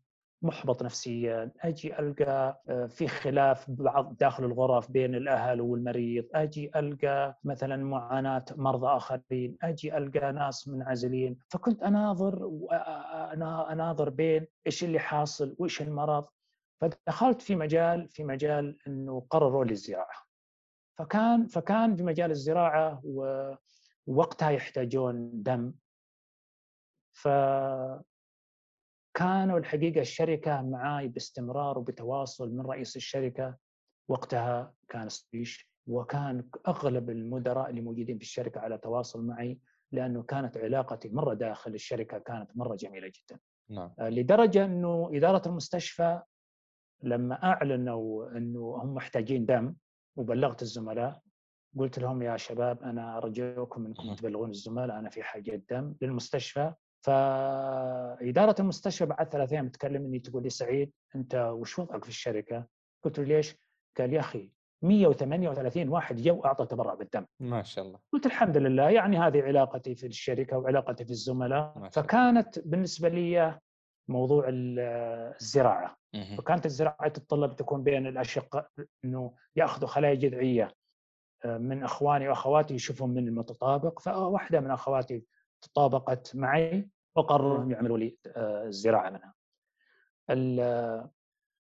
محبط 0.45 0.82
نفسيا 0.82 1.51
أجي 1.61 1.99
ألقى 1.99 2.62
آه، 2.68 2.86
في 2.86 3.09
خلاف 3.09 3.70
بعض 3.70 4.16
داخل 4.16 4.45
الغرف 4.45 4.90
بين 4.90 5.14
الأهل 5.14 5.61
والمريض. 5.61 6.24
أجي 6.34 6.70
ألقى 6.76 7.38
مثلا 7.45 7.76
معاناة 7.76 8.45
مرضى 8.57 8.86
آخرين. 8.86 9.57
أجي 9.62 9.97
ألقى 9.97 10.32
ناس 10.32 10.68
منعزلين. 10.68 11.38
فكنت 11.49 11.82
أناظر 11.82 12.45
وأنا 12.45 13.72
أناظر 13.72 14.11
بين 14.11 14.47
إيش 14.66 14.84
اللي 14.84 14.99
حاصل 14.99 15.57
وإيش 15.59 15.82
المرض. 15.82 16.26
فدخلت 16.80 17.42
في 17.42 17.57
مجال 17.57 18.09
في 18.09 18.24
مجال 18.24 18.78
إنه 18.86 19.26
قرروا 19.30 19.64
لي 19.64 19.72
الزراعة. 19.72 20.24
فكان 20.99 21.47
فكان 21.47 21.97
في 21.97 22.03
مجال 22.03 22.30
الزراعة 22.30 23.01
ووقتها 24.07 24.51
يحتاجون 24.51 25.42
دم. 25.42 25.72
ف 27.12 27.28
كانوا 29.15 29.59
الحقيقة 29.59 30.01
الشركة 30.01 30.62
معاي 30.62 31.09
باستمرار 31.09 31.79
وبتواصل 31.79 32.51
من 32.51 32.61
رئيس 32.67 32.97
الشركة 32.97 33.57
وقتها 34.09 34.75
كان 34.89 35.09
سبيش 35.09 35.71
وكان 35.87 36.49
أغلب 36.69 37.11
المدراء 37.11 37.71
اللي 37.71 37.81
موجودين 37.81 38.19
في 38.19 38.25
الشركة 38.25 38.61
على 38.61 38.79
تواصل 38.79 39.27
معي 39.27 39.59
لأنه 39.93 40.23
كانت 40.23 40.57
علاقتي 40.57 41.09
مرة 41.09 41.35
داخل 41.35 41.75
الشركة 41.75 42.19
كانت 42.19 42.57
مرة 42.57 42.75
جميلة 42.75 43.09
جدا. 43.09 43.41
نعم. 43.71 43.91
آه، 43.99 44.09
لدرجة 44.09 44.65
إنه 44.65 45.11
إدارة 45.12 45.49
المستشفى 45.49 46.21
لما 47.03 47.43
أعلنوا 47.45 48.37
إنه 48.37 48.77
هم 48.83 48.95
محتاجين 48.95 49.47
دم 49.47 49.75
وبلغت 50.17 50.62
الزملاء 50.62 51.21
قلت 51.79 51.99
لهم 51.99 52.23
يا 52.23 52.37
شباب 52.37 52.83
أنا 52.83 53.19
أرجوكم 53.19 53.87
إنكم 53.87 54.15
تبلغون 54.15 54.51
الزملاء 54.51 54.99
أنا 54.99 55.11
في 55.11 55.23
حاجة 55.23 55.62
دم 55.71 55.95
للمستشفى 56.03 56.75
فإدارة 57.05 58.55
المستشفى 58.61 59.07
بعد 59.07 59.29
ثلاث 59.29 59.53
أيام 59.53 59.69
تكلمني 59.69 60.19
تقول 60.19 60.43
لي 60.43 60.51
سعيد 60.51 60.93
أنت 61.17 61.35
وش 61.35 61.79
وضعك 61.79 62.05
في 62.05 62.11
الشركة؟ 62.11 62.67
قلت 63.05 63.19
له 63.19 63.25
ليش؟ 63.25 63.57
قال 63.99 64.13
يا 64.13 64.21
أخي 64.21 64.51
138 64.83 65.89
واحد 65.89 66.17
جو 66.17 66.45
أعطى 66.45 66.67
تبرع 66.67 66.95
بالدم. 66.95 67.27
ما 67.41 67.63
شاء 67.63 67.85
الله. 67.85 67.99
قلت 68.13 68.27
الحمد 68.27 68.57
لله 68.57 68.91
يعني 68.91 69.19
هذه 69.19 69.43
علاقتي 69.43 69.95
في 69.95 70.07
الشركة 70.07 70.59
وعلاقتي 70.59 71.05
في 71.05 71.11
الزملاء. 71.11 71.89
فكانت 71.93 72.59
بالنسبة 72.59 73.09
لي 73.09 73.59
موضوع 74.09 74.45
الزراعة. 74.49 75.97
فكانت 76.37 76.67
الزراعة 76.67 77.09
تتطلب 77.09 77.57
تكون 77.57 77.83
بين 77.83 78.07
الأشقاء 78.07 78.69
أنه 79.05 79.35
يأخذوا 79.57 79.89
خلايا 79.89 80.15
جذعية 80.15 80.75
آه، 81.45 81.59
من 81.59 81.83
أخواني 81.83 82.29
وأخواتي 82.29 82.75
يشوفهم 82.75 83.11
من 83.11 83.29
المتطابق 83.29 83.99
فواحدة 84.01 84.61
من 84.61 84.71
أخواتي 84.71 85.25
تطابقت 85.63 86.37
معي. 86.37 86.89
وقرروا 87.17 87.57
انهم 87.57 87.71
يعملوا 87.71 87.99
لي 87.99 88.17
آه، 88.27 88.67
الزراعة 88.67 89.11
منها. 89.11 89.35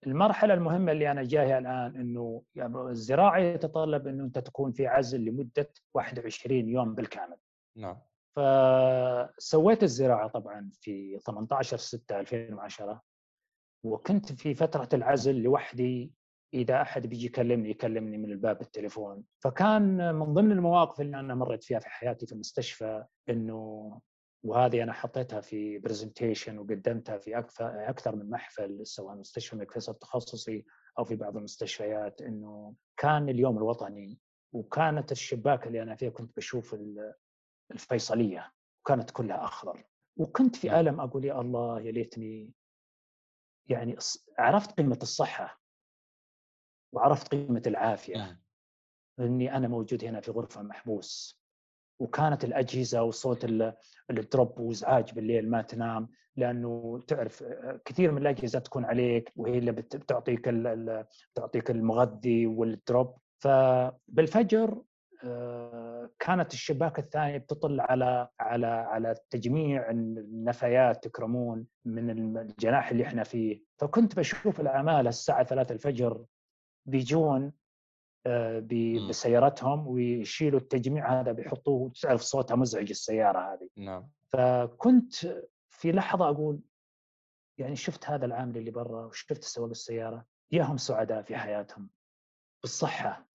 المرحلة 0.06 0.54
المهمة 0.54 0.92
اللي 0.92 1.10
أنا 1.10 1.22
جايها 1.22 1.58
الآن 1.58 1.96
إنه 1.96 2.42
يعني 2.54 2.80
الزراعة 2.80 3.38
يتطلب 3.38 4.06
إنه 4.06 4.24
أنت 4.24 4.38
تكون 4.38 4.72
في 4.72 4.86
عزل 4.86 5.24
لمدة 5.24 5.70
21 5.94 6.68
يوم 6.68 6.94
بالكامل. 6.94 7.36
نعم. 7.76 7.98
فسويت 8.36 9.82
الزراعة 9.82 10.28
طبعا 10.28 10.70
في 10.80 11.18
18 11.18 11.76
6 11.76 12.20
2010 12.20 13.02
وكنت 13.84 14.32
في 14.32 14.54
فترة 14.54 14.88
العزل 14.92 15.42
لوحدي 15.42 16.12
إذا 16.54 16.82
أحد 16.82 17.06
بيجي 17.06 17.26
يكلمني 17.26 17.70
يكلمني 17.70 18.18
من 18.18 18.30
الباب 18.30 18.60
التليفون 18.60 19.24
فكان 19.40 20.14
من 20.14 20.34
ضمن 20.34 20.52
المواقف 20.52 21.00
اللي 21.00 21.20
أنا 21.20 21.34
مريت 21.34 21.64
فيها 21.64 21.78
في 21.78 21.88
حياتي 21.88 22.26
في 22.26 22.32
المستشفى 22.32 23.04
إنه 23.28 24.00
وهذه 24.44 24.82
أنا 24.82 24.92
حطيتها 24.92 25.40
في 25.40 25.78
برزنتيشن 25.78 26.58
وقدمتها 26.58 27.18
في 27.18 27.38
أكثر 27.38 27.88
أكثر 27.90 28.16
من 28.16 28.30
محفل 28.30 28.86
سواء 28.86 29.14
مستشفى 29.16 29.52
الملك 29.52 29.70
فيصل 29.70 29.92
التخصصي 29.92 30.64
أو 30.98 31.04
في 31.04 31.16
بعض 31.16 31.36
المستشفيات 31.36 32.22
إنه 32.22 32.74
كان 32.96 33.28
اليوم 33.28 33.56
الوطني 33.58 34.20
وكانت 34.52 35.12
الشباك 35.12 35.66
اللي 35.66 35.82
أنا 35.82 35.96
فيها 35.96 36.10
كنت 36.10 36.36
بشوف 36.36 36.76
الفيصلية 37.70 38.52
وكانت 38.80 39.10
كلها 39.10 39.44
أخضر. 39.44 39.84
وكنت 40.16 40.56
في 40.56 40.68
نعم. 40.68 40.80
ألم 40.80 41.00
أقول 41.00 41.24
يا 41.24 41.40
الله 41.40 41.80
يا 41.80 41.92
ليتني 41.92 42.52
يعني 43.66 43.96
عرفت 44.38 44.72
قيمة 44.72 44.98
الصحة. 45.02 45.60
وعرفت 46.92 47.28
قيمة 47.28 47.62
العافية. 47.66 48.40
إني 49.20 49.56
أنا 49.56 49.68
موجود 49.68 50.04
هنا 50.04 50.20
في 50.20 50.30
غرفة 50.30 50.62
محبوس. 50.62 51.40
وكانت 51.98 52.44
الأجهزة 52.44 53.02
وصوت 53.02 53.44
الدروب 54.10 54.60
وإزعاج 54.60 55.14
بالليل 55.14 55.50
ما 55.50 55.62
تنام 55.62 56.08
لأنه 56.36 57.00
تعرف 57.06 57.44
كثير 57.84 58.12
من 58.12 58.22
الأجهزة 58.22 58.58
تكون 58.58 58.84
عليك 58.84 59.32
وهي 59.36 59.58
اللي 59.58 59.72
بتعطيك 59.72 60.44
تعطيك 61.34 61.70
المغذي 61.70 62.46
والدروب. 62.46 63.14
فبالفجر 63.38 64.82
آه، 65.24 66.10
كانت 66.18 66.52
الشباك 66.52 66.98
الثانية 66.98 67.38
بتطل 67.38 67.80
على 67.80 68.28
على 68.40 68.66
على 68.66 69.14
تجميع 69.30 69.90
النفايات 69.90 71.04
تكرمون 71.04 71.66
من 71.84 72.36
الجناح 72.38 72.90
اللي 72.90 73.04
إحنا 73.04 73.24
فيه. 73.24 73.62
فكنت 73.78 74.16
بشوف 74.16 74.60
العماله 74.60 75.08
الساعة 75.08 75.44
3 75.44 75.72
الفجر 75.72 76.24
بيجون 76.86 77.52
بسيارتهم 79.08 79.86
ويشيلوا 79.86 80.60
التجميع 80.60 81.20
هذا 81.20 81.32
بيحطوه 81.32 81.92
تعرف 82.02 82.20
صوتها 82.20 82.56
مزعج 82.56 82.90
السيارة 82.90 83.54
هذه. 83.54 83.68
نعم. 83.76 84.10
فكنت 84.28 85.14
في 85.68 85.92
لحظة 85.92 86.28
أقول 86.28 86.60
يعني 87.58 87.76
شفت 87.76 88.06
هذا 88.06 88.26
العامل 88.26 88.56
اللي 88.56 88.70
برا 88.70 89.06
وشفت 89.06 89.44
سواق 89.44 89.70
السيارة 89.70 90.24
ياهم 90.52 90.76
سعداء 90.76 91.22
في 91.22 91.36
حياتهم 91.36 91.90
بالصحة. 92.62 93.28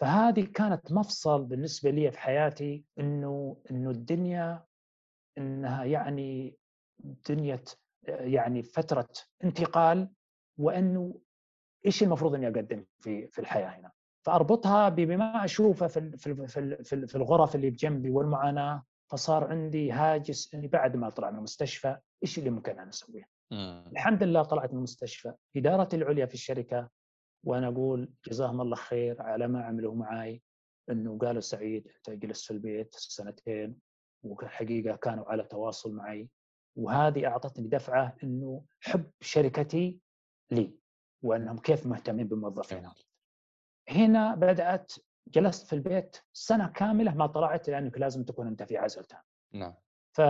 فهذه 0.00 0.44
كانت 0.54 0.92
مفصل 0.92 1.44
بالنسبة 1.44 1.90
لي 1.90 2.10
في 2.10 2.18
حياتي 2.18 2.84
إنه 2.98 3.62
إنه 3.70 3.90
الدنيا 3.90 4.64
إنها 5.38 5.84
يعني 5.84 6.56
دنيا 7.28 7.60
يعني 8.08 8.62
فترة 8.62 9.08
انتقال 9.44 10.10
وإنه 10.58 11.20
إيش 11.86 12.02
المفروض 12.02 12.34
إني 12.34 12.46
أقدم 12.48 12.84
في 13.00 13.28
في 13.28 13.38
الحياة 13.38 13.66
هنا؟ 13.68 13.90
فأربطها 14.26 14.88
بما 14.88 15.44
أشوفه 15.44 15.86
في 15.86 16.16
في 16.16 16.46
في 16.84 17.06
في 17.06 17.14
الغرف 17.16 17.54
اللي 17.54 17.70
بجنبي 17.70 18.10
والمعاناة 18.10 18.82
فصار 19.10 19.44
عندي 19.44 19.92
هاجس 19.92 20.54
إني 20.54 20.66
بعد 20.68 20.96
ما 20.96 21.08
أطلع 21.08 21.30
من 21.30 21.38
المستشفى 21.38 21.96
إيش 22.22 22.38
اللي 22.38 22.50
ممكن 22.50 22.78
أنا 22.78 22.88
أسويه؟ 22.88 23.28
الحمد 23.92 24.22
لله 24.22 24.42
طلعت 24.42 24.70
من 24.70 24.78
المستشفى، 24.78 25.32
إدارتي 25.56 25.96
العليا 25.96 26.26
في 26.26 26.34
الشركة 26.34 26.88
وأنا 27.44 27.68
أقول 27.68 28.10
جزاهم 28.28 28.60
الله 28.60 28.76
خير 28.76 29.22
على 29.22 29.48
ما 29.48 29.62
عملوا 29.64 29.94
معي 29.94 30.42
إنه 30.90 31.18
قالوا 31.18 31.40
سعيد 31.40 31.88
أنت 31.96 32.10
جلست 32.10 32.44
في 32.44 32.50
البيت 32.50 32.94
سنتين 32.94 33.76
وحقيقة 34.22 34.96
كانوا 34.96 35.24
على 35.24 35.42
تواصل 35.42 35.94
معي 35.94 36.28
وهذه 36.76 37.26
أعطتني 37.26 37.68
دفعة 37.68 38.16
إنه 38.24 38.62
حب 38.80 39.10
شركتي 39.20 39.98
لي. 40.50 40.74
وأنهم 41.22 41.58
كيف 41.58 41.86
مهتمين 41.86 42.28
بموظفينهم. 42.28 42.94
هنا 43.88 44.34
بدأت 44.34 44.92
جلست 45.28 45.66
في 45.66 45.72
البيت 45.72 46.16
سنة 46.32 46.68
كاملة 46.68 47.14
ما 47.14 47.26
طلعت 47.26 47.70
لأنك 47.70 47.98
لازم 47.98 48.24
تكون 48.24 48.46
أنت 48.46 48.62
في 48.62 48.76
عزل 48.76 49.04
تام. 49.04 49.20
نعم. 49.52 49.74
ف... 50.12 50.20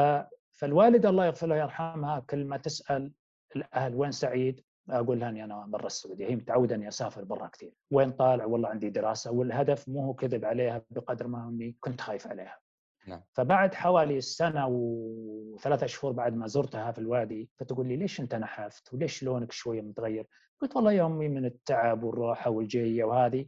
فالوالده 0.53 1.09
الله 1.09 1.27
يغفر 1.27 1.47
لها 1.47 1.57
ويرحمها 1.57 2.21
كل 2.21 2.45
ما 2.45 2.57
تسأل 2.57 3.13
الأهل 3.57 3.95
وين 3.95 4.11
سعيد؟ 4.11 4.65
أقول 4.91 5.21
لها 5.21 5.29
اني 5.29 5.45
أنا 5.45 5.67
برا 5.67 5.87
السعودية 5.87 6.27
هي 6.27 6.37
متعودة 6.37 6.75
إني 6.75 6.89
أسافر 6.89 7.25
برا 7.25 7.49
كثير 7.49 7.73
وين 7.91 8.11
طالع 8.11 8.45
والله 8.45 8.69
عندي 8.69 8.91
دراسة 8.91 9.31
والهدف 9.31 9.89
مو 9.89 10.05
هو 10.05 10.15
كذب 10.15 10.45
عليها 10.45 10.83
بقدر 10.91 11.27
ما 11.27 11.49
إني 11.49 11.77
كنت 11.81 12.01
خايف 12.01 12.27
عليها 12.27 12.59
نعم. 13.07 13.23
فبعد 13.33 13.75
حوالي 13.75 14.21
سنة 14.21 14.67
وثلاثة 14.69 15.87
شهور 15.87 16.13
بعد 16.13 16.35
ما 16.35 16.47
زرتها 16.47 16.93
في 16.93 16.99
الوادي 16.99 17.51
فتقول 17.57 17.89
لي 17.89 17.97
ليش 17.97 18.21
أنت 18.21 18.35
نحفت 18.35 18.95
وليش 18.95 19.23
لونك 19.23 19.53
شوية 19.53 19.83
متغير؟ 19.83 20.27
قلت 20.61 20.77
والله 20.77 20.93
يا 20.93 21.07
امي 21.07 21.29
من 21.29 21.45
التعب 21.45 22.03
والروحه 22.03 22.51
والجيه 22.51 23.05
وهذه 23.05 23.47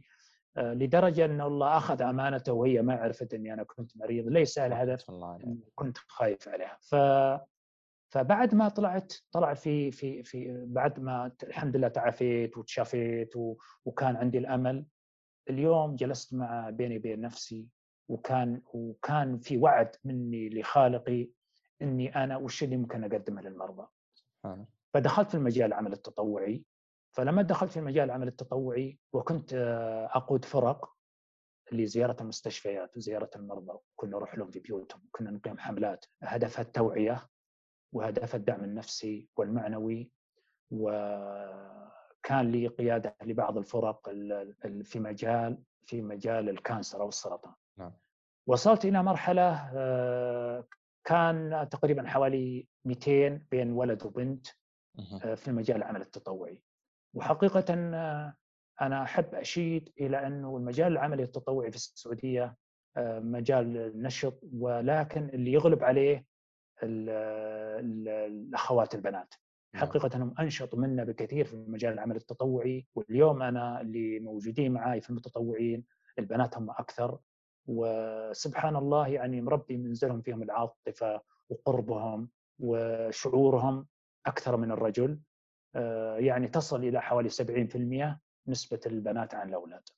آه، 0.57 0.73
لدرجة 0.73 1.25
أن 1.25 1.41
الله 1.41 1.77
أخذ 1.77 2.01
أمانته 2.01 2.53
وهي 2.53 2.81
ما 2.81 2.93
عرفت 2.95 3.33
أني 3.33 3.53
أنا 3.53 3.63
كنت 3.63 3.97
مريض 3.97 4.27
ليس 4.27 4.57
الهدف 4.57 5.09
كنت 5.75 5.97
خايف 5.97 6.49
عليها. 6.49 6.77
ف 6.81 6.95
فبعد 8.13 8.55
ما 8.55 8.69
طلعت 8.69 9.13
طلع 9.31 9.53
في 9.53 9.91
في 9.91 10.23
في 10.23 10.65
بعد 10.67 10.99
ما 10.99 11.31
الحمد 11.43 11.75
لله 11.77 11.87
تعافيت 11.87 12.57
وتشافيت 12.57 13.33
وكان 13.85 14.15
عندي 14.15 14.37
الأمل 14.37 14.85
اليوم 15.49 15.95
جلست 15.95 16.33
مع 16.33 16.69
بيني 16.69 16.97
وبين 16.97 17.21
نفسي 17.21 17.67
وكان 18.09 18.61
وكان 18.73 19.39
في 19.39 19.57
وعد 19.57 19.95
مني 20.03 20.49
لخالقي 20.49 21.29
أني 21.81 22.15
أنا 22.23 22.37
وش 22.37 22.63
اللي 22.63 22.77
ممكن 22.77 23.03
أقدمه 23.03 23.41
للمرضى. 23.41 23.87
فدخلت 24.93 25.29
في 25.29 25.35
المجال 25.35 25.65
العمل 25.67 25.93
التطوعي 25.93 26.63
فلما 27.11 27.41
دخلت 27.41 27.71
في 27.71 27.79
المجال 27.79 28.03
العمل 28.03 28.27
التطوعي 28.27 28.99
وكنت 29.13 29.53
آه، 29.53 30.09
أقود 30.13 30.45
فرق 30.45 30.91
لزيارة 31.71 32.17
المستشفيات 32.21 32.97
وزيارة 32.97 33.29
المرضى 33.35 33.79
كنا 33.95 34.11
نروح 34.11 34.35
لهم 34.35 34.51
في 34.51 34.59
بيوتهم 34.59 35.01
كنا 35.11 35.31
نقيم 35.31 35.57
حملات 35.57 36.05
هدفها 36.23 36.61
التوعية 36.61 37.27
وهدفها 37.93 38.37
الدعم 38.37 38.63
النفسي 38.63 39.29
والمعنوي 39.37 40.11
وكان 40.71 42.51
لي 42.51 42.67
قيادة 42.67 43.15
لبعض 43.23 43.57
الفرق 43.57 44.09
في 44.83 44.99
مجال 44.99 45.63
في 45.81 46.01
مجال 46.01 46.49
الكانسر 46.49 47.01
أو 47.01 47.09
السرطان. 47.09 47.53
نعم. 47.77 47.93
وصلت 48.47 48.85
إلى 48.85 49.03
مرحلة 49.03 49.71
آه، 49.73 50.67
كان 51.03 51.67
تقريبا 51.71 52.07
حوالي 52.07 52.67
200 52.85 53.45
بين 53.51 53.71
ولد 53.71 54.05
وبنت 54.05 54.47
آه، 55.23 55.35
في 55.35 55.47
المجال 55.47 55.77
العمل 55.77 56.01
التطوعي. 56.01 56.61
وحقيقة 57.13 57.65
آه، 57.69 58.33
أنا 58.81 59.03
أحب 59.03 59.35
أشيد 59.35 59.89
إلى 59.99 60.27
أنه 60.27 60.57
المجال 60.57 60.87
العملي 60.87 61.23
التطوعي 61.23 61.71
في 61.71 61.75
السعودية 61.75 62.55
مجال 62.97 64.01
نشط 64.01 64.39
ولكن 64.53 65.29
اللي 65.29 65.51
يغلب 65.51 65.83
عليه 65.83 66.25
الأخوات 67.79 68.95
البنات. 68.95 69.33
نعم. 69.73 69.85
حقيقة 69.85 70.09
أنهم 70.15 70.33
أنشط 70.39 70.75
منا 70.75 71.03
بكثير 71.03 71.45
في 71.45 71.55
مجال 71.55 71.93
العمل 71.93 72.15
التطوعي 72.15 72.87
واليوم 72.95 73.41
أنا 73.41 73.81
اللي 73.81 74.19
موجودين 74.19 74.71
معي 74.71 75.01
في 75.01 75.09
المتطوعين 75.09 75.85
البنات 76.19 76.57
هم 76.57 76.69
أكثر. 76.69 77.19
وسبحان 77.67 78.75
الله 78.75 79.07
يعني 79.07 79.41
مربي 79.41 79.77
منزلهم 79.77 80.21
فيهم 80.21 80.43
العاطفة 80.43 81.21
وقربهم 81.49 82.29
وشعورهم 82.59 83.87
أكثر 84.25 84.57
من 84.57 84.71
الرجل. 84.71 85.11
آه، 85.11 85.30
يعني 86.17 86.47
تصل 86.47 86.83
إلى 86.83 87.01
حوالي 87.01 87.29
70% 87.29 88.19
نسبة 88.47 88.79
البنات 88.85 89.35
عن 89.35 89.49
الأولاد. 89.49 89.89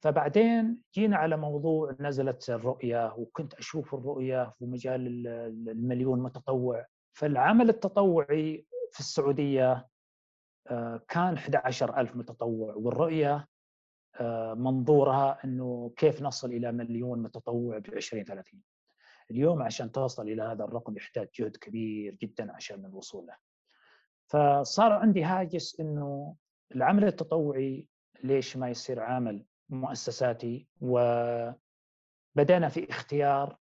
فبعدين 0.00 0.78
جينا 0.94 1.16
على 1.16 1.36
موضوع 1.36 1.96
نزلت 2.00 2.50
الرؤية 2.50 3.14
وكنت 3.16 3.54
أشوف 3.54 3.94
الرؤية 3.94 4.54
في 4.58 4.66
مجال 4.66 5.26
المليون 5.68 6.22
متطوع. 6.22 6.86
فالعمل 7.12 7.68
التطوعي 7.68 8.66
في 8.92 9.00
السعودية 9.00 9.88
آه، 10.66 11.02
كان 11.08 11.34
11 11.34 12.00
ألف 12.00 12.16
متطوع 12.16 12.74
والرؤية 12.74 13.48
آه، 14.20 14.54
منظورها 14.54 15.44
أنه 15.44 15.92
كيف 15.96 16.22
نصل 16.22 16.52
إلى 16.52 16.72
مليون 16.72 17.22
متطوع 17.22 17.78
ب 17.78 17.86
2030 17.86 18.60
اليوم 19.30 19.62
عشان 19.62 19.92
توصل 19.92 20.28
إلى 20.28 20.42
هذا 20.42 20.64
الرقم 20.64 20.96
يحتاج 20.96 21.28
جهد 21.34 21.56
كبير 21.56 22.14
جدا 22.14 22.52
عشان 22.52 22.84
الوصول 22.84 23.26
له. 23.26 23.36
فصار 24.32 24.92
عندي 24.92 25.24
هاجس 25.24 25.80
أنه 25.80 26.36
العمل 26.74 27.04
التطوعي 27.04 27.88
ليش 28.22 28.56
ما 28.56 28.68
يصير 28.70 29.00
عامل 29.00 29.44
مؤسساتي 29.68 30.68
وبدأنا 30.80 32.68
في 32.68 32.90
اختيار 32.90 33.56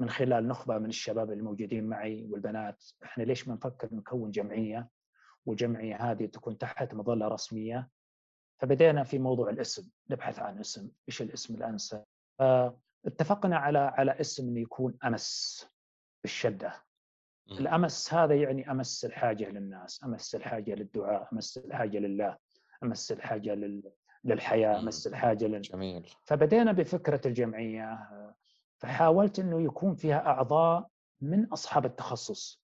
من 0.00 0.10
خلال 0.10 0.48
نخبة 0.48 0.78
من 0.78 0.88
الشباب 0.88 1.32
الموجودين 1.32 1.84
معي 1.84 2.26
والبنات 2.30 2.84
إحنا 3.04 3.22
ليش 3.22 3.48
ما 3.48 3.54
نفكر 3.54 3.94
نكون 3.94 4.30
جمعية؟ 4.30 4.88
والجمعية 5.46 5.96
هذه 6.10 6.26
تكون 6.26 6.58
تحت 6.58 6.94
مظلة 6.94 7.28
رسمية. 7.28 7.88
فبدأنا 8.60 9.04
في 9.04 9.18
موضوع 9.18 9.50
الاسم 9.50 9.90
نبحث 10.10 10.38
عن 10.38 10.58
اسم 10.58 10.90
إيش 11.08 11.22
الاسم 11.22 11.54
الانسب 11.54 12.04
اتفقنا 13.06 13.56
على 13.56 13.78
على 13.78 14.20
اسم 14.20 14.48
إنه 14.48 14.60
يكون 14.60 14.98
أمس 15.04 15.66
بالشدة. 16.22 16.87
الأمس 17.50 18.14
هذا 18.14 18.34
يعني 18.34 18.70
أمس 18.70 19.04
الحاجة 19.04 19.50
للناس 19.50 20.04
أمس 20.04 20.34
الحاجة 20.34 20.74
للدعاء 20.74 21.28
أمس 21.32 21.58
الحاجة 21.58 21.98
لله 21.98 22.36
أمس 22.82 23.12
الحاجة 23.12 23.80
للحياة 24.24 24.78
أمس 24.78 25.06
الحاجة 25.06 25.44
لل... 25.46 25.60
جميل. 25.60 26.10
فبدينا 26.24 26.72
بفكرة 26.72 27.20
الجمعية 27.26 27.98
فحاولت 28.76 29.38
إنه 29.38 29.62
يكون 29.62 29.94
فيها 29.94 30.26
أعضاء 30.26 30.88
من 31.20 31.46
أصحاب 31.46 31.84
التخصص 31.84 32.62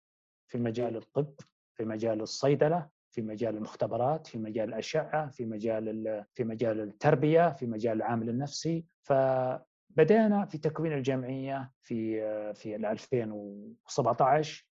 في 0.47 0.57
مجال 0.57 0.95
الطب 0.97 1.34
في 1.73 1.86
مجال 1.86 2.21
الصيدلة 2.21 2.89
في 3.11 3.21
مجال 3.21 3.55
المختبرات 3.55 4.27
في 4.27 4.38
مجال 4.38 4.69
الأشعة 4.69 5.30
في 5.30 5.45
مجال 5.45 6.25
في 6.34 6.43
مجال 6.43 6.80
التربية 6.82 7.53
في 7.53 7.65
مجال 7.65 7.97
العامل 7.97 8.30
النفسي. 8.30 8.86
فبدأنا 9.01 10.45
في 10.45 10.57
تكوين 10.57 10.93
الجمعية 10.93 11.71
في 11.82 12.21
في 12.53 12.75
2017 12.75 14.68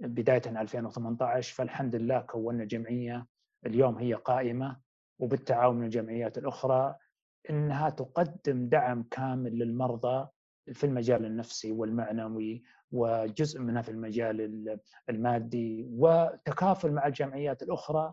بداية 0.00 0.42
2018 0.46 1.54
فالحمد 1.54 1.96
لله 1.96 2.20
كونا 2.20 2.64
جمعية. 2.64 3.26
اليوم 3.66 3.98
هي 3.98 4.14
قائمة 4.14 4.80
وبالتعاون 5.18 5.76
من 5.76 5.84
الجمعيات 5.84 6.38
الأخرى 6.38 6.94
إنها 7.50 7.90
تقدم 7.90 8.68
دعم 8.68 9.02
كامل 9.02 9.58
للمرضى 9.58 10.28
في 10.72 10.84
المجال 10.84 11.24
النفسي 11.24 11.72
والمعنوي 11.72 12.62
وجزء 12.92 13.60
منها 13.60 13.82
في 13.82 13.88
المجال 13.90 14.78
المادي 15.10 15.86
وتكافل 15.90 16.92
مع 16.92 17.06
الجمعيات 17.06 17.62
الأخرى. 17.62 18.12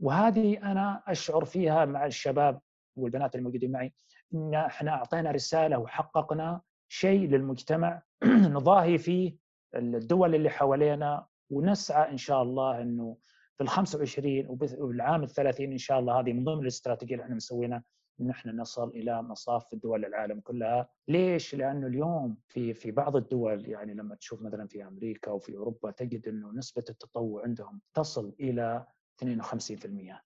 وهذه 0.00 0.70
أنا 0.70 1.02
أشعر 1.06 1.44
فيها 1.44 1.84
مع 1.84 2.06
الشباب 2.06 2.60
والبنات 2.96 3.36
الموجودين 3.36 3.72
معي 3.72 3.94
إن 4.34 4.54
إحنا 4.54 4.90
أعطينا 4.90 5.30
رسالة 5.30 5.78
وحققنا 5.78 6.60
شيء 6.88 7.28
للمجتمع. 7.28 8.02
نضاهي 8.56 8.98
فيه 8.98 9.45
الدول 9.74 10.34
اللي 10.34 10.50
حوالينا 10.50 11.26
ونسعى 11.50 12.10
إن 12.12 12.16
شاء 12.16 12.42
الله 12.42 12.80
إنه 12.82 13.16
في 13.56 13.62
ال 13.62 13.68
25 13.68 14.46
وبالعام 14.78 15.22
ال 15.22 15.28
30 15.28 15.66
إن 15.72 15.78
شاء 15.78 15.98
الله 15.98 16.20
هذه 16.20 16.32
من 16.32 16.44
ضمن 16.44 16.62
الاستراتيجية 16.62 17.14
اللي 17.14 17.24
إحنا 17.24 17.34
مسوينها 17.34 17.84
إن 18.20 18.30
إحنا 18.30 18.52
نصل 18.52 18.88
إلى 18.88 19.22
مصاف 19.22 19.74
دول 19.74 20.04
العالم 20.04 20.40
كلها، 20.40 20.88
ليش؟ 21.08 21.54
لأنه 21.54 21.86
اليوم 21.86 22.36
في 22.48 22.74
في 22.74 22.90
بعض 22.90 23.16
الدول 23.16 23.68
يعني 23.68 23.94
لما 23.94 24.14
تشوف 24.14 24.42
مثلا 24.42 24.66
في 24.66 24.84
أمريكا 24.86 25.30
وفي 25.30 25.56
أوروبا 25.56 25.90
تجد 25.90 26.28
إنه 26.28 26.52
نسبة 26.52 26.84
التطوع 26.90 27.42
عندهم 27.42 27.80
تصل 27.94 28.34
إلى 28.40 28.86
52% 29.24 30.22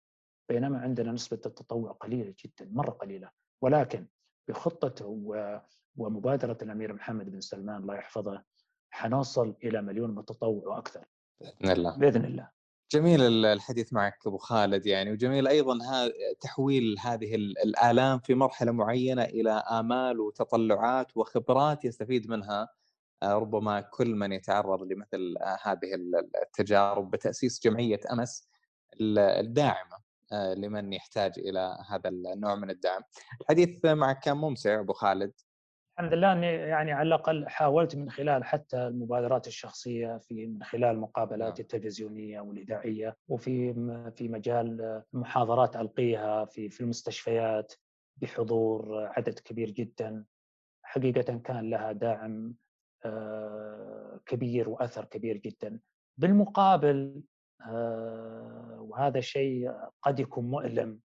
بينما 0.48 0.78
عندنا 0.78 1.12
نسبة 1.12 1.40
التطوع 1.46 1.92
قليلة 1.92 2.34
جدا 2.44 2.70
مرة 2.72 2.90
قليلة 2.90 3.30
ولكن 3.62 4.06
بخطته 4.48 5.06
ومبادرة 5.96 6.58
الأمير 6.62 6.92
محمد 6.92 7.30
بن 7.30 7.40
سلمان 7.40 7.80
الله 7.82 7.94
يحفظه 7.94 8.42
حنوصل 8.90 9.54
إلى 9.64 9.82
مليون 9.82 10.14
متطوع 10.14 10.62
وأكثر. 10.66 11.04
بإذن 11.40 11.70
الله. 11.70 11.96
بإذن 11.98 12.24
الله. 12.24 12.50
جميل 12.92 13.44
الحديث 13.44 13.92
معك 13.92 14.26
أبو 14.26 14.38
خالد 14.38 14.86
يعني 14.86 15.12
وجميل 15.12 15.48
أيضا 15.48 15.78
تحويل 16.40 16.96
هذه 17.00 17.34
الآلام 17.34 18.18
في 18.18 18.34
مرحلة 18.34 18.72
معينة 18.72 19.22
إلى 19.22 19.50
آمال 19.50 20.20
وتطلعات 20.20 21.16
وخبرات 21.16 21.84
يستفيد 21.84 22.30
منها 22.30 22.68
آه، 23.22 23.34
ربما 23.34 23.80
كل 23.80 24.14
من 24.14 24.32
يتعرض 24.32 24.82
لمثل 24.82 25.34
هذه 25.62 25.94
التجارب 26.42 27.10
بتأسيس 27.10 27.60
جمعية 27.64 28.00
أمس 28.12 28.48
الداعمة 29.00 29.96
آه، 30.32 30.54
لمن 30.54 30.92
يحتاج 30.92 31.32
إلى 31.38 31.78
هذا 31.88 32.08
النوع 32.08 32.54
من 32.54 32.70
الدعم. 32.70 33.02
الحديث 33.40 33.84
معك 33.84 34.20
كان 34.20 34.36
ممتع 34.36 34.80
أبو 34.80 34.92
خالد. 34.92 35.32
الحمد 36.00 36.14
لله 36.14 36.32
أني 36.32 36.46
يعني 36.46 36.92
على 36.92 37.06
الأقل 37.06 37.48
حاولت 37.48 37.96
من 37.96 38.10
خلال 38.10 38.44
حتى 38.44 38.86
المبادرات 38.86 39.46
الشخصية 39.46 40.18
في 40.18 40.46
من 40.46 40.62
خلال 40.62 40.84
المقابلات 40.84 41.52
نعم. 41.52 41.60
التلفزيونية 41.60 42.40
والإذاعية 42.40 43.16
وفي 43.28 43.74
في 44.16 44.28
مجال 44.28 45.02
محاضرات 45.12 45.76
ألقيها 45.76 46.44
في 46.44 46.70
في 46.70 46.80
المستشفيات 46.80 47.74
بحضور 48.16 49.06
عدد 49.16 49.38
كبير 49.38 49.70
جدا 49.70 50.24
حقيقة 50.82 51.38
كان 51.38 51.70
لها 51.70 51.92
داعم 51.92 52.54
آه، 53.04 54.20
كبير 54.26 54.68
وأثر 54.68 55.04
كبير 55.04 55.36
جدا 55.36 55.80
بالمقابل 56.18 57.22
آه، 57.66 58.76
وهذا 58.80 59.20
شيء 59.20 59.72
قد 60.02 60.20
يكون 60.20 60.44
مؤلم 60.44 61.00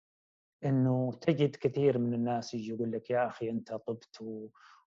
إنه 0.64 1.12
تجد 1.20 1.57
كثير 1.57 1.99
من 1.99 2.14
الناس 2.14 2.55
يجي 2.55 2.72
يقول 2.72 2.93
لك 2.93 3.11
يا 3.11 3.26
أخي 3.26 3.51
أنت 3.51 3.72
طبت 3.72 4.22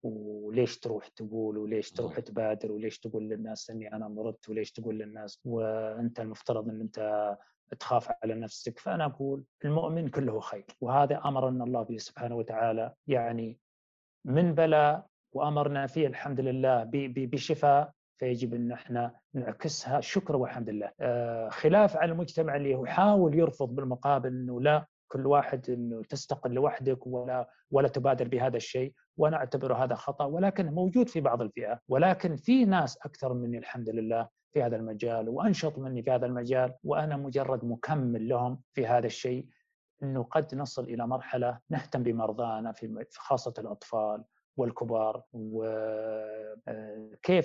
وليش 0.04 0.80
تروح 0.80 1.08
تقول 1.08 1.58
وليش 1.58 1.92
تروح 1.92 2.20
تبادر 2.20 2.72
وليش 2.72 3.00
تقول 3.00 3.30
للناس 3.30 3.70
إني 3.70 3.94
أنا 3.96 4.08
مرضت 4.08 4.50
وليش 4.50 4.72
تقول 4.72 5.00
للناس؟ 5.00 5.42
وأنت 5.46 6.20
المفترض 6.20 6.70
إن 6.70 6.82
أنت 6.82 7.38
تخاف 7.80 8.12
على 8.24 8.34
نفسك. 8.36 8.80
فأنا 8.80 9.06
أقول 9.06 9.44
المؤمن 9.66 10.08
كله 10.08 10.40
خير. 10.40 10.66
وهذا 10.82 11.22
امرنا 11.26 11.64
الله 11.64 11.82
به 11.84 11.98
سبحانه 11.98 12.36
وتعالى 12.36 12.94
يعني 13.08 13.58
من 14.26 14.54
بلاء 14.56 15.06
وأمرنا 15.34 15.88
فيه 15.88 16.08
الحمد 16.08 16.40
لله 16.40 16.84
بشفاء. 16.94 17.92
فيجب 18.18 18.54
أن 18.54 18.72
إحنا 18.72 19.16
نعكسها. 19.34 20.02
شكر 20.02 20.36
والحمد 20.36 20.70
لله. 20.70 20.92
آه، 21.00 21.50
خلاف 21.50 21.98
على 21.98 22.12
المجتمع 22.12 22.56
اللي 22.56 22.72
يحاول 22.72 23.36
يرفض 23.40 23.76
بالمقابل 23.76 24.30
إنه 24.30 24.62
لا 24.62 24.86
كل 25.14 25.28
واحد 25.28 25.70
إنه 25.70 26.04
تستقل 26.04 26.52
لوحدك 26.52 27.08
ولا 27.08 27.50
ولا 27.72 27.88
تبادر 27.88 28.28
بهذا 28.28 28.58
الشيء 28.58 28.94
وأنا 29.18 29.38
اعتبره 29.38 29.84
هذا 29.84 29.96
خطأ 29.96 30.26
ولكن 30.26 30.66
موجود 30.66 31.10
في 31.10 31.22
بعض 31.22 31.42
الفئات 31.42 31.80
ولكن 31.88 32.36
في 32.36 32.66
ناس 32.66 32.98
أكثر 32.98 33.34
مني 33.34 33.58
الحمد 33.58 33.90
لله 33.90 34.30
في 34.54 34.64
هذا 34.64 34.76
المجال 34.76 35.30
وأنشط 35.30 35.78
مني 35.78 36.04
في 36.04 36.12
هذا 36.12 36.26
المجال 36.26 36.74
وأنا 36.84 37.18
مجرد 37.18 37.66
مكمل 37.66 38.28
لهم 38.28 38.62
في 38.74 38.88
هذا 38.88 39.06
الشيء 39.08 39.48
إنه 40.04 40.24
قد 40.24 40.56
نصل 40.56 40.84
إلى 40.84 41.08
مرحلة 41.08 41.60
نهتم 41.70 42.04
بمرضانا 42.04 42.72
في 42.72 43.06
خاصة 43.18 43.54
الأطفال. 43.60 44.24
والكبار 44.58 45.24
وكيف 45.34 46.62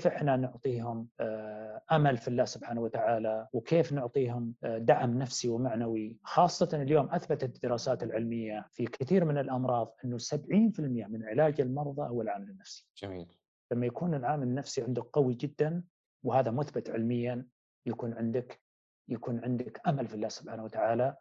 آه، 0.07 0.11
إحنا 0.17 0.37
نعطيهم 0.37 1.09
آه، 1.21 1.83
أمل 1.93 2.17
في 2.17 2.29
الله 2.29 2.45
سبحانه 2.45 2.81
وتعالى 2.81 3.49
وكيف 3.53 3.93
نعطيهم 3.93 4.55
آه، 4.65 4.79
دعم 4.79 5.19
نفسي 5.19 5.49
ومعنوي 5.49 6.17
خاصة 6.23 6.69
اليوم 6.83 7.11
أثبتت 7.11 7.57
الدراسات 7.57 8.03
العلمية 8.03 8.69
في 8.73 8.85
كثير 8.85 9.25
من 9.25 9.39
الأمراض 9.39 9.95
إنه 10.05 10.19
70% 10.19 11.07
من 11.07 11.25
علاج 11.25 11.61
المرضى 11.61 12.03
هو 12.03 12.23
العامل 12.23 12.51
النفسي. 12.51 12.87
جميل. 12.97 13.27
لما 13.73 13.87
يكون 13.87 14.15
العامل 14.15 14.43
النفسي 14.47 14.83
عندك 14.83 15.03
قوي 15.03 15.35
جدا 15.35 15.85
وهذا 16.25 16.51
مثبت 16.51 16.91
علميا 16.91 17.47
يكون 17.87 18.15
عندك 18.15 18.61
يكون 19.09 19.45
عندك 19.45 19.81
أمل 19.89 20.09
في 20.09 20.15
الله 20.15 20.29
سبحانه 20.29 20.65
وتعالى 20.65 21.17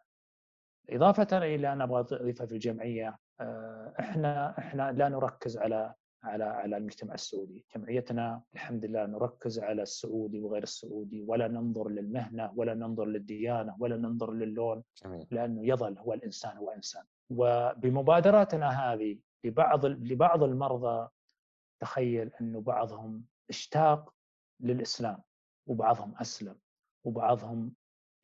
إضافة 0.90 1.38
إلى 1.38 1.72
أنا 1.72 1.84
أبغى 1.84 2.00
أضيفها 2.00 2.46
في 2.46 2.52
الجمعية 2.52 3.18
إحنا 4.00 4.58
إحنا 4.58 4.92
لا 4.92 5.08
نركز 5.08 5.58
على 5.58 5.94
على 6.22 6.44
على 6.44 6.76
المجتمع 6.76 7.14
السعودي، 7.14 7.66
جمعيتنا 7.76 8.42
الحمد 8.54 8.84
لله 8.84 9.06
نركز 9.06 9.58
على 9.58 9.82
السعودي 9.82 10.40
وغير 10.40 10.62
السعودي 10.62 11.22
ولا 11.22 11.48
ننظر 11.48 11.88
للمهنة 11.88 12.52
ولا 12.56 12.74
ننظر 12.74 13.04
للديانة 13.04 13.76
ولا 13.78 13.96
ننظر 13.96 14.32
للون 14.32 14.82
لأنه 15.30 15.66
يظل 15.66 15.98
هو 15.98 16.12
الإنسان 16.12 16.56
هو 16.56 16.70
إنسان. 16.70 17.04
وبمبادراتنا 17.30 18.68
هذه 18.68 19.18
لبعض 19.44 19.86
لبعض 19.86 20.42
المرضى 20.42 21.08
تخيل 21.80 22.30
انه 22.40 22.60
بعضهم 22.60 23.24
اشتاق 23.50 24.14
للإسلام 24.60 25.22
وبعضهم 25.66 26.14
أسلم 26.20 26.56
وبعضهم 27.04 27.72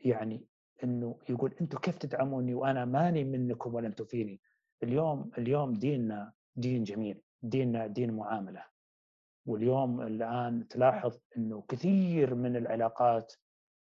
يعني 0.01 0.47
أنه 0.85 1.19
يقول 1.29 1.55
أنتم 1.61 1.79
كيف 1.79 1.99
تدعموني 1.99 2.55
وأنا 2.55 2.85
ماني 2.85 3.25
منكم 3.25 3.75
ولا 3.75 3.87
أنتم 3.87 4.05
فيني؟ 4.05 4.41
اليوم 4.85 5.30
اليوم 5.39 5.72
ديننا 5.72 6.32
دين 6.57 6.85
جميل 6.85 7.20
ديننا 7.43 7.87
دين 7.87 8.11
معاملة. 8.16 8.64
واليوم 9.47 10.01
الآن 10.01 10.68
تلاحظ 10.68 11.18
إنه 11.37 11.64
كثير 11.68 12.35
من 12.35 12.57
العلاقات 12.57 13.32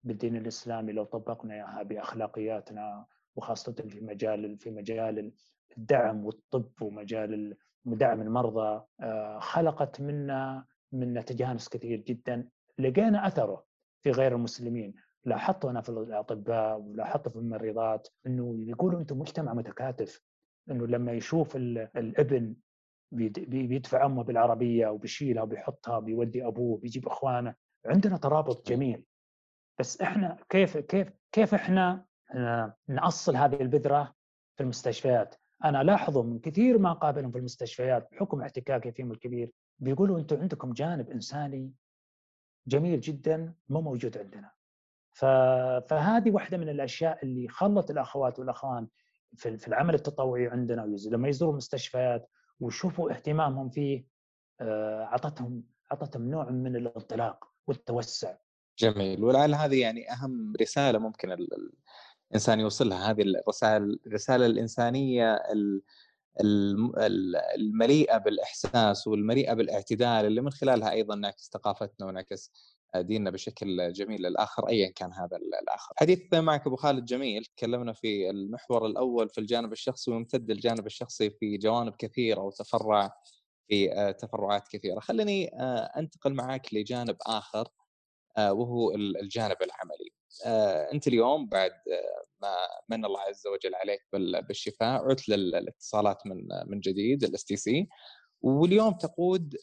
بالدين 0.03 0.35
الإسلامي 0.35 0.91
لو 0.91 1.03
طبقنا 1.03 1.53
إياها 1.53 1.83
بأخلاقياتنا 1.83 3.05
وخاصة 3.35 3.73
في 3.73 4.01
مجال 4.01 4.57
في 4.57 4.71
مجال 4.71 5.31
الدعم 5.77 6.25
والطب 6.25 6.71
ومجال 6.81 7.57
دعم 7.85 8.21
المرضى 8.21 8.85
آه، 9.01 9.39
خلقت 9.39 10.01
منا 10.01 10.65
منا 10.91 11.21
تجانس 11.21 11.69
كثير 11.69 11.99
جدا. 11.99 12.49
لقينا 12.79 13.27
أثره 13.27 13.65
في 14.01 14.11
غير 14.11 14.35
المسلمين. 14.35 14.93
لاحظت 15.25 15.65
أنا 15.65 15.81
في 15.81 15.89
الأطباء 15.89 16.79
ولاحظت 16.79 17.27
في 17.29 17.35
الممرضات 17.35 18.07
إنه 18.27 18.55
يقولوا 18.69 18.99
أنتم 18.99 19.19
مجتمع 19.19 19.53
متكاتف. 19.53 20.21
إنه 20.71 20.87
لما 20.87 21.11
يشوف 21.11 21.55
الابن 21.55 22.55
بيدفع 23.11 24.05
أمه 24.05 24.23
بالعربية 24.23 24.87
وبيشيلها 24.87 25.43
وبيحطها 25.43 25.99
بيودي 25.99 26.47
أبوه 26.47 26.77
بيجيب 26.77 27.07
إخوانه 27.07 27.55
عندنا 27.85 28.17
ترابط 28.17 28.69
جميل. 28.69 29.03
بس 29.79 30.01
إحنا 30.01 30.37
كيف 30.49 30.77
كيف 30.77 31.09
كيف 31.31 31.53
إحنا 31.53 32.05
آه، 32.35 32.75
نأصل 32.87 33.35
هذه 33.35 33.61
البذرة 33.61 34.15
في 34.57 34.63
المستشفيات؟ 34.63 35.35
أنا 35.65 35.83
لاحظوا 35.83 36.23
من 36.23 36.39
كثير 36.39 36.77
ما 36.77 36.93
قابلهم 36.93 37.31
في 37.31 37.37
المستشفيات 37.37 38.09
بحكم 38.11 38.41
احتكاكي 38.41 38.91
فيهم 38.91 39.11
الكبير. 39.11 39.51
بيقولوا 39.79 40.19
أنتم 40.19 40.39
عندكم 40.39 40.73
جانب 40.73 41.09
إنساني 41.09 41.73
جميل 42.67 42.99
جدا 42.99 43.53
مو 43.69 43.81
موجود 43.81 44.17
عندنا. 44.17 44.51
فهذه 45.89 46.31
واحدة 46.31 46.57
من 46.57 46.69
الأشياء 46.69 47.23
اللي 47.23 47.47
خلت 47.47 47.91
الأخوات 47.91 48.39
والأخوان 48.39 48.87
في 49.37 49.67
العمل 49.67 49.93
التطوعي 49.93 50.47
عندنا 50.47 50.81
لما 51.11 51.29
يزوروا 51.29 51.53
المستشفيات 51.53 52.29
ويشوفوا 52.59 53.11
اهتمامهم 53.11 53.69
فيه 53.69 54.05
آه، 54.61 55.03
اعطتهم 55.03 55.63
أعطتهم 55.91 56.29
نوع 56.29 56.49
من 56.49 56.75
الانطلاق 56.75 57.47
والتوسع. 57.67 58.35
جميل 58.79 59.23
ولعل 59.23 59.55
هذه 59.55 59.81
يعني 59.81 60.11
أهم 60.11 60.53
رسالة 60.61 60.99
ممكن 60.99 61.37
الإنسان 62.31 62.59
يوصلها 62.59 63.11
هذه 63.11 63.21
الرسائل 63.21 63.99
الرسالة 64.07 64.45
الإنسانية 64.45 65.39
المليئة 67.55 68.17
بالإحساس 68.17 69.07
والمليئة 69.07 69.53
بالإعتدال 69.53 70.25
اللي 70.25 70.41
من 70.41 70.51
خلالها 70.51 70.91
أيضا 70.91 71.15
نعكس 71.15 71.49
ثقافتنا 71.53 72.07
ونعكس 72.07 72.51
ديننا 72.95 73.29
بشكل 73.31 73.93
جميل 73.93 74.21
للآخر 74.21 74.69
ايا 74.69 74.89
كان 74.89 75.13
هذا 75.13 75.37
الآخر. 75.37 75.93
حديث 75.97 76.33
معك 76.33 76.67
أبو 76.67 76.75
خالد 76.75 77.05
جميل، 77.05 77.45
تكلمنا 77.45 77.93
في 77.93 78.29
المحور 78.29 78.85
الأول 78.85 79.29
في 79.29 79.37
الجانب 79.37 79.71
الشخصي 79.71 80.11
ويمتد 80.11 80.51
الجانب 80.51 80.85
الشخصي 80.85 81.29
في 81.29 81.57
جوانب 81.57 81.93
كثيرة 81.97 82.41
وتفرع 82.41 83.11
في 83.67 83.93
آه، 83.93 84.11
تفرعات 84.11 84.67
كثيرة. 84.67 84.99
خليني 84.99 85.53
آه، 85.53 85.91
أنتقل 85.97 86.33
معك 86.33 86.73
لجانب 86.73 87.17
آخر 87.27 87.67
آه، 88.37 88.53
وهو 88.53 88.91
الجانب 88.95 89.57
العملي. 89.61 90.11
أنت 90.93 91.07
اليوم 91.07 91.49
بعد 91.49 91.71
ما 92.41 92.55
من 92.89 93.05
الله 93.05 93.19
عز 93.19 93.47
وجل 93.47 93.75
عليك 93.75 94.01
بالشفاء 94.47 95.09
عدت 95.09 95.29
للاتصالات 95.29 96.27
من 96.27 96.47
من 96.67 96.79
جديد 96.79 97.23
ال 97.23 97.43
STC 97.43 97.87
واليوم 98.41 98.93
تقود 98.93 99.55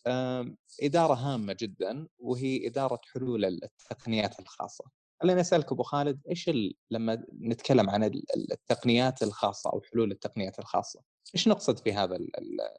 إدارة 0.83 1.15
هامة 1.15 1.57
جدا 1.61 2.09
وهي 2.19 2.67
إدارة 2.67 3.01
حلول 3.13 3.45
التقنيات 3.45 4.41
الخاصة. 4.41 4.85
خليني 5.23 5.41
أسألك 5.41 5.73
أبو 5.73 5.83
خالد 5.83 6.21
إيش 6.31 6.51
لما 6.91 7.27
نتكلم 7.41 7.91
عن 7.91 8.05
التقنيات 8.53 9.23
الخاصة 9.23 9.71
أو 9.71 9.81
حلول 9.81 10.13
التقنيات 10.13 10.59
الخاصة، 10.59 11.01
إيش 11.35 11.49
نقصد 11.49 11.79
في 11.79 11.93
هذا 11.93 12.19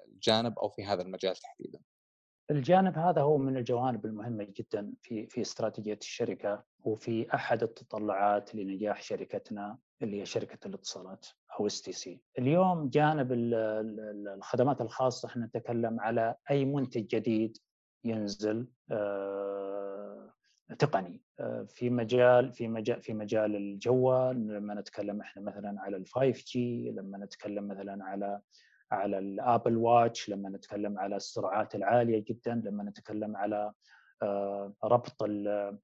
الجانب 0.07 0.59
أو 0.59 0.69
في 0.69 0.85
هذا 0.85 1.01
المجال 1.01 1.35
تحديدا؟ 1.35 1.79
الجانب 2.51 2.97
هذا 2.97 3.21
هو 3.21 3.37
من 3.37 3.57
الجوانب 3.57 4.05
المهمة 4.05 4.43
جدا 4.43 4.93
في 5.01 5.27
في 5.27 5.41
استراتيجية 5.41 5.99
الشركة 6.01 6.63
وفي 6.83 7.35
أحد 7.35 7.63
التطلعات 7.63 8.55
لنجاح 8.55 9.01
شركتنا 9.01 9.77
اللي 10.01 10.21
هي 10.21 10.25
شركة 10.25 10.67
الاتصالات 10.67 11.27
أو 11.59 11.67
STC. 11.67 12.21
اليوم 12.39 12.89
جانب 12.89 13.27
الخدمات 13.31 14.81
الخاصة 14.81 15.27
إحنا 15.27 15.45
نتكلم 15.45 15.99
على 15.99 16.35
أي 16.51 16.65
منتج 16.65 17.07
جديد 17.07 17.57
ينزل 18.03 18.67
آه، 18.91 20.33
تقني 20.79 21.21
في 21.67 21.89
مجال 21.89 22.53
في 22.53 22.67
مجال 22.67 23.01
في 23.01 23.13
مجال 23.13 23.55
الجوال 23.55 24.47
لما 24.47 24.73
نتكلم 24.73 25.21
إحنا 25.21 25.41
مثلا 25.41 25.81
على 25.81 25.97
ال 25.97 26.07
5 26.07 26.43
G 26.47 26.91
لما 26.91 27.17
نتكلم 27.17 27.67
مثلا 27.67 28.03
على 28.05 28.41
على 28.91 29.19
ال 29.19 29.29
Apple 29.29 29.77
Watch 29.77 30.29
لما 30.29 30.49
نتكلم 30.49 30.99
على 30.99 31.15
السرعات 31.15 31.75
العالية 31.75 32.23
جدا 32.27 32.61
لما 32.65 32.83
نتكلم 32.83 33.37
على 33.37 33.55
آه، 33.55 33.73
ربط 34.83 35.23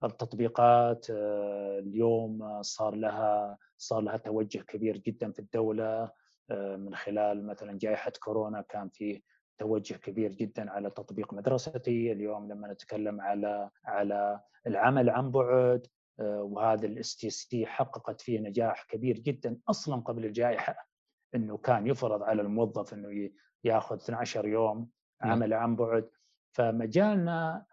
التطبيقات 0.04 1.08
آه، 1.10 1.80
اليوم 1.80 2.62
صار 2.62 2.96
لها 2.96 3.58
صار 3.78 4.02
لها 4.02 4.18
توجه 4.18 4.60
كبير 4.60 4.98
جدا 4.98 5.32
في 5.32 5.40
الدولة 5.40 6.12
آه، 6.52 6.76
من 6.76 6.96
خلال 6.96 7.48
مثلا 7.48 7.78
جائحة 7.78 8.12
كورونا 8.24 8.62
كان 8.62 8.90
فيه 8.90 9.22
توجه 9.58 9.94
كبير 9.94 10.32
جدا 10.32 10.72
على 10.72 10.90
تطبيق 10.90 11.34
مدرستي 11.34 12.12
اليوم 12.12 12.52
لما 12.52 12.74
نتكلم 12.74 13.22
على 13.22 13.70
على 13.86 14.42
العمل 14.68 15.10
عن 15.10 15.32
بعد 15.32 15.88
وهذا 16.20 16.86
ال 16.86 17.16
STC 17.16 17.66
حققت 17.66 18.22
فيه 18.22 18.40
نجاح 18.40 18.84
كبير 18.84 19.20
جدا 19.20 19.60
أصلا 19.70 20.02
قبل 20.02 20.26
الجائحة 20.26 20.88
إنه 21.36 21.58
كان 21.58 21.88
يفرض 21.88 22.24
على 22.24 22.42
الموظف 22.42 22.94
إنه 22.94 23.30
ياخذ 23.64 23.96
12 23.96 24.48
يوم 24.48 24.90
نعم. 25.24 25.32
عمل 25.32 25.54
عن 25.54 25.76
بعد 25.76 26.10
فمجالنا 26.52 27.56
آه، 27.56 27.72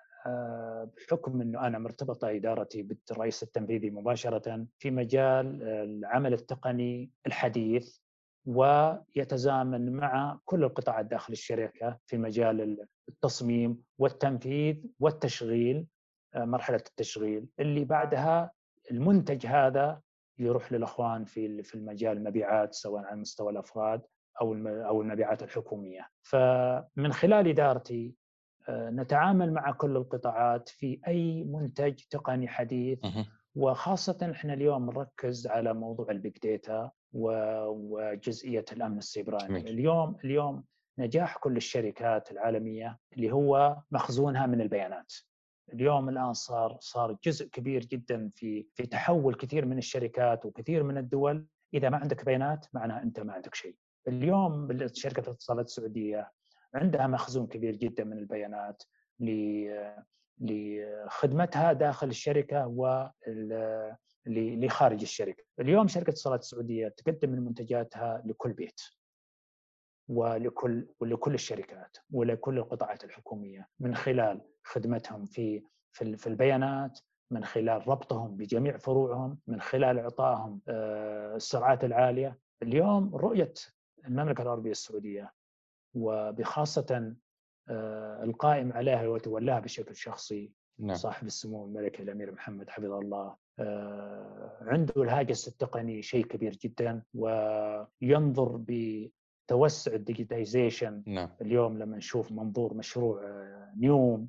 بحكم 0.96 1.40
إنه 1.40 1.66
أنا 1.66 1.78
مرتبطة 1.78 2.30
إدارتي 2.30 2.82
بالرئيس 2.82 3.42
التنفيذي 3.42 3.90
مباشرة 3.90 4.66
في 4.78 4.90
مجال 4.90 5.62
العمل 5.62 6.32
التقني 6.32 7.10
الحديث 7.26 7.98
ويتزامن 8.46 9.92
مع 9.92 10.38
كل 10.44 10.64
القطاعات 10.64 11.06
داخل 11.06 11.32
الشركة 11.32 11.98
في 12.06 12.18
مجال 12.18 12.86
التصميم 13.08 13.82
والتنفيذ 13.98 14.76
والتشغيل 15.00 15.86
آه، 16.34 16.44
مرحلة 16.44 16.76
التشغيل. 16.76 17.46
اللي 17.60 17.84
بعدها 17.84 18.50
المنتج 18.90 19.46
هذا 19.46 20.00
يروح 20.38 20.72
للأخوان 20.72 21.24
في 21.24 21.62
في 21.62 21.74
المجال 21.74 22.16
المبيعات 22.16 22.74
سواء 22.74 23.04
على 23.04 23.20
مستوى 23.20 23.52
الأفراد 23.52 24.02
أو 24.40 24.54
أو 24.68 25.02
المبيعات 25.02 25.42
الحكومية. 25.42 26.08
فمن 26.22 27.12
خلال 27.12 27.48
إدارتي 27.48 28.06
آه، 28.08 28.19
نتعامل 28.70 29.52
مع 29.52 29.70
كل 29.72 29.96
القطاعات 29.96 30.68
في 30.68 31.00
أي 31.08 31.44
منتج 31.44 31.94
تقني 32.10 32.48
حديث. 32.48 32.98
وخاصة 33.54 34.30
إحنا 34.32 34.52
اليوم 34.54 34.86
نركز 34.86 35.46
على 35.46 35.74
موضوع 35.74 36.10
ال 36.10 36.17
big 36.17 36.38
data 36.42 36.90
وجزئية 37.12 38.64
الأمن 38.72 38.98
السيبراني. 38.98 39.60
اليوم 39.70 40.16
اليوم 40.24 40.64
نجاح 40.98 41.36
كل 41.36 41.56
الشركات 41.56 42.32
العالمية 42.32 42.98
اللي 43.16 43.32
هو 43.32 43.76
مخزونها 43.90 44.46
من 44.46 44.60
البيانات. 44.60 45.12
اليوم 45.72 46.08
الآن 46.08 46.32
صار 46.32 46.76
صار 46.80 47.16
جزء 47.24 47.48
كبير 47.48 47.84
جدا 47.84 48.30
في 48.34 48.66
في 48.74 48.86
تحول 48.86 49.34
كثير 49.34 49.66
من 49.66 49.78
الشركات 49.78 50.46
وكثير 50.46 50.82
من 50.82 50.98
الدول. 50.98 51.46
إذا 51.74 51.88
ما 51.88 51.96
عندك 51.96 52.24
بيانات 52.24 52.66
معناها 52.72 53.02
أنت 53.02 53.20
ما 53.20 53.32
عندك 53.32 53.54
شيء. 53.54 53.76
اليوم 54.08 54.78
شركه 54.92 55.20
الاتصالات 55.20 55.66
السعودية 55.66 56.32
عندها 56.74 57.06
مخزون 57.06 57.46
كبير 57.46 57.76
جدا 57.76 58.04
من 58.04 58.18
البيانات 58.18 58.82
لخدمتها 60.38 61.72
داخل 61.72 62.08
الشركة 62.08 62.66
و 62.66 63.08
لخارج 64.26 65.00
الشركة. 65.00 65.44
اليوم 65.60 65.88
شركة 65.88 66.04
الاتصالات 66.04 66.40
السعوديه 66.40 66.88
تقدم 66.88 67.30
من 67.30 67.40
منتجاتها 67.40 68.22
لكل 68.26 68.52
بيت. 68.52 68.80
ولكل 70.10 70.88
ولكل 71.00 71.34
الشركات 71.34 71.96
ولكل 72.10 72.58
القطاعات 72.58 73.04
الحكومية 73.04 73.68
من 73.80 73.94
خلال 73.94 74.40
خدمتهم 74.64 75.24
في 75.24 75.62
في 75.92 76.26
البيانات 76.26 76.98
من 77.30 77.44
خلال 77.44 77.88
ربطهم 77.88 78.36
بجميع 78.36 78.76
فروعهم 78.76 79.38
من 79.46 79.60
خلال 79.60 79.98
إعطائهم 79.98 80.60
آه، 80.68 81.36
السرعات 81.36 81.84
العالية 81.84 82.38
اليوم 82.62 83.16
رؤية 83.16 83.54
المملكة 84.06 84.42
العربية 84.42 84.70
السعودية 84.70 85.32
وبخاصة 85.94 87.14
آه، 87.68 88.24
القائم 88.24 88.72
عليها 88.72 89.08
وتولاها 89.08 89.60
بشكل 89.60 89.96
شخصي 89.96 90.52
نعم. 90.78 90.96
صاحب 90.96 91.26
السمو 91.26 91.64
الملكي 91.64 92.02
الأمير 92.02 92.32
محمد 92.32 92.70
حفظه 92.70 92.98
الله 92.98 93.36
آه، 93.58 94.58
عنده 94.60 95.02
الهاجس 95.02 95.48
التقني 95.48 96.02
شيء 96.02 96.24
كبير 96.24 96.52
جدا 96.52 97.02
وينظر 97.14 98.60
بتوسع 98.68 99.92
الديجيتايزيشن 99.92 101.02
نعم. 101.06 101.30
اليوم 101.40 101.78
لما 101.78 101.96
نشوف 101.96 102.32
منظور 102.32 102.74
مشروع 102.74 103.22
نيوم 103.76 104.28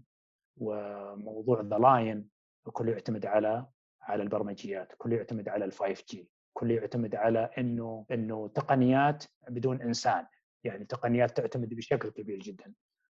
وموضوع 0.57 1.61
The 1.61 1.77
Line 1.77 2.29
كله 2.73 2.91
يعتمد 2.91 3.25
على 3.25 3.65
على 4.01 4.23
البرمجيات 4.23 4.93
كله 4.97 5.15
يعتمد 5.15 5.49
على 5.49 5.65
ال 5.65 5.71
5 5.71 6.03
G 6.09 6.29
كله 6.53 6.73
يعتمد 6.73 7.15
على 7.15 7.49
إنه 7.57 8.05
إنه 8.11 8.47
تقنيات 8.47 9.23
بدون 9.49 9.81
إنسان 9.81 10.25
يعني 10.63 10.85
تقنيات 10.85 11.37
تعتمد 11.37 11.73
بشكل 11.73 12.09
كبير 12.09 12.39
جدا 12.39 12.73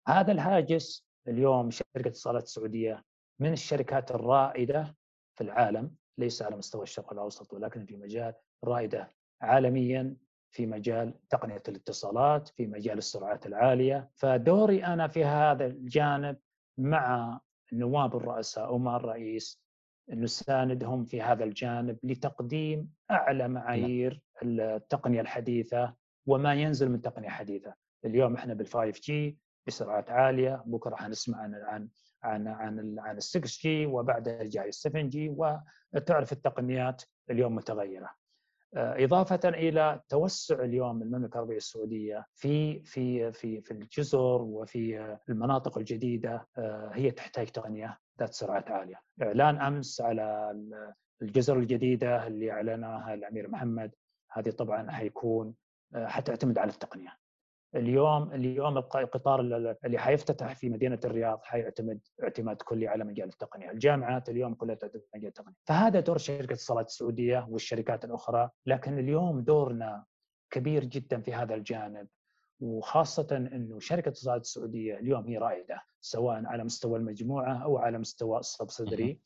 هذا 0.09 0.33
الهاجس 0.33 1.07
اليوم 1.29 1.71
شركة 1.71 1.89
الاتصالات 1.97 2.43
السعودية 2.43 3.05
من 3.41 3.53
الشركات 3.53 4.11
الرائدة 4.11 4.97
في 5.35 5.45
العالم 5.45 5.95
ليس 6.19 6.43
على 6.43 6.57
مستوى 6.57 6.83
الشرق 6.83 7.13
الأوسط 7.13 7.53
ولكن 7.53 7.85
في 7.85 7.97
مجال 7.97 8.35
رائدة 8.65 9.15
عالميا 9.43 10.17
في 10.51 10.67
مجال 10.67 11.15
تقنية 11.31 11.63
الاتصالات 11.69 12.49
في 12.49 12.67
مجال 12.67 12.99
السرعات 12.99 13.47
العالية 13.47 14.11
فدوري 14.15 14.85
أنا 14.85 15.09
في 15.09 15.25
هذا 15.25 15.67
الجانب 15.67 16.37
مع 16.79 17.41
نواب 17.73 18.17
الرؤساء 18.17 18.75
ومع 18.75 18.97
الرئيس 18.97 19.63
نساندهم 20.11 21.05
في 21.05 21.23
هذا 21.23 21.45
الجانب 21.45 21.99
لتقديم 22.03 22.93
أعلى 23.11 23.39
نعم. 23.39 23.53
معايير 23.53 24.21
التقنية 24.43 25.21
الحديثة 25.21 25.95
وما 26.27 26.55
ينزل 26.55 26.89
من 26.91 27.01
تقنية 27.01 27.29
حديثة. 27.29 27.75
اليوم 28.05 28.35
إحنا 28.35 28.55
بال 28.55 28.67
5 28.67 29.01
G 29.03 29.39
بسرعات 29.67 30.11
عالية، 30.11 30.63
بكرة 30.67 30.97
حنسمع 30.97 31.39
عن 31.39 31.55
عن 31.55 31.89
عن 32.23 32.49
عن 32.49 32.99
عن 32.99 33.17
ال 33.17 33.23
6 33.23 33.41
G 33.63 33.87
وبعدها 33.87 34.45
جاي 34.45 34.69
ال 34.69 34.75
7 34.75 35.03
G 35.03 35.35
وتعرف 35.95 36.33
التقنيات 36.33 37.03
اليوم 37.31 37.55
متغيرة. 37.55 38.11
آه، 38.75 39.05
إضافة 39.05 39.49
إلى 39.49 40.01
توسع 40.09 40.55
اليوم 40.65 41.03
المملكة 41.03 41.35
العربية 41.35 41.57
السعودية 41.57 42.27
في 42.35 42.83
في 42.85 43.33
في 43.33 43.61
في 43.61 43.71
الجزر 43.71 44.43
وفي 44.43 45.17
المناطق 45.29 45.79
الجديدة 45.79 46.49
آه، 46.59 46.91
هي 46.95 47.11
تحتاج 47.11 47.47
تقنية 47.47 47.99
ذات 48.21 48.35
سرعات 48.35 48.71
عالية. 48.71 49.01
إعلان 49.23 49.61
أمس 49.61 50.01
على 50.01 50.51
الجزر 51.23 51.59
الجديدة 51.59 52.27
اللي 52.27 52.51
أعلنها 52.51 53.15
الأمير 53.15 53.49
محمد 53.49 53.95
هذه 54.31 54.51
طبعا 54.51 54.91
حيكون 54.91 55.47
آه، 55.49 55.62
حتعتمد 55.95 56.59
على 56.59 56.71
التقنية. 56.71 57.19
اليوم 57.75 58.33
اليوم 58.33 58.79
القطار 58.79 59.41
اللي 59.85 59.99
حيفتتح 59.99 60.55
في 60.55 60.69
مدينة 60.69 61.01
الرياض 61.05 61.41
حيعتمد 61.43 62.01
اعتماد 62.23 62.57
كلي 62.63 62.89
على 62.89 63.05
مجال 63.05 63.29
التقنية، 63.29 63.71
الجامعات 63.71 64.29
اليوم 64.29 64.55
كلها 64.55 64.75
تعتمد 64.75 65.03
على 65.03 65.11
مجال 65.15 65.29
التقنية، 65.29 65.55
فهذا 65.65 66.01
دور 66.01 66.19
شركة 66.19 66.45
الاتصالات 66.45 66.87
السعودية 66.87 67.47
والشركات 67.51 68.05
الأخرى، 68.05 68.51
لكن 68.67 68.99
اليوم 68.99 69.41
دورنا 69.41 70.05
كبير 70.51 70.85
جدا 70.85 71.21
في 71.21 71.35
هذا 71.35 71.55
الجانب 71.55 72.09
وخاصة 72.61 73.37
إنه 73.37 73.79
شركة 73.79 74.09
الاتصالات 74.09 74.41
السعودية 74.41 74.99
اليوم 74.99 75.27
هي 75.27 75.39
رائدة 75.39 75.83
سواء 76.01 76.47
على 76.47 76.65
مستوى 76.65 76.99
المجموعة 76.99 77.63
أو 77.65 77.79
على 77.79 77.99
مستوى 77.99 78.39
السبسيدري. 78.39 79.21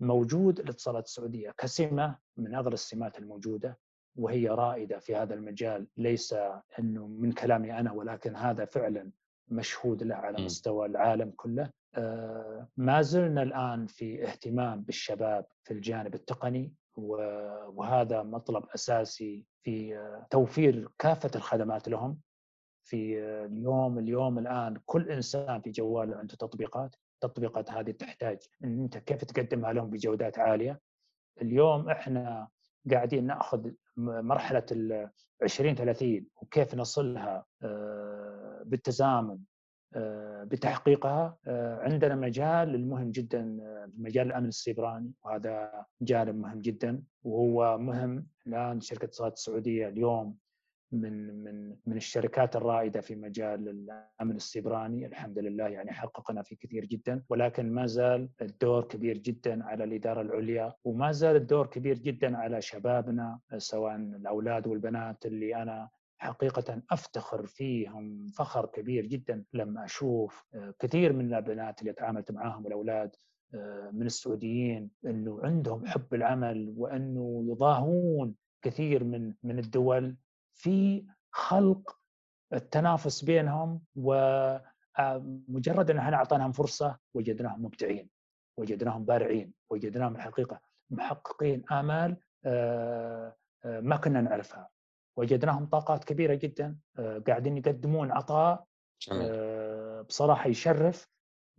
وموجود 0.00 0.60
الاتصالات 0.60 1.04
السعودية 1.04 1.50
كسمة 1.58 2.18
من 2.36 2.54
افضل 2.54 2.72
السمات 2.72 3.18
الموجودة. 3.18 3.78
وهي 4.16 4.48
رائدة 4.48 4.98
في 4.98 5.16
هذا 5.16 5.34
المجال 5.34 5.86
ليس 5.96 6.34
إنه 6.78 7.06
من 7.06 7.32
كلامي 7.32 7.78
أنا 7.78 7.92
ولكن 7.92 8.36
هذا 8.36 8.64
فعلا 8.64 9.10
مشهود 9.48 10.02
له 10.02 10.14
على 10.14 10.44
مستوى 10.44 10.86
العالم 10.86 11.30
كله. 11.30 11.70
آه، 11.94 12.68
ما 12.76 13.02
زلنا 13.02 13.42
الآن 13.42 13.86
في 13.86 14.24
اهتمام 14.26 14.82
بالشباب 14.82 15.46
في 15.64 15.74
الجانب 15.74 16.14
التقني 16.14 16.74
وهذا 16.96 18.22
مطلب 18.22 18.64
أساسي 18.74 19.44
في 19.62 19.96
آه، 19.96 20.26
توفير 20.30 20.88
كافة 20.98 21.30
الخدمات 21.36 21.88
لهم. 21.88 22.20
في 22.84 23.22
آه، 23.22 23.46
اليوم 23.46 23.98
اليوم 23.98 24.38
الآن 24.38 24.80
كل 24.86 25.10
إنسان 25.10 25.60
في 25.60 25.70
جواله 25.70 26.16
عنده 26.16 26.34
تطبيقات 26.36 26.96
التطبيقات 27.14 27.70
هذه 27.70 27.90
تحتاج 27.90 28.38
إن 28.64 28.80
أنت 28.80 28.98
كيف 28.98 29.24
تقدمها 29.24 29.72
لهم 29.72 29.90
بجودات 29.90 30.38
عالية. 30.38 30.80
اليوم 31.42 31.88
إحنا 31.88 32.48
قاعدين 32.90 33.26
نأخذ 33.26 33.70
مرحلة 33.96 34.66
ال 34.72 35.10
20 35.42 35.74
30 35.74 36.26
وكيف 36.42 36.74
نصلها 36.74 37.44
آه، 37.62 38.62
بالتزامن 38.66 39.38
آه، 39.94 40.44
بتحقيقها 40.44 41.36
آه، 41.46 41.82
عندنا 41.82 42.14
مجال 42.14 42.74
المهم 42.74 43.10
جدا 43.10 43.58
مجال 43.96 44.26
الأمن 44.26 44.48
السيبراني 44.48 45.12
وهذا 45.24 45.84
جانب 46.02 46.34
مهم 46.34 46.60
جدا 46.60 47.02
وهو 47.24 47.78
مهم 47.78 48.26
الآن 48.46 48.80
شركه 48.80 49.04
اتصالات 49.04 49.32
السعودية 49.32 49.88
اليوم. 49.88 50.36
من 50.92 51.44
من 51.44 51.76
من 51.86 51.96
الشركات 51.96 52.56
الرائدة 52.56 53.00
في 53.00 53.14
مجال 53.16 53.68
الأمن 53.68 54.36
السيبراني. 54.36 55.06
الحمد 55.06 55.38
لله 55.38 55.68
يعني 55.68 55.92
حققنا 55.92 56.42
في 56.42 56.54
كثير 56.56 56.84
جدا 56.84 57.22
ولكن 57.28 57.72
ما 57.72 57.86
زال 57.86 58.28
الدور 58.42 58.84
كبير 58.84 59.18
جدا 59.18 59.64
على 59.64 59.84
الإدارة 59.84 60.20
العليا 60.20 60.74
وما 60.84 61.12
زال 61.12 61.36
الدور 61.36 61.66
كبير 61.66 61.98
جدا 61.98 62.36
على 62.36 62.60
شبابنا 62.62 63.40
سواء 63.56 63.96
الأولاد 63.96 64.66
والبنات 64.66 65.26
اللي 65.26 65.56
أنا 65.62 65.88
حقيقة 66.18 66.82
أفتخر 66.90 67.46
فيهم 67.46 68.26
فخر 68.26 68.66
كبير 68.66 69.06
جدا. 69.06 69.44
لما 69.52 69.84
أشوف 69.84 70.44
كثير 70.78 71.12
من 71.12 71.34
البنات 71.34 71.80
اللي 71.80 71.92
تعاملت 71.92 72.32
معاهم 72.32 72.64
والأولاد 72.64 73.16
من 73.92 74.06
السعوديين 74.06 74.90
أنه 75.06 75.40
عندهم 75.42 75.86
حب 75.86 76.14
العمل 76.14 76.74
وأنه 76.76 77.44
يضاهون 77.48 78.34
كثير 78.62 79.04
من 79.04 79.32
من 79.42 79.58
الدول. 79.58 80.16
في 80.54 81.06
خلق 81.30 81.98
التنافس 82.52 83.24
بينهم 83.24 83.80
ومجرد 83.96 85.90
أن 85.90 85.98
إحنا 85.98 86.16
أعطيناهم 86.16 86.52
فرصة 86.52 86.98
وجدناهم 87.14 87.64
مبدعين 87.64 88.08
وجدناهم 88.58 89.04
بارعين 89.04 89.52
وجدناهم 89.70 90.16
الحقيقة 90.16 90.60
محققين 90.90 91.64
آمال 91.72 92.16
آه، 92.44 93.36
آه، 93.64 93.80
ما 93.80 93.96
كنا 93.96 94.20
نعرفها. 94.20 94.68
وجدناهم 95.16 95.66
طاقات 95.66 96.04
كبيرة 96.04 96.34
جدا 96.34 96.76
آه، 96.98 97.18
قاعدين 97.18 97.56
يقدمون 97.58 98.12
عطاء 98.12 98.64
بصراحة 100.08 100.48
يشرف. 100.48 101.08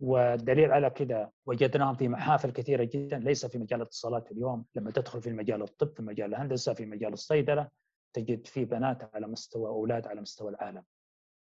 والدليل 0.00 0.72
على 0.72 0.90
كذا 0.90 1.30
وجدناهم 1.46 1.94
في 1.94 2.08
محافل 2.08 2.50
كثيرة 2.50 2.84
جدا 2.84 3.18
ليس 3.18 3.46
في 3.46 3.58
مجال 3.58 3.80
الاتصالات 3.80 4.32
اليوم 4.32 4.64
لما 4.74 4.90
تدخل 4.90 5.22
في 5.22 5.32
مجال 5.32 5.62
الطب 5.62 5.96
في 5.96 6.02
مجال 6.02 6.34
الهندسة 6.34 6.74
في 6.74 6.86
مجال 6.86 7.12
الصيدلة. 7.12 7.68
تجد 8.16 8.46
في 8.46 8.64
بنات 8.64 9.14
على 9.14 9.26
مستوى 9.26 9.68
أولاد 9.68 10.06
على 10.06 10.20
مستوى 10.20 10.50
العالم 10.50 10.82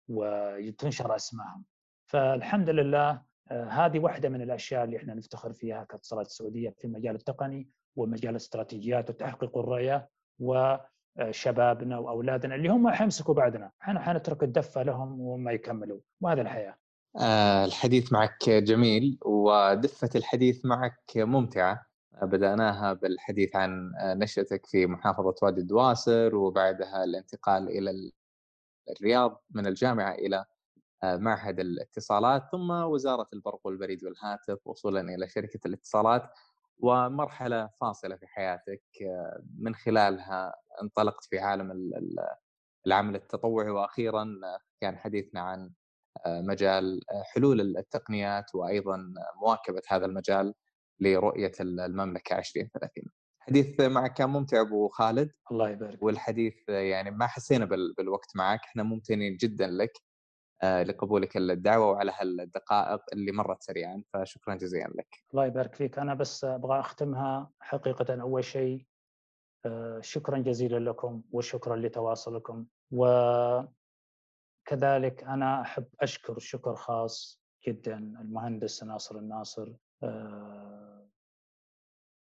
وتنشر 0.08 1.16
أسمائهم. 1.16 1.64
فالحمد 2.06 2.70
لله 2.70 3.22
آه، 3.50 3.64
هذه 3.64 3.98
واحدة 3.98 4.28
من 4.28 4.42
الأشياء 4.42 4.84
اللي 4.84 4.96
إحنا 4.96 5.14
نفتخر 5.14 5.52
فيها 5.52 5.84
كاتصالات 5.84 6.26
السعوديه 6.26 6.74
في 6.78 6.84
المجال 6.84 7.14
التقني 7.14 7.68
ومجال 7.96 8.30
الاستراتيجيات 8.30 9.10
وتحقيق 9.10 9.58
الرؤية 9.58 10.08
وشبابنا 10.38 11.98
وأولادنا 11.98 12.54
اللي 12.54 12.68
هم 12.68 12.90
حيمسكوا 12.90 13.34
بعدنا. 13.34 13.70
إحنا 13.82 14.00
حنترك 14.00 14.42
الدفة 14.42 14.82
لهم 14.82 15.20
وهم 15.20 15.48
يكملوا 15.48 16.00
وهذا 16.20 16.42
الحياة. 16.42 16.76
آه، 17.20 17.64
الحديث 17.64 18.12
معك 18.12 18.50
جميل 18.50 19.18
ودفة 19.24 20.10
الحديث 20.14 20.64
معك 20.64 21.02
ممتعة. 21.16 21.86
بدأناها 22.22 22.92
بالحديث 22.92 23.56
عن 23.56 23.92
نشأتك 24.04 24.66
في 24.66 24.86
محافظة 24.86 25.34
وادي 25.42 25.60
الدواسر 25.60 26.34
وبعدها 26.34 27.04
الانتقال 27.04 27.68
إلى 27.68 28.12
الرياض 28.90 29.44
من 29.50 29.66
الجامعة 29.66 30.12
إلى 30.12 30.44
آه، 31.04 31.16
معهد 31.16 31.60
الاتصالات 31.60 32.42
ثم 32.52 32.70
وزارة 32.70 33.28
البرق 33.32 33.60
والبريد 33.64 34.04
والهاتف 34.04 34.66
وصولا 34.66 35.00
إلى 35.00 35.28
شركة 35.28 35.60
الاتصالات 35.66 36.30
ومرحلة 36.78 37.70
فاصلة 37.80 38.16
في 38.16 38.26
حياتك 38.26 38.82
آه، 39.02 39.42
من 39.58 39.74
خلالها 39.74 40.54
انطلقت 40.82 41.24
في 41.24 41.38
عالم 41.38 41.92
العمل 42.86 43.14
التطوعي 43.14 43.70
وأخيرا 43.70 44.26
كان 44.80 44.96
حديثنا 44.96 45.40
عن 45.40 45.70
آه، 46.26 46.40
مجال 46.40 47.00
حلول 47.34 47.60
التقنيات 47.60 48.54
وأيضا 48.54 49.14
مواكبة 49.42 49.82
هذا 49.88 50.06
المجال. 50.06 50.54
لرؤية 51.00 51.52
المملكة 51.60 52.38
2030 52.38 53.04
الحديث 53.48 53.80
معك 53.80 54.14
كان 54.14 54.30
ممتع 54.30 54.60
أبو 54.60 54.88
خالد. 54.88 55.30
الله 55.50 55.70
يبارك. 55.70 56.02
والحديث 56.02 56.68
يعني 56.68 57.10
ما 57.10 57.26
حسينا 57.26 57.64
بالوقت 57.98 58.36
معك. 58.36 58.60
إحنا 58.60 58.82
ممتنين 58.82 59.36
جدا 59.36 59.66
لك 59.66 59.92
آه، 60.62 60.82
لقبولك 60.82 61.36
الدعوة 61.36 61.86
وعلى 61.86 62.12
هالدقائق 62.20 63.00
اللي 63.12 63.32
مرت 63.32 63.62
سريعا 63.62 64.02
فشكرا 64.12 64.54
جزيلا 64.54 64.92
لك. 64.94 65.08
الله 65.32 65.46
يبارك 65.46 65.74
فيك. 65.74 65.98
أنا 65.98 66.14
بس 66.14 66.44
أبغى 66.44 66.80
أختمها 66.80 67.50
حقيقة 67.60 68.22
أول 68.22 68.44
شيء 68.44 68.86
آه، 69.66 70.00
شكرا 70.00 70.38
جزيلا 70.38 70.90
لكم 70.90 71.22
وشكرا 71.32 71.76
لتواصلكم. 71.76 72.66
وكذلك 72.92 73.64
أنا 75.24 75.60
أحب 75.60 75.86
أشكر 76.00 76.38
شكر 76.38 76.74
خاص 76.74 77.44
جدا 77.68 77.96
المهندس 77.96 78.84
ناصر 78.84 79.18
الناصر 79.18 79.72
آه، 80.02 80.63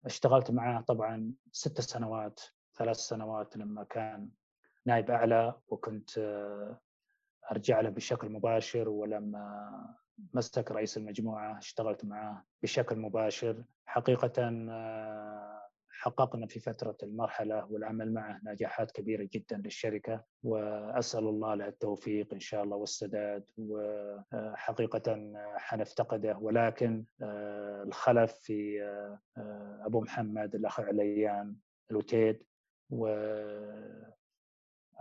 اشتغلت 0.08 0.52
معه 0.52 0.82
طبعا 0.82 1.34
ست 1.52 1.82
سنوات 1.82 2.42
ثلاث 2.78 2.98
سنوات 2.98 3.58
لما 3.58 3.84
كان 3.84 4.30
نائب 4.86 5.12
أعلى 5.12 5.54
وكنت 5.68 6.18
آه، 6.18 6.80
أرجع 7.52 7.82
له 7.82 7.90
بشكل 7.90 8.30
مباشر 8.30 8.90
ولما 8.90 9.96
مسك 10.34 10.72
رئيس 10.72 10.98
المجموعة 10.98 11.58
اشتغلت 11.58 12.06
معه 12.06 12.46
بشكل 12.64 13.00
مباشر. 13.00 13.64
حقيقه 13.86 14.32
آه، 14.70 15.67
حققنا 16.00 16.48
في 16.48 16.60
فترة 16.60 16.98
المرحلة 17.04 17.66
والعمل 17.72 18.14
معه 18.14 18.40
نجاحات 18.44 18.92
كبيرة 18.92 19.28
جدا 19.34 19.58
للشركة 19.58 20.24
وأسأل 20.44 21.28
الله 21.28 21.56
له 21.56 21.68
التوفيق 21.68 22.34
إن 22.34 22.40
شاء 22.40 22.64
الله 22.64 22.78
والسداد 22.78 23.44
وحقيقة 23.58 25.34
حنفتقده. 25.56 26.38
ولكن 26.38 27.06
آه، 27.22 27.84
الخلف 27.84 28.34
في 28.34 28.84
آه، 29.38 29.82
أبو 29.86 30.02
محمد 30.02 30.56
الأخ 30.56 30.80
عليان 30.80 31.56
الوتيد 31.92 32.44
و 32.90 33.08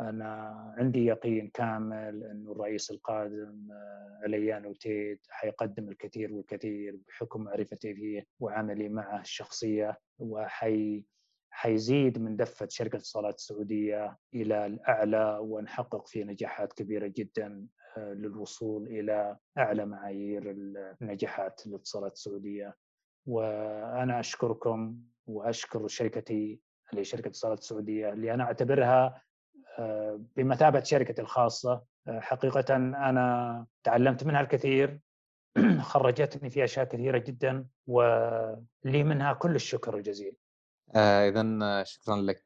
أنا 0.01 0.55
عندي 0.78 1.05
يقين 1.05 1.49
كامل 1.49 2.24
انه 2.24 2.53
الرئيس 2.53 2.90
القادم 2.90 3.68
آه، 3.72 4.20
عليان 4.22 4.66
وتيد 4.66 5.18
حيقدم 5.30 5.88
الكثير 5.88 6.32
والكثير 6.32 6.99
بحكم 7.09 7.44
معرفتي 7.44 7.94
فيه 7.94 8.26
وعملي 8.40 8.88
معه 8.88 9.20
الشخصية 9.20 9.99
وحي 10.18 11.05
حيزيد 11.51 12.18
من 12.18 12.36
دفة 12.36 12.68
شركة 12.70 12.97
الاتصالات 12.97 13.34
السعودية 13.34 14.18
إلى 14.34 14.66
الأعلى 14.66 15.38
ونحقق 15.42 16.07
فيه 16.07 16.24
نجاحات 16.24 16.72
كبيرة 16.72 17.07
جدا 17.07 17.66
آه، 17.97 18.12
للوصول 18.12 18.86
إلى 18.86 19.36
أعلى 19.59 19.86
معايير 19.86 20.42
النجاحات 21.03 21.66
الاتصالات 21.66 22.12
السعودية. 22.12 22.76
وأنا 23.26 24.20
أشكركم 24.20 24.99
وأشكر 25.26 25.86
شركتي 25.88 26.61
اللي 26.90 27.01
هي 27.01 27.05
شركه 27.05 27.22
الاتصالات 27.22 27.59
السعودية 27.59 28.12
اللي 28.12 28.34
أنا 28.34 28.44
أعتبرها 28.44 29.22
بمثابة 30.37 30.83
شركتي 30.83 31.22
الخاصة. 31.22 31.83
حقيقة 32.09 32.77
أنا 32.77 33.66
تعلمت 33.85 34.24
منها 34.24 34.41
الكثير. 34.41 35.01
خرجتني 35.81 36.51
في 36.51 36.64
أشياء 36.64 36.85
كثيرة 36.85 37.18
جدا 37.18 37.66
ولي 37.87 39.05
منها 39.05 39.33
كل 39.33 39.55
الشكر 39.55 39.97
الجزيل. 39.97 40.37
آه 40.95 41.29
اذا 41.29 41.83
شكرا 41.85 42.16
لك 42.16 42.45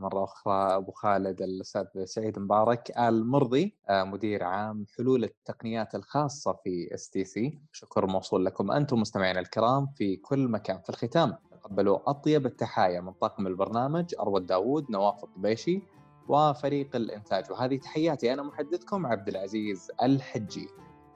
مرة 0.00 0.24
أخرى. 0.24 0.76
أبو 0.76 0.92
خالد 0.92 1.42
الأستاذ 1.42 2.04
سعيد 2.04 2.38
مبارك. 2.38 2.98
آل 2.98 3.26
مرضي 3.26 3.76
آه 3.88 4.04
مدير 4.04 4.44
عام 4.44 4.86
حلول 4.96 5.24
التقنيات 5.24 5.94
الخاصة 5.94 6.52
في 6.52 6.94
STC 6.94 7.60
شكر 7.72 8.06
موصول 8.06 8.44
لكم 8.44 8.70
أنتم 8.70 9.00
مستمعينا 9.00 9.40
الكرام 9.40 9.86
في 9.86 10.16
كل 10.16 10.48
مكان 10.48 10.80
في 10.80 10.90
الختام. 10.90 11.36
تقبلوا 11.50 12.10
أطيب 12.10 12.46
التحايا 12.46 13.00
من 13.00 13.12
طاقم 13.12 13.46
البرنامج 13.46 14.14
أروى 14.20 14.40
داوود 14.40 14.90
نواف 14.90 15.24
الطبيشي. 15.24 15.82
وفريق 16.28 16.96
الإنتاج. 16.96 17.50
وهذه 17.50 17.76
تحياتي 17.76 18.32
أنا 18.32 18.42
محدثكم 18.42 19.06
عبد 19.06 19.28
العزيز 19.28 19.90
الحجي. 20.02 20.68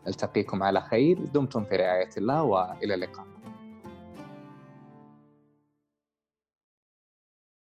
ألتقيكم 0.08 0.62
على 0.62 0.80
خير. 0.80 1.24
دمتم 1.24 1.64
في 1.64 1.76
رعاية 1.76 2.10
الله 2.16 2.42
وإلى 2.42 2.94
اللقاء. 2.94 3.26